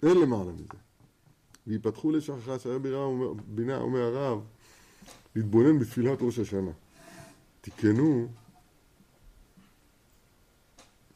אין 0.04 0.18
למעלה 0.18 0.52
מזה. 0.52 0.74
ויפתחו 1.68 2.12
בירה 2.82 3.04
אומר- 3.04 3.34
בינה, 3.48 3.78
אומר 3.78 4.00
הרב, 4.00 4.40
להתבונן 5.36 5.80
בתפילת 5.80 6.18
ראש 6.22 6.40
השנה. 6.40 6.72
תיקנו, 7.62 8.28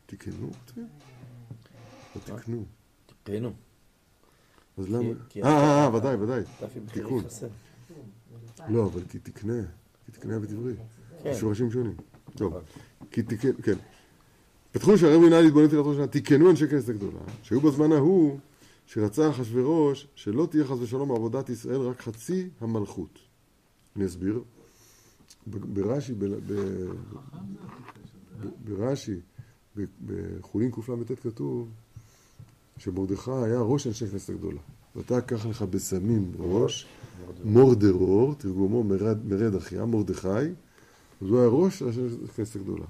תיקנו, 0.05 0.51
כותבים? 0.65 0.87
לא 2.15 2.21
תיקנו. 2.21 2.65
תקנו. 3.23 3.53
אז 4.77 4.89
למה? 4.89 5.09
אה, 5.43 5.43
אה, 5.43 5.83
אה, 5.83 5.95
ודאי, 5.95 6.15
ודאי. 6.15 6.41
תיקון. 6.93 7.23
לא, 8.69 8.85
אבל 8.85 9.01
כי 9.09 9.19
תקנה, 9.19 9.61
כי 10.05 10.11
תקנה 10.11 10.37
ותבריא. 10.41 10.75
כן. 11.23 11.33
שורשים 11.39 11.71
שונים. 11.71 11.95
טוב, 12.37 12.53
כי 13.11 13.23
תיקן, 13.23 13.61
כן. 13.63 13.77
פתחו 14.71 14.97
שערי 14.97 15.17
מינהל 15.17 15.43
להתבונן 15.43 15.67
תפילת 15.67 15.85
ראש 15.85 15.93
השנה, 15.95 16.07
תיקנו 16.07 16.49
אנשי 16.49 16.67
כנסת 16.67 16.89
הגדולה, 16.89 17.19
שהיו 17.43 17.61
בזמן 17.61 17.91
ההוא, 17.91 18.39
שרצה 18.85 19.29
אחשוורוש, 19.29 20.07
שלא 20.15 20.47
תהיה 20.51 20.65
חס 20.65 20.77
ושלום 20.79 21.09
בעבודת 21.09 21.49
ישראל 21.49 21.81
רק 21.81 22.01
חצי 22.01 22.49
המלכות. 22.61 23.19
אני 23.95 24.05
אסביר. 24.05 24.43
ברש"י, 25.47 26.13
ברש"י, 28.63 29.19
בחולין 30.05 30.71
קל"ט 30.71 31.19
כתוב 31.23 31.69
שמרדכי 32.77 33.31
היה 33.31 33.59
ראש 33.59 33.87
אנשי 33.87 34.07
כנסת 34.07 34.29
הגדולה. 34.29 34.59
ואתה 34.95 35.21
קח 35.21 35.45
לך 35.45 35.61
בסמים 35.61 36.31
ראש, 36.39 36.87
מורדרור, 37.43 38.35
תרגומו 38.35 38.83
מרד 39.23 39.55
אחיה, 39.55 39.85
מרדכי, 39.85 40.27
אז 40.27 41.27
הוא 41.29 41.39
היה 41.39 41.47
ראש 41.47 41.81
אנשי 41.81 41.99
כנסת 42.35 42.55
הגדולה. 42.55 42.85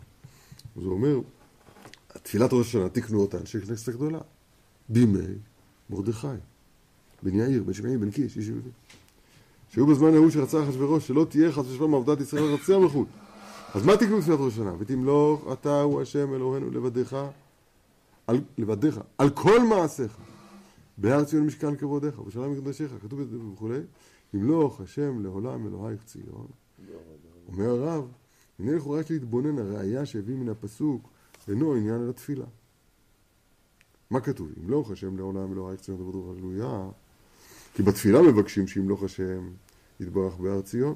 אז 0.78 0.84
הוא 0.84 0.94
אומר, 0.94 1.20
תפילת 2.24 2.54
ראש 2.54 2.68
השנה, 2.68 2.90
תקנו 2.90 3.22
אותה 3.22 3.38
אנשי 3.38 3.62
כנסת 3.62 3.88
הגדולה, 3.88 4.20
בימי 4.90 5.20
מרדכי, 5.90 6.28
בן 7.24 7.36
יאיר, 7.36 7.64
בן 7.64 7.74
שמעי, 7.74 7.98
בן 7.98 8.12
קיש, 8.12 8.38
איש 8.38 8.48
יהודי. 8.48 8.70
שהיו 9.74 9.88
בזמן 9.88 10.14
ההוא 10.14 10.30
שרצה 10.30 10.64
אחשוורוש, 10.64 11.08
שלא 11.08 11.26
תהיה 11.30 11.52
חס 11.52 11.66
ושלום 11.66 11.96
עבודת 11.96 12.22
ישראל 12.22 12.44
רצי 12.44 12.74
המלכות. 12.74 13.08
אז 13.76 13.86
מה 13.86 13.98
תקנו 13.98 14.22
תפילת 14.22 14.40
ראש 14.40 14.54
השנה? 14.54 14.74
ותמלוך 14.80 15.46
אתה 15.54 15.82
הוא 15.82 16.02
השם 16.02 16.34
אלוהינו 16.34 16.72
לבדיך, 16.72 17.16
על, 18.28 18.42
לבדיך, 18.58 19.00
על 19.18 19.30
כל 19.30 19.60
מעשיך. 19.60 20.18
בהר 20.98 21.24
ציון 21.24 21.46
משכן 21.46 21.76
כבודיך, 21.76 22.20
ושלום 22.20 22.52
מקדשיך, 22.52 22.92
כתוב 23.02 23.20
וכולי. 23.54 23.80
ימלוך 24.34 24.82
השם 24.82 25.24
לעולם 25.24 25.68
אלוהיך 25.68 26.04
ציון. 26.06 26.48
אומר 27.48 27.70
הרב, 27.70 28.08
הנה 28.60 28.76
לכאורה 28.76 29.00
יש 29.00 29.12
להתבונן, 29.12 29.60
הראייה 29.60 30.06
שהביא 30.06 30.36
מן 30.36 30.50
הפסוק 30.50 31.10
אינו 31.48 31.74
עניין 31.74 32.04
אל 32.04 32.10
התפילה. 32.10 32.46
מה 34.10 34.20
כתוב? 34.20 34.50
ימלוך 34.58 34.92
השם 34.92 35.18
לעולם 35.18 35.54
אלוהיך 35.54 35.82
ציון 35.82 35.98
תבדו 35.98 36.32
הללויה. 36.32 36.90
כי 37.74 37.84
בתפילה 37.84 38.22
מבקשים 38.22 38.68
שימלוך 38.68 39.04
השם 39.04 39.50
יתברך 40.00 40.36
בהר 40.36 40.62
ציון. 40.62 40.96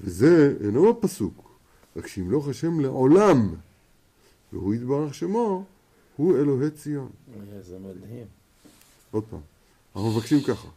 וזה 0.00 0.56
אינו 0.60 0.94
בפסוק, 0.94 1.50
רק 1.96 2.06
שימלוך 2.06 2.48
השם 2.48 2.80
לעולם, 2.80 3.54
והוא 4.52 4.74
יתברך 4.74 5.14
שמו, 5.14 5.64
הוא 6.16 6.36
אלוהי 6.36 6.70
ציון. 6.70 7.10
זה 7.60 7.78
מדהים. 7.78 8.26
עוד 9.10 9.24
פעם, 9.30 9.40
אנחנו 9.96 10.10
מבקשים 10.10 10.42
ככה, 10.42 10.68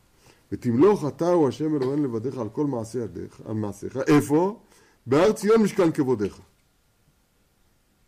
ותמלוך 0.52 1.08
אתה 1.08 1.30
הוא 1.30 1.48
השם 1.48 1.76
אלוהינו 1.76 2.04
לבדיך 2.04 2.38
על 2.38 2.50
כל 2.50 2.66
מעשי 2.66 2.98
ידיך, 2.98 3.42
על 3.46 3.54
מעשיך, 3.54 3.98
איפה? 3.98 4.60
בהר 5.06 5.34
ציון 5.34 5.62
משכן 5.62 5.92
כבודיך. 5.92 6.40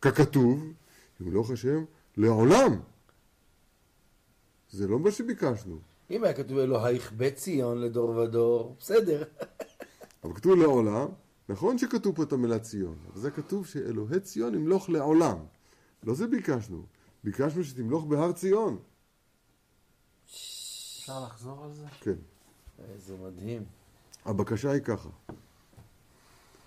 ככתוב, 0.01 0.73
ימלוך 1.21 1.51
השם 1.51 1.83
לעולם. 2.17 2.79
זה 4.71 4.87
לא 4.87 4.99
מה 4.99 5.11
שביקשנו, 5.11 5.77
אם 6.13 6.23
היה 6.23 6.33
כתוב 6.33 6.57
אלוהיך 6.57 7.11
בציון 7.17 7.81
לדור 7.81 8.09
ודור, 8.09 8.75
בסדר. 8.79 9.23
אבל 10.23 10.33
כתוב 10.33 10.55
לעולם, 10.55 11.07
נכון 11.49 11.77
שכתוב 11.77 12.15
פה 12.15 12.23
את 12.23 12.33
המילה 12.33 12.59
ציון, 12.59 12.97
אבל 13.11 13.21
זה 13.21 13.31
כתוב 13.31 13.67
שאלוהי 13.67 14.19
ציון 14.19 14.55
ימלוך 14.55 14.89
לעולם. 14.89 15.37
לא 16.03 16.13
זה 16.13 16.27
ביקשנו, 16.27 16.85
ביקשנו 17.23 17.63
שתמלוך 17.63 18.05
בהר 18.05 18.31
ציון. 18.31 18.77
אפשר 20.25 21.23
לחזור 21.23 21.63
על 21.63 21.73
זה? 21.73 21.85
כן. 22.01 22.15
איזה 22.93 23.15
מדהים. 23.23 23.63
הבקשה 24.25 24.71
היא 24.71 24.81
ככה, 24.81 25.09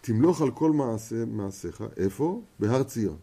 תמלוך 0.01 0.43
על 0.43 0.51
כל 0.51 0.71
מעשה, 0.71 1.25
מעשיך, 1.25 1.83
איפה? 1.97 2.43
בהר 2.59 2.83
ציון. 2.83 3.17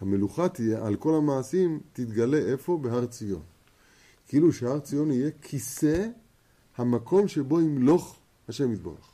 המלוכה 0.00 0.48
תהיה, 0.48 0.86
על 0.86 0.96
כל 0.96 1.14
המעשים 1.14 1.80
תתגלה 1.92 2.38
איפה? 2.38 2.78
בהר 2.82 3.06
ציון. 3.06 3.42
כאילו 4.32 4.52
שהר 4.52 4.80
ציון 4.80 5.10
יהיה 5.10 5.30
כיסא 5.42 6.08
המקום 6.76 7.28
שבו 7.28 7.60
ימלוך 7.60 8.18
השם 8.48 8.72
יתברך. 8.72 9.12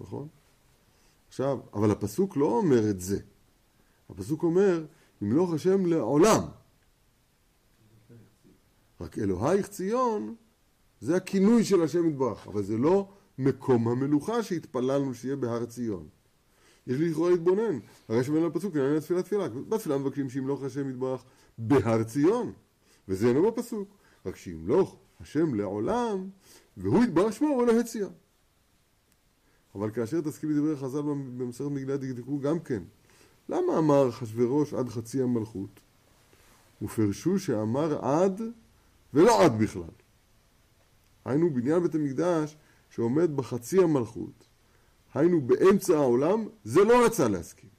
נכון? 0.00 0.28
עכשיו, 1.28 1.58
אבל 1.74 1.90
הפסוק 1.90 2.36
לא 2.36 2.46
אומר 2.46 2.90
את 2.90 3.00
זה. 3.00 3.18
הפסוק 4.10 4.42
אומר, 4.42 4.86
ימלוך 5.22 5.52
השם 5.52 5.86
לעולם. 5.86 6.42
רק 9.00 9.18
אלוהיך 9.18 9.68
ציון 9.68 10.34
זה 11.00 11.16
הכינוי 11.16 11.64
של 11.64 11.82
השם 11.82 12.08
יתברך, 12.08 12.46
אבל 12.46 12.62
זה 12.62 12.78
לא 12.78 13.08
מקום 13.38 13.88
המלוכה 13.88 14.42
שהתפללנו 14.42 15.14
שיהיה 15.14 15.36
בהר 15.36 15.66
ציון. 15.66 16.08
יש 16.86 16.98
לי 16.98 17.10
לכאורה 17.10 17.30
להתבונן, 17.30 17.78
הרי 18.08 18.24
שבן 18.24 18.44
הפסוק 18.44 18.76
נענה 18.76 18.94
לתפילה 18.94 19.22
תפילה, 19.22 19.48
בתפילה 19.48 19.98
מבקשים 19.98 20.30
שימלוך 20.30 20.62
השם 20.62 20.90
יתברך 20.90 21.24
בהר 21.58 22.04
ציון. 22.04 22.52
וזה 23.08 23.28
אינו 23.28 23.52
בפסוק, 23.52 23.95
רק 24.26 24.36
שימלוך 24.36 24.96
השם 25.20 25.54
לעולם, 25.54 26.28
והוא 26.76 27.04
יתברך 27.04 27.32
שמו 27.32 27.46
ולהי 27.46 27.84
ציון. 27.84 28.12
אבל 29.74 29.90
כאשר 29.90 30.20
תסכים 30.20 30.50
לדברי 30.50 30.76
חז"ל 30.76 31.02
במסכת 31.38 31.64
מגילת 31.70 32.00
דקדקו 32.00 32.38
גם 32.38 32.60
כן, 32.60 32.82
למה 33.48 33.78
אמר 33.78 34.08
אחשוורוש 34.08 34.74
עד 34.74 34.88
חצי 34.88 35.22
המלכות? 35.22 35.80
ופרשו 36.82 37.38
שאמר 37.38 38.04
עד 38.04 38.40
ולא 39.14 39.44
עד 39.44 39.58
בכלל. 39.58 39.90
היינו 41.24 41.54
בניין 41.54 41.82
בית 41.82 41.94
המקדש 41.94 42.56
שעומד 42.90 43.36
בחצי 43.36 43.82
המלכות, 43.82 44.46
היינו 45.14 45.40
באמצע 45.40 45.94
העולם, 45.94 46.48
זה 46.64 46.84
לא 46.84 47.06
רצה 47.06 47.28
להסכים. 47.28 47.70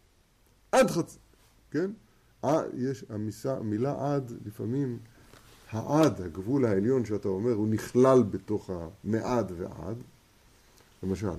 עד 0.72 0.92
חצי, 0.92 1.20
כן? 1.72 1.92
אה, 2.44 2.62
יש 2.74 3.06
המיסה, 3.10 3.58
המילה 3.58 4.16
עד, 4.16 4.32
לפעמים 4.46 5.00
העד, 5.72 6.22
הגבול 6.22 6.66
העליון 6.66 7.06
שאתה 7.06 7.28
אומר, 7.28 7.54
הוא 7.54 7.68
נכלל 7.68 8.24
בתוך 8.24 8.70
המעד 8.70 9.52
ועד. 9.58 9.98
למשל, 11.04 11.30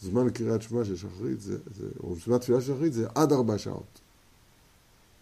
זמן 0.00 0.30
קריאת 0.30 0.62
שמע 0.62 0.84
של 0.84 0.96
שחרית, 0.96 1.40
זה, 1.40 1.58
זה, 1.74 1.88
או 2.02 2.16
זמן 2.24 2.38
תפילה 2.38 2.60
של 2.60 2.74
שחרית 2.74 2.92
זה 2.92 3.08
עד 3.14 3.32
ארבע 3.32 3.58
שעות. 3.58 4.00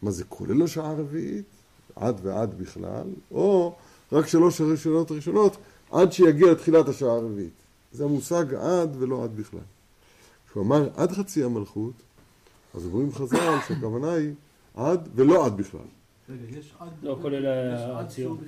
מה 0.03 0.11
זה 0.11 0.25
כולל 0.25 0.63
השעה 0.63 0.91
הרביעית? 0.91 1.45
עד 1.97 2.21
ועד 2.23 2.59
בכלל, 2.59 3.07
או 3.31 3.77
רק 4.13 4.27
שלוש 4.27 4.61
הראשונות 4.61 5.11
הראשונות 5.11 5.57
עד 5.91 6.13
שיגיע 6.13 6.53
לתחילת 6.53 6.89
השעה 6.89 7.13
הרביעית. 7.13 7.53
זה 7.93 8.05
המושג 8.05 8.55
עד 8.55 8.97
ולא 8.99 9.25
עד 9.25 9.37
בכלל. 9.37 9.61
כשהוא 10.49 10.63
אמר 10.63 10.89
עד 10.97 11.13
חצי 11.13 11.45
המלכות, 11.45 11.93
אז 12.75 12.87
אומרים 12.87 13.13
חז"ל 13.15 13.59
שהכוונה 13.69 14.13
היא 14.13 14.33
עד 14.75 15.09
ולא 15.15 15.47
עד 15.47 15.57
בכלל. 15.57 15.81
רגע, 16.29 16.59
יש 16.59 16.75
עד... 16.79 16.93
לא, 17.03 17.19
כולל 17.23 17.47
הציון. 17.97 18.39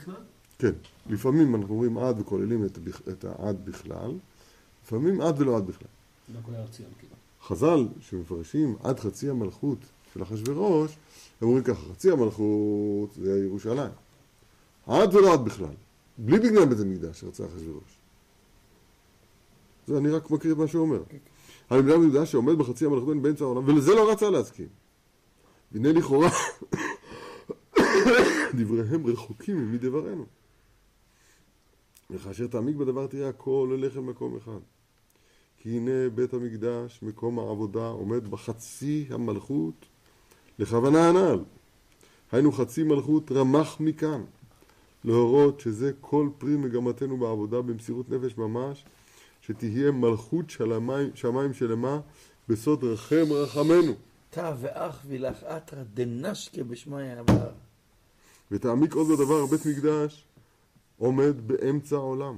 כן, 0.59 0.72
לפעמים 1.07 1.55
אנחנו 1.55 1.74
אומרים 1.74 1.99
עד 1.99 2.20
וכוללים 2.20 2.64
את, 3.09 3.24
העד 3.24 3.64
בכלל, 3.64 4.12
לפעמים 4.85 5.20
עד 5.20 5.41
ולא 5.41 5.57
עד 5.57 5.66
בכלל. 5.66 5.89
לא 6.35 6.41
כולל 6.43 6.57
הציון, 6.57 6.91
כאילו. 6.99 7.14
חז"ל 7.43 7.89
שמפרשים 8.01 8.76
עד 8.83 9.01
חצי 9.01 9.31
המלכות 9.31 9.78
של 10.14 10.22
אחשוורוש, 10.22 10.97
הם 11.41 11.49
אומרים 11.49 11.64
ככה, 11.64 11.81
חצי 11.93 12.11
המלכות 12.11 13.12
זה 13.12 13.45
ירושלים. 13.45 13.93
עד 14.87 15.14
ולא 15.14 15.33
עד 15.33 15.45
בכלל. 15.45 15.74
בלי 16.18 16.39
בגלל 16.39 16.64
בית 16.64 16.81
המקדש 16.81 17.20
שרצה 17.20 17.45
אחשוורוש. 17.47 17.99
זה 19.87 19.99
אני 19.99 20.11
רק 20.11 20.31
מקריא 20.31 20.53
את 20.53 20.59
מה 20.59 20.66
שהוא 20.66 20.83
אומר. 20.83 21.03
בית 21.70 21.95
המקדש 21.95 22.33
שעומד 22.33 22.59
בחצי 22.59 22.87
המלכות 22.87 23.09
בין 23.09 23.22
באמצע 23.22 23.45
העולם, 23.45 23.68
ולזה 23.68 23.95
לא 23.95 24.12
רצה 24.12 24.31
להסכים. 24.31 24.68
והנה 25.72 25.93
לכאורה 25.93 26.28
דבריהם 28.58 29.06
רחוקים 29.06 29.72
מדברנו. 29.72 30.26
וכאשר 32.11 32.46
תעמיק 32.46 32.76
בדבר 32.76 33.06
תראה 33.06 33.28
הכל 33.28 33.68
הולך 33.70 33.96
אל 33.96 34.00
מקום 34.00 34.36
אחד. 34.36 34.61
כי 35.62 35.76
הנה 35.76 36.11
בית 36.14 36.34
המקדש, 36.34 36.98
מקום 37.02 37.38
העבודה, 37.38 37.86
עומד 37.86 38.28
בחצי 38.28 39.06
המלכות 39.11 39.86
לכוונה 40.58 41.08
הנ"ל. 41.08 41.38
היינו 42.32 42.52
חצי 42.52 42.82
מלכות 42.82 43.32
רמח 43.32 43.80
מכאן. 43.80 44.22
להורות 45.04 45.61
שזה 45.61 45.92
כל 46.00 46.28
פרי 46.38 46.56
מגמתנו 46.56 47.16
בעבודה 47.16 47.62
במסירות 47.62 48.11
נפש 48.11 48.38
ממש, 48.38 48.84
שתהיה 49.40 49.90
מלכות 49.90 50.50
שלמים, 50.50 51.11
שמיים 51.14 51.54
שלמה 51.54 52.00
בסוד 52.48 52.84
רחם 52.84 53.24
רחמנו. 53.30 53.92
תא 54.30 54.52
ואח 54.61 55.02
וילך 55.06 55.42
אתרא 55.42 55.82
דנשקה 55.94 56.64
בשמיא 56.64 57.12
עבר. 57.18 57.50
ותעמיק 58.51 58.94
עוד 58.94 59.09
בדבר, 59.09 59.46
בית 59.46 59.66
מקדש 59.66 60.24
עומד 60.98 61.48
באמצע 61.48 61.96
העולם. 61.96 62.36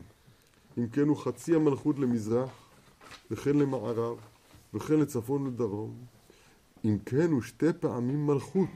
אם 0.78 0.88
כן 0.88 1.08
הוא 1.08 1.16
חצי 1.16 1.54
המלכות 1.54 1.98
למזרח, 1.98 2.50
וכן 3.30 3.56
למערב, 3.56 4.16
וכן 4.74 5.00
לצפון 5.00 5.42
ולדרום. 5.46 5.94
אם 6.84 6.98
כן 7.06 7.30
הוא 7.30 7.42
שתי 7.42 7.72
פעמים 7.80 8.26
מלכות, 8.26 8.68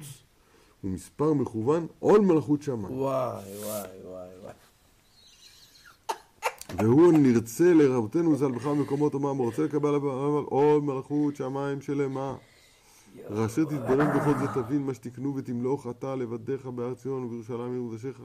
ומספר 0.85 1.33
מכוון 1.33 1.87
עול 1.99 2.21
מלכות 2.21 2.63
שמיים. 2.63 2.99
וואי 2.99 3.45
וואי 3.59 3.89
וואי 4.05 4.29
וואי. 4.43 4.53
והוא 6.79 7.13
נרצה 7.13 7.75
לרבותינו 7.75 8.37
ז"ל 8.37 8.53
בכמה 8.53 8.75
מקומות 8.75 9.15
אמרנו, 9.15 9.43
רוצה 9.43 9.63
לקבל 9.63 9.89
עליו 9.89 10.07
עול 10.39 10.81
מלכות 10.81 11.37
שמיים 11.37 11.81
שלמה. 11.81 12.35
ואשר 13.31 13.65
תתבונן 13.65 14.19
בכל 14.19 14.39
זאת 14.39 14.65
תבין 14.65 14.83
מה 14.83 14.95
שתקנו 14.95 15.37
ותמלוך 15.37 15.87
אתה 15.87 16.17
לבדיך 16.17 16.67
בהר 16.67 16.95
ציון 16.95 17.25
ובירושלים 17.25 17.73
עיר 17.73 17.83
מקדשך. 17.83 18.21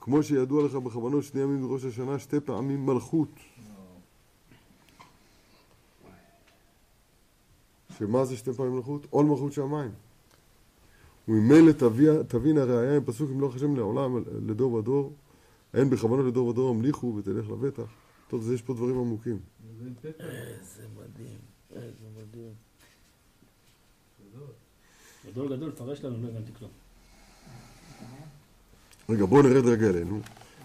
כמו 0.00 0.22
שידוע 0.22 0.64
לך 0.64 0.74
בכוונות 0.74 1.24
שני 1.24 1.40
ימים 1.40 1.62
בראש 1.62 1.84
השנה 1.84 2.18
שתי 2.18 2.40
פעמים 2.40 2.86
מלכות. 2.86 3.28
שמה 7.98 8.24
זה 8.24 8.36
שתי 8.36 8.52
פעמים 8.52 8.76
מלכות? 8.76 9.06
עול 9.10 9.26
מלכות 9.26 9.52
שמיים. 9.52 9.90
וממילא 11.28 11.72
תבין 12.28 12.58
הראיה 12.58 12.96
עם 12.96 13.04
פסוק 13.04 13.30
ימלוך 13.30 13.56
השם 13.56 13.76
לעולם 13.76 14.24
לדור 14.46 14.72
ודור 14.72 15.12
אין 15.74 15.90
בכוונות 15.90 16.26
לדור 16.26 16.48
ודור 16.48 16.70
המליכו 16.70 17.14
ותלך 17.16 17.50
לבטח. 17.50 17.92
טוב, 18.28 18.52
יש 18.52 18.62
פה 18.62 18.74
דברים 18.74 18.98
עמוקים. 18.98 19.38
זה 19.78 19.90
מדהים. 20.96 21.38
איזה 21.72 22.06
מדהים. 22.16 22.52
גדול 25.26 25.56
גדול, 25.56 25.70
פרש 25.70 26.04
לנו, 26.04 26.22
לא 26.22 26.28
הבנתי 26.28 26.52
כלום. 26.58 26.70
רגע, 29.08 29.24
בואו 29.24 29.42
נרד 29.42 29.66
רגע 29.66 29.88
אלינו. 29.88 30.20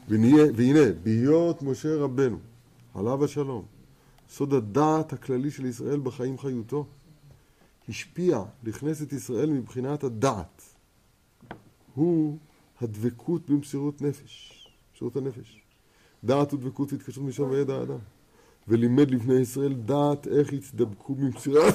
והנה, 0.07 0.91
בהיות 1.03 1.61
משה 1.61 1.95
רבנו, 1.95 2.39
עליו 2.95 3.25
השלום, 3.25 3.65
סוד 4.29 4.53
הדעת 4.53 5.13
הכללי 5.13 5.51
של 5.51 5.65
ישראל 5.65 5.99
בחיים 5.99 6.37
חיותו, 6.37 6.85
השפיע 7.89 8.43
לכנסת 8.63 9.13
ישראל 9.13 9.49
מבחינת 9.49 10.03
הדעת. 10.03 10.63
הוא 11.95 12.37
הדבקות 12.81 13.49
במסירות 13.49 14.01
נפש, 14.01 14.65
מסירות 14.95 15.15
הנפש. 15.15 15.61
דעת 16.23 16.53
ודבקות 16.53 16.93
והתקשרות 16.93 17.27
משם 17.27 17.49
וידע 17.49 17.75
האדם. 17.75 17.97
ולימד 18.67 19.11
לבני 19.11 19.39
ישראל 19.39 19.73
דעת 19.73 20.27
איך 20.27 20.53
יצדבקו 20.53 21.15
במסירת 21.15 21.73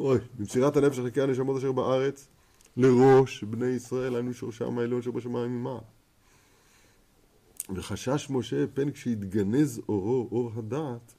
אוי, 0.00 0.18
במסירת 0.38 0.76
הנפש 0.76 0.96
של 0.96 1.02
חלקי 1.02 1.20
הנשמות 1.20 1.56
אשר 1.56 1.72
בארץ 1.72 2.28
לראש 2.76 3.44
בני 3.44 3.66
ישראל, 3.66 4.14
היינו 4.14 4.34
שורשם 4.34 4.78
העליון 4.78 5.02
שבשמיים 5.02 5.60
ממעל. 5.60 5.80
וחשש 7.74 8.26
משה 8.30 8.66
פן 8.74 8.90
כשיתגנז 8.90 9.80
אורו, 9.88 10.28
אור 10.32 10.52
הדעת, 10.56 11.14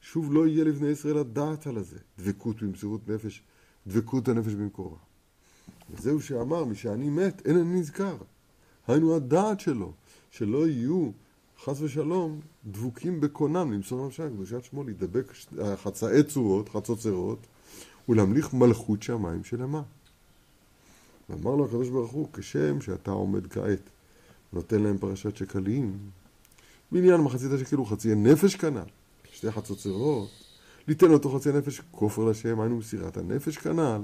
שוב 0.00 0.32
לא 0.32 0.46
יהיה 0.46 0.64
לבני 0.64 0.88
ישראל 0.88 1.18
הדעת 1.18 1.66
על 1.66 1.76
הזה, 1.78 1.98
דבקות 2.18 2.62
במסירות 2.62 3.08
נפש, 3.08 3.42
דבקות 3.86 4.28
הנפש 4.28 4.52
במקורה. 4.52 4.98
וזהו 5.90 6.20
שאמר, 6.20 6.64
משאני 6.64 7.10
מת, 7.10 7.42
אין 7.46 7.58
אני 7.58 7.80
נזכר. 7.80 8.16
היינו 8.88 9.16
הדעת 9.16 9.60
שלו, 9.60 9.92
שלא 10.30 10.68
יהיו, 10.68 11.10
חס 11.64 11.80
ושלום, 11.80 12.40
דבוקים 12.66 13.20
בקונם, 13.20 13.72
למסור 13.72 14.06
נפשם, 14.06 14.28
קדושת 14.34 14.64
שמו, 14.64 14.84
להידבק 14.84 15.32
ש- 15.34 15.46
חצאי 15.76 16.22
צורות, 16.22 16.68
חצוצרות, 16.68 17.46
ולהמליך 18.08 18.54
מלכות 18.54 19.02
שמיים 19.02 19.44
שלמה. 19.44 19.82
ואמר 21.30 21.54
לו 21.54 21.64
הקדוש 21.64 21.88
ברוך 21.88 22.12
הוא, 22.12 22.28
כשם 22.32 22.80
שאתה 22.80 23.10
עומד 23.10 23.46
כעת, 23.46 23.90
נותן 24.52 24.82
להם 24.82 24.98
פרשת 24.98 25.36
שקלים, 25.36 25.98
בעניין 26.92 27.20
מחצית 27.20 27.52
השקל 27.52 27.76
הוא 27.76 27.86
חצי 27.86 28.14
נפש 28.14 28.56
כנ"ל, 28.56 28.88
שתי 29.32 29.52
חצוצרות, 29.52 30.28
ליתן 30.88 31.10
אותו 31.10 31.30
חצי 31.30 31.52
נפש 31.52 31.80
כופר 31.90 32.24
לשם, 32.24 32.60
היינו 32.60 32.76
מסירת 32.76 33.16
הנפש 33.16 33.56
כנ"ל. 33.56 34.02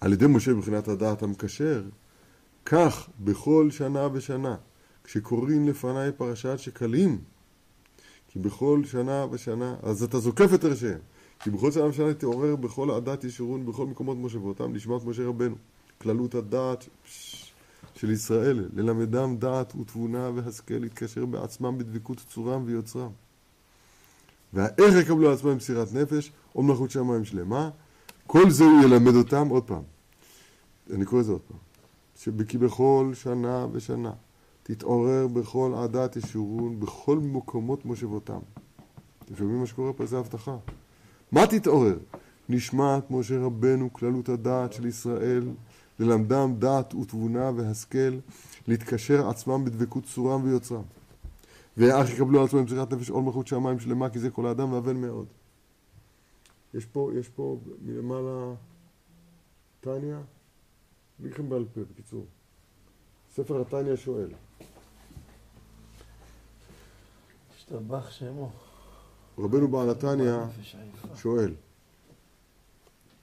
על 0.00 0.12
ידי 0.12 0.26
משה 0.26 0.54
מבחינת 0.54 0.88
הדעת 0.88 1.22
המקשר, 1.22 1.82
כך 2.64 3.08
בכל 3.20 3.70
שנה 3.70 4.08
ושנה, 4.12 4.56
כשקוראים 5.04 5.68
לפניי 5.68 6.12
פרשת 6.12 6.58
שקלים, 6.58 7.18
כי 8.32 8.38
בכל 8.38 8.82
שנה 8.84 9.26
ושנה, 9.30 9.74
אז 9.82 10.02
אתה 10.02 10.18
זוקף 10.18 10.54
את 10.54 10.64
ראשיהם. 10.64 10.98
כי 11.40 11.50
בכל 11.50 11.70
שנה 11.70 11.84
ושנה 11.84 12.14
תעורר 12.14 12.56
בכל 12.56 12.90
הדת 12.90 13.24
ישורון 13.24 13.66
בכל 13.66 13.86
מקומות 13.86 14.16
מושבותם 14.16 14.74
לשמת 14.74 15.04
משה 15.04 15.26
רבנו. 15.26 15.54
כללות 16.00 16.34
הדעת 16.34 16.88
של 17.94 18.10
ישראל, 18.10 18.68
ללמדם 18.74 19.36
דעת 19.36 19.74
ותבונה 19.74 20.30
והשכל 20.34 20.74
להתקשר 20.74 21.26
בעצמם 21.26 21.78
בדבקות 21.78 22.18
צורם 22.28 22.62
ויוצרם. 22.66 23.10
והאיך 24.52 24.94
יקבלו 25.02 25.28
על 25.28 25.34
עצמם 25.34 25.56
מסירת 25.56 25.92
נפש 25.92 26.32
או 26.54 26.62
מלכות 26.62 26.90
שמיים 26.90 27.24
שלמה, 27.24 27.70
כל 28.26 28.50
זה 28.50 28.64
הוא 28.64 28.84
ילמד 28.84 29.14
אותם 29.14 29.48
עוד 29.48 29.64
פעם. 29.64 29.82
אני 30.90 31.04
קורא 31.04 31.20
את 31.20 31.26
זה 31.26 31.32
עוד 31.32 31.40
פעם. 31.40 31.58
שכי 32.16 32.58
בכל 32.58 33.10
שנה 33.14 33.66
ושנה 33.72 34.12
תתעורר 34.74 35.26
בכל 35.26 35.74
עדת 35.76 36.16
ישורון 36.16 36.80
בכל 36.80 37.18
מקומות 37.18 37.84
מושבותם. 37.84 38.38
אתם 39.24 39.36
שומעים 39.36 39.60
מה 39.60 39.66
שקורה 39.66 39.92
פה? 39.92 40.02
איזה 40.02 40.18
הבטחה. 40.18 40.56
מה 41.32 41.46
תתעורר? 41.46 41.98
נשמעת 42.48 43.10
משה 43.10 43.38
רבנו 43.38 43.92
כללות 43.92 44.28
הדעת 44.28 44.72
של 44.72 44.86
ישראל, 44.86 45.48
ללמדם 45.98 46.54
דעת 46.58 46.94
ותבונה 46.94 47.50
והשכל, 47.56 48.18
להתקשר 48.68 49.28
עצמם 49.28 49.64
בדבקות 49.64 50.04
צורם 50.04 50.44
ויוצרם. 50.44 50.82
ואך 51.76 52.10
יקבלו 52.10 52.38
על 52.38 52.46
עצמם 52.46 52.64
מסירת 52.64 52.92
נפש 52.92 53.10
עול 53.10 53.24
מלכות 53.24 53.46
שמיים 53.46 53.80
שלמה, 53.80 54.10
כי 54.10 54.18
זה 54.18 54.30
כל 54.30 54.46
האדם 54.46 54.72
ואבל 54.72 54.92
מאוד. 54.92 55.26
יש 56.74 56.86
פה, 56.86 57.10
יש 57.18 57.28
פה 57.28 57.58
מלמעלה 57.82 58.54
טניה, 59.80 60.20
בלי 61.18 61.30
לכם 61.30 61.48
בעל 61.48 61.64
פה, 61.74 61.80
בקיצור. 61.80 62.26
ספר 63.34 63.60
התניא 63.60 63.96
שואל, 63.96 64.28
השתבח 67.70 68.10
שמו. 68.10 68.50
רבנו 69.38 69.68
בעל 69.68 69.90
התניא. 69.90 70.36
שואל, 71.14 71.54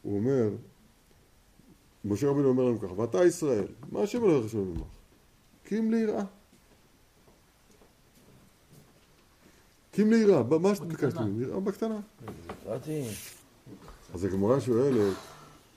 הוא 0.01 0.17
אומר, 0.17 0.49
משה 2.05 2.29
רבנו 2.29 2.47
אומר 2.47 2.63
לנו 2.63 2.79
ככה, 2.79 2.99
ואתה 2.99 3.25
ישראל, 3.25 3.67
מה 3.91 4.01
השם 4.01 4.23
אלוהיך 4.23 4.45
חשוב 4.45 4.67
ממך? 4.67 4.87
כי 5.65 5.79
אם 5.79 5.91
ליראה. 5.91 6.23
כי 9.91 10.01
אם 10.03 10.11
ליראה, 10.11 10.43
מה 10.43 10.75
שביקשתי 10.75 11.19
ממנו, 11.19 11.41
יראה 11.41 11.59
בקטנה. 11.59 11.99
אז 14.13 14.23
הגמרא 14.23 14.59
שואלת, 14.59 15.15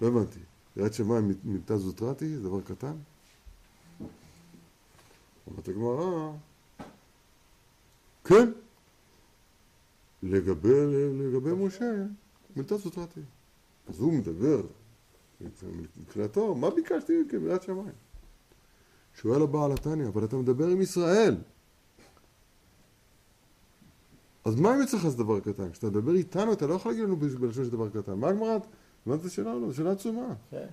לא 0.00 0.06
הבנתי, 0.06 0.40
יראת 0.76 0.94
שמיים 0.94 1.32
מיטה 1.44 1.76
זוטרתי, 1.76 2.36
זה 2.36 2.42
דבר 2.42 2.60
קטן? 2.60 2.96
אומרת 5.46 5.68
הגמרא, 5.68 6.32
כן, 8.30 8.50
לגבי, 10.22 10.68
לגבי 11.18 11.50
משה, 11.52 11.92
מיטה 12.56 12.76
זוטרתי. 12.76 13.20
אז 13.88 14.00
הוא 14.00 14.12
מדבר, 14.12 14.62
מבחינתו, 15.96 16.54
מה 16.54 16.70
ביקשתי 16.70 17.22
מכם, 17.22 17.46
יראת 17.46 17.62
שמיים? 17.62 17.92
שואל 19.14 19.42
הבעל 19.42 19.72
התניא, 19.72 20.08
אבל 20.08 20.24
אתה 20.24 20.36
מדבר 20.36 20.66
עם 20.66 20.80
ישראל. 20.80 21.36
אז 24.44 24.60
מה 24.60 24.76
אם 24.76 24.82
אצלך 24.82 25.08
זה 25.08 25.16
דבר 25.16 25.40
קטן? 25.40 25.70
כשאתה 25.72 25.86
מדבר 25.86 26.14
איתנו, 26.14 26.52
אתה 26.52 26.66
לא 26.66 26.74
יכול 26.74 26.92
להגיד 26.92 27.04
לנו 27.04 27.16
בלשון 27.16 27.64
של 27.64 27.70
דבר 27.70 27.88
קטן. 27.90 28.14
מה 28.14 28.28
הגמרא? 28.28 28.58
הבנת 29.06 29.20
את 29.20 29.24
השאלה 29.24 29.52
או 29.52 29.60
לא? 29.60 29.68
זו 29.68 29.76
שאלה 29.76 29.92
עצומה. 29.92 30.34
כן. 30.50 30.66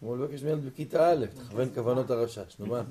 הוא 0.00 0.16
מבקש 0.16 0.42
מילד 0.42 0.64
בכיתה 0.64 1.12
א', 1.12 1.26
תכוון 1.26 1.68
כוונות 1.74 2.10
הרשש, 2.10 2.56
נו 2.60 2.66
מה? 2.66 2.82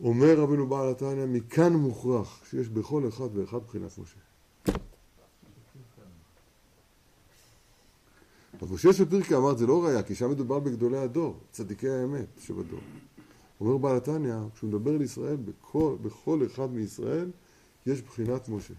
אומר 0.00 0.40
רבנו 0.40 0.66
בעל 0.66 0.90
התניא, 0.90 1.26
מכאן 1.26 1.72
מוכרח 1.72 2.44
שיש 2.50 2.68
בכל 2.68 3.08
אחד 3.08 3.36
ואחד 3.36 3.58
בחינת 3.66 3.98
משה. 3.98 4.18
אז 8.62 8.72
משה 8.72 8.92
של 8.92 9.10
פרקי 9.10 9.34
אמר, 9.34 9.56
זה 9.56 9.66
לא 9.66 9.84
ראייה, 9.84 10.02
כי 10.02 10.14
שם 10.14 10.30
מדובר 10.30 10.58
בגדולי 10.58 10.98
הדור, 10.98 11.40
צדיקי 11.50 11.88
האמת 11.88 12.26
שבדור. 12.40 12.80
אומר 13.60 13.76
בעל 13.76 13.96
התניא, 13.96 14.34
כשהוא 14.54 14.70
מדבר 14.70 14.90
על 14.90 15.02
ישראל, 15.02 15.36
בכל, 15.36 15.96
בכל 16.02 16.46
אחד 16.46 16.70
מישראל 16.70 17.30
יש 17.86 18.02
בחינת 18.02 18.48
משה. 18.48 18.74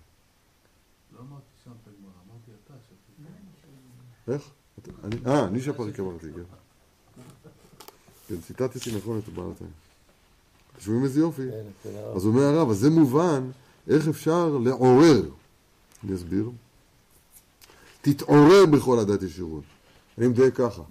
לא 1.16 1.20
אמרתי 1.20 1.46
שם 1.64 1.72
את 1.84 1.88
הגמרא, 1.88 2.12
אמרתי 2.28 2.52
אתה 2.66 2.74
שפרקי. 2.88 3.32
איך? 4.28 4.52
אה, 5.28 5.48
אני 5.48 5.62
שפרק 5.62 6.00
אמרתי, 6.00 6.28
כן. 6.34 6.42
כן, 8.28 8.42
ציטטתי 8.42 8.98
נכון 8.98 9.20
את 9.20 9.30
בעל 9.30 9.52
התניא. 9.52 9.89
אתם 10.80 10.86
שומעים 10.86 11.04
איזה 11.04 11.20
יופי? 11.20 11.42
כן, 11.52 11.66
כן, 11.84 11.90
הרב. 11.96 12.16
אז 12.16 12.26
אומר 12.26 12.42
הרב, 12.42 12.70
אז 12.70 12.78
זה 12.78 12.90
מובן 12.90 13.50
איך 13.88 14.08
אפשר 14.08 14.58
לעורר. 14.58 15.30
אני 16.04 16.16
אסביר. 16.16 16.50
תתעורר 18.02 18.66
בכל 18.66 19.00
הדת 19.00 19.24
ישירות. 19.24 19.64
אני 20.18 20.28
מדייק 20.28 20.56
ככה. 20.56 20.82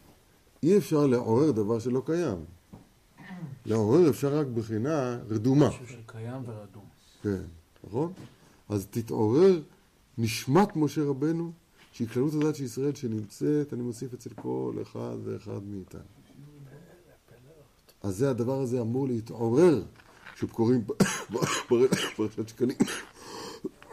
אי 0.63 0.79
אפשר 0.79 1.07
לעורר 1.07 1.51
דבר 1.51 1.79
שלא 1.79 2.03
קיים. 2.07 2.37
לעורר 3.67 4.11
אפשר 4.11 4.39
רק 4.39 4.47
בחינה 4.47 5.19
רדומה. 5.29 5.69
משהו 5.69 5.87
שקיים 5.87 6.43
ורדום. 6.47 6.85
כן, 7.23 7.43
נכון? 7.85 8.13
אז 8.69 8.87
תתעורר 8.91 9.61
נשמת 10.19 10.77
משה 10.77 11.05
רבנו, 11.05 11.53
שהיא 11.93 12.09
כללות 12.09 12.35
הדת 12.35 12.57
של 12.57 12.65
ישראל 12.65 12.95
שנמצאת, 12.95 13.73
אני 13.73 13.83
מוסיף 13.83 14.15
אצל 14.15 14.31
כל 14.35 14.73
אחד 14.83 15.17
ואחד 15.25 15.63
מאיתנו. 15.71 16.18
אז 18.03 18.17
זה 18.17 18.31
הדבר 18.31 18.61
הזה 18.61 18.81
אמור 18.81 19.09
להתעורר 19.09 19.83
כשקוראים 20.35 20.85
פרשת 22.17 22.49
שקלים. 22.49 22.77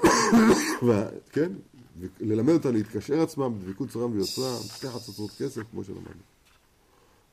כן? 1.34 1.52
וללמד 2.20 2.54
אותה 2.54 2.72
להתקשר 2.72 3.22
עצמם 3.22 3.60
בדבקות 3.60 3.90
צורם 3.90 4.12
ויוצרה, 4.12 4.54
מפתח 4.66 4.96
הצוצרות 4.96 5.32
כסף, 5.32 5.62
כמו 5.72 5.84
שלמדנו. 5.84 6.22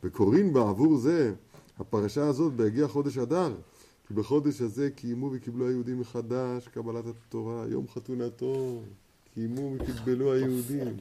וקוראים 0.05 0.53
בעבור 0.53 0.97
זה, 0.97 1.35
הפרשה 1.79 2.27
הזאת 2.27 2.53
בהגיע 2.53 2.89
חודש 2.89 3.19
אדר, 3.19 3.55
כי 4.09 4.15
בחודש 4.15 4.61
הזה 4.61 4.91
קיימו 4.91 5.31
וקיבלו 5.33 5.69
היהודים 5.69 6.01
מחדש 6.01 6.69
קבלת 6.69 7.05
התורה, 7.07 7.65
יום 7.69 7.89
חתונתו, 7.89 8.83
קיימו 9.35 9.75
וקיבלו 9.79 10.33
היהודים. 10.33 10.97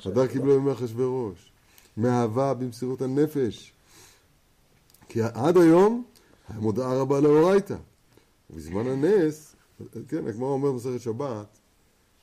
חדר 0.00 0.26
קיבלו 0.26 0.54
ימי 0.56 0.72
אחשוורוש, 0.72 1.52
מאהבה 1.96 2.54
במסירות 2.54 3.02
הנפש. 3.02 3.75
כי 5.08 5.22
עד 5.22 5.56
היום 5.56 6.04
היה 6.48 6.60
מודעה 6.60 6.94
רבה 6.94 7.20
לאורייתא. 7.20 7.76
ובזמן 8.50 8.86
הנס, 8.86 9.56
כן, 10.08 10.26
הגמרא 10.26 10.48
אומר 10.48 10.72
במסכת 10.72 11.00
שבת, 11.00 11.58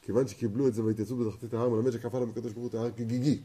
כיוון 0.01 0.27
שקיבלו 0.27 0.67
את 0.67 0.73
זה 0.73 0.83
והתייצבו 0.83 1.25
בתחתית 1.25 1.53
ההר, 1.53 1.69
מלמד 1.69 1.91
שכפה 1.91 2.17
עליהם 2.17 2.29
הקדוש 2.29 2.53
ברוך 2.53 2.63
הוא 2.63 2.69
את 2.69 2.75
ההר 2.75 2.91
כגיגי. 2.91 3.41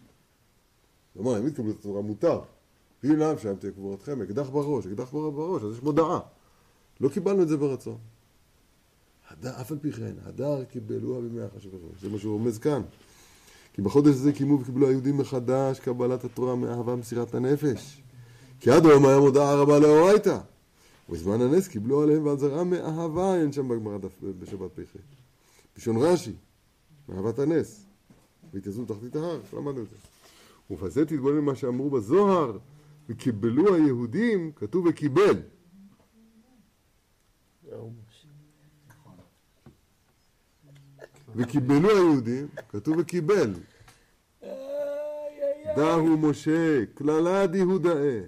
כלומר, 1.15 1.39
אם 1.39 1.47
התקבלו 1.47 1.71
את 1.71 1.77
התורה, 1.81 2.03
מותר. 2.03 2.41
ואם 3.03 3.17
לאו 3.17 3.39
שם 3.39 3.55
תהיה 3.55 3.73
קבורתכם, 3.73 4.23
אקדח 4.23 4.49
בראש, 4.49 4.87
אקדח 4.87 5.11
בראש, 5.13 5.63
אז 5.63 5.75
יש 5.75 5.83
מודעה. 5.83 6.21
לא 7.01 7.09
קיבלנו 7.09 7.43
את 7.43 7.49
זה 7.49 7.57
ברצון. 7.57 7.99
הדר, 9.31 9.61
אף 9.61 9.73
על 9.73 9.79
פי 9.79 9.93
כן, 9.93 10.15
הדר 10.25 10.65
קיבלוה 10.65 11.21
בימי 11.21 11.41
אחשוורוש. 11.57 12.01
זה 12.01 12.09
מה 12.09 12.19
שהוא 12.19 12.33
רומז 12.33 12.59
כאן. 12.59 12.83
כי 13.73 13.83
בחודש 13.83 14.15
הזה 14.15 14.33
קיימו 14.33 14.61
וקיבלו 14.61 14.89
היהודים 14.89 15.17
מחדש 15.17 15.81
קבלת 15.81 16.25
התורה 16.25 16.57
מאהבה 16.57 16.97
מסירת 16.97 17.35
הנפש. 17.35 18.03
כי 18.61 18.71
עד 18.71 18.87
היום 18.87 19.07
היה 19.07 19.19
מודעה 19.19 19.55
רבה 19.55 19.79
לאורייתא. 19.79 20.39
ובזמן 21.09 21.41
הנס 21.41 21.69
קיבלו 21.69 22.03
עליהם 22.03 22.27
ועל 22.27 22.39
זרעם 22.39 22.71
מאהבה, 22.71 23.35
אין 23.35 23.53
שם 23.53 23.69
בגמרא 23.69 23.99
בשבת 24.41 24.71
פ"ח. 24.73 24.97
בלשון 25.75 25.97
רש"י, 25.97 26.33
מאהבת 27.09 27.39
הנס. 27.39 27.85
והתייצבו 28.53 28.85
תחתית 28.85 29.17
ההר, 29.17 29.41
למדנו 29.53 29.83
את 29.83 29.89
זה. 29.89 29.97
ובזה 30.71 31.05
תתבונן 31.05 31.41
מה 31.41 31.55
שאמרו 31.55 31.91
בזוהר, 31.91 32.59
וקיבלו 33.09 33.75
היהודים, 33.75 34.53
כתוב 34.57 34.87
וקיבל. 34.87 35.43
וקיבלו 41.37 41.91
היהודים, 41.91 42.49
כתוב 42.69 42.97
וקיבל. 42.99 43.55
דהו 45.77 46.17
משה, 46.17 46.85
קללה 46.95 47.47
דיהודאה, 47.47 48.21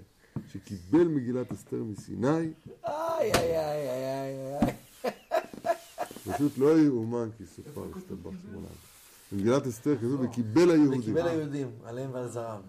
שקיבל 0.53 1.09
מגילת 1.09 1.53
אסתר 1.53 1.83
מסיני, 1.85 2.29
איי, 2.29 2.53
איי, 2.85 3.33
איי, 3.35 3.89
איי, 3.89 4.57
איי. 4.57 4.75
פשוט 6.33 6.59
לא 6.59 6.79
יאומן 6.79 7.29
כי 7.39 7.47
סופר 7.47 7.85
הסתבך 7.97 8.31
שמונה. 8.43 8.69
במגילת 9.33 9.67
אסתר 9.67 9.97
כתוב 9.97 10.21
וקיבל 10.21 10.71
היהודים. 10.71 11.01
וקיבל 11.01 11.29
היהודים, 11.29 11.69
עליהם 11.85 12.11
ועל 12.13 12.29
זרעם. 12.29 12.61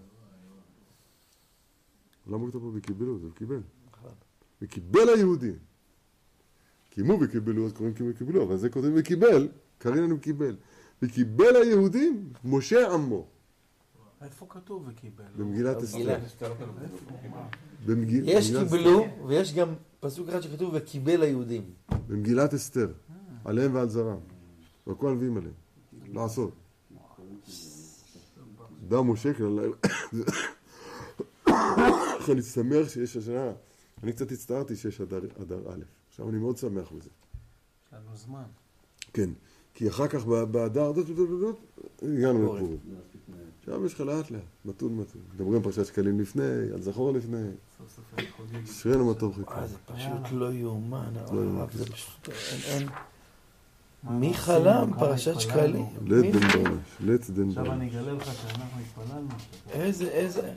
למה 2.26 2.36
הוא 2.36 2.48
כתב 2.48 2.58
פה 2.58 2.70
וקיבלו? 2.74 3.18
זה 3.18 3.26
וקיבל. 3.26 3.60
נכון. 3.92 4.12
וקיבל 4.62 5.08
היהודים. 5.14 5.58
קיימו 6.90 7.18
וקיבלו, 7.20 7.66
אז 7.66 7.72
קוראים 7.72 7.94
קיימו 7.94 8.12
וקיבלו, 8.12 8.42
אבל 8.42 8.56
זה 8.56 8.68
כותבים 8.68 8.92
וקיבל, 8.96 9.48
קריננו 9.78 10.16
וקיבל. 10.16 10.56
וקיבל 11.02 11.56
היהודים, 11.56 12.32
משה 12.44 12.92
עמו, 12.92 13.26
איפה 14.24 14.46
כתוב 14.48 14.84
וקיבל? 14.88 15.24
במגילת. 15.36 15.82
אסתר. 15.82 16.18
במגיל- 17.86 18.24
יש 18.26 18.50
במגילת 18.50 18.70
קיבלו, 18.72 19.04
ויש 19.26 19.54
גם 19.54 19.68
פסוק 20.00 20.28
אחד 20.28 20.40
שכתוב 20.40 20.70
וקיבל 20.74 21.22
היהודים. 21.22 21.64
במגילת 22.08 22.54
אסתר, 22.54 22.92
עליהם 23.44 23.74
ועל 23.74 23.88
זרם. 23.88 24.18
וכל 24.86 25.08
הנביאים 25.10 25.36
עליהם. 25.36 25.54
לעשות. 26.08 26.52
דם 28.88 29.10
משה 29.10 29.34
כלל... 29.34 29.72
איך 32.16 32.30
אני 32.30 32.42
שמח 32.42 32.88
שיש 32.88 33.16
השנה, 33.16 33.52
אני 34.02 34.12
קצת 34.12 34.32
הצטערתי 34.32 34.76
שיש 34.76 35.00
אדר 35.00 35.18
א', 35.72 35.82
עכשיו 36.08 36.28
אני 36.28 36.38
מאוד 36.38 36.56
שמח 36.56 36.92
בזה. 36.92 37.10
יש 37.10 37.92
לנו 37.92 38.16
זמן. 38.16 38.42
כן, 39.12 39.30
כי 39.74 39.88
אחר 39.88 40.08
כך 40.08 40.24
באדר, 40.26 40.92
דוד, 40.92 41.06
דוד, 41.06 41.28
דוד, 41.40 41.54
הגענו 42.02 42.44
לפורים. 42.44 42.76
עכשיו 43.66 43.86
יש 43.86 43.94
לך 43.94 44.00
לאט 44.00 44.30
לאט, 44.30 44.40
מתון 44.64 44.96
מתון. 44.96 45.20
מדברים 45.34 45.62
פרשת 45.62 45.86
שקלים 45.86 46.20
לפני, 46.20 46.42
על 46.74 46.82
זכור 46.82 47.12
לפני. 47.12 47.42
אשרינו 48.64 49.06
מה 49.06 49.14
טוב 49.14 49.34
חיכה. 49.36 49.60
אה, 49.60 49.66
זה 49.66 49.76
פשוט 49.86 50.32
לא 50.32 50.52
יאומן, 50.52 51.12
לא 51.32 51.40
יאומן. 51.40 51.58
הרב, 51.60 51.70
זה 51.72 51.84
פשוט, 51.92 52.28
אין. 52.66 52.88
מי 54.10 54.34
חלם? 54.34 54.90
פרשת. 54.98 55.40
שקלים. 55.40 55.86
לית 56.04 56.24
מי- 56.24 56.32
דן 56.32 56.48
דורש, 56.52 56.78
לית 57.00 57.30
דן 57.30 57.48
עכשיו 57.48 57.64
דורש. 57.64 57.76
אני 57.76 57.88
אגלה 57.90 58.12
לך 58.12 58.24
שאנחנו 58.24 58.80
התפללנו. 58.80 59.28
איזה, 59.70 60.04
איזה... 60.08 60.52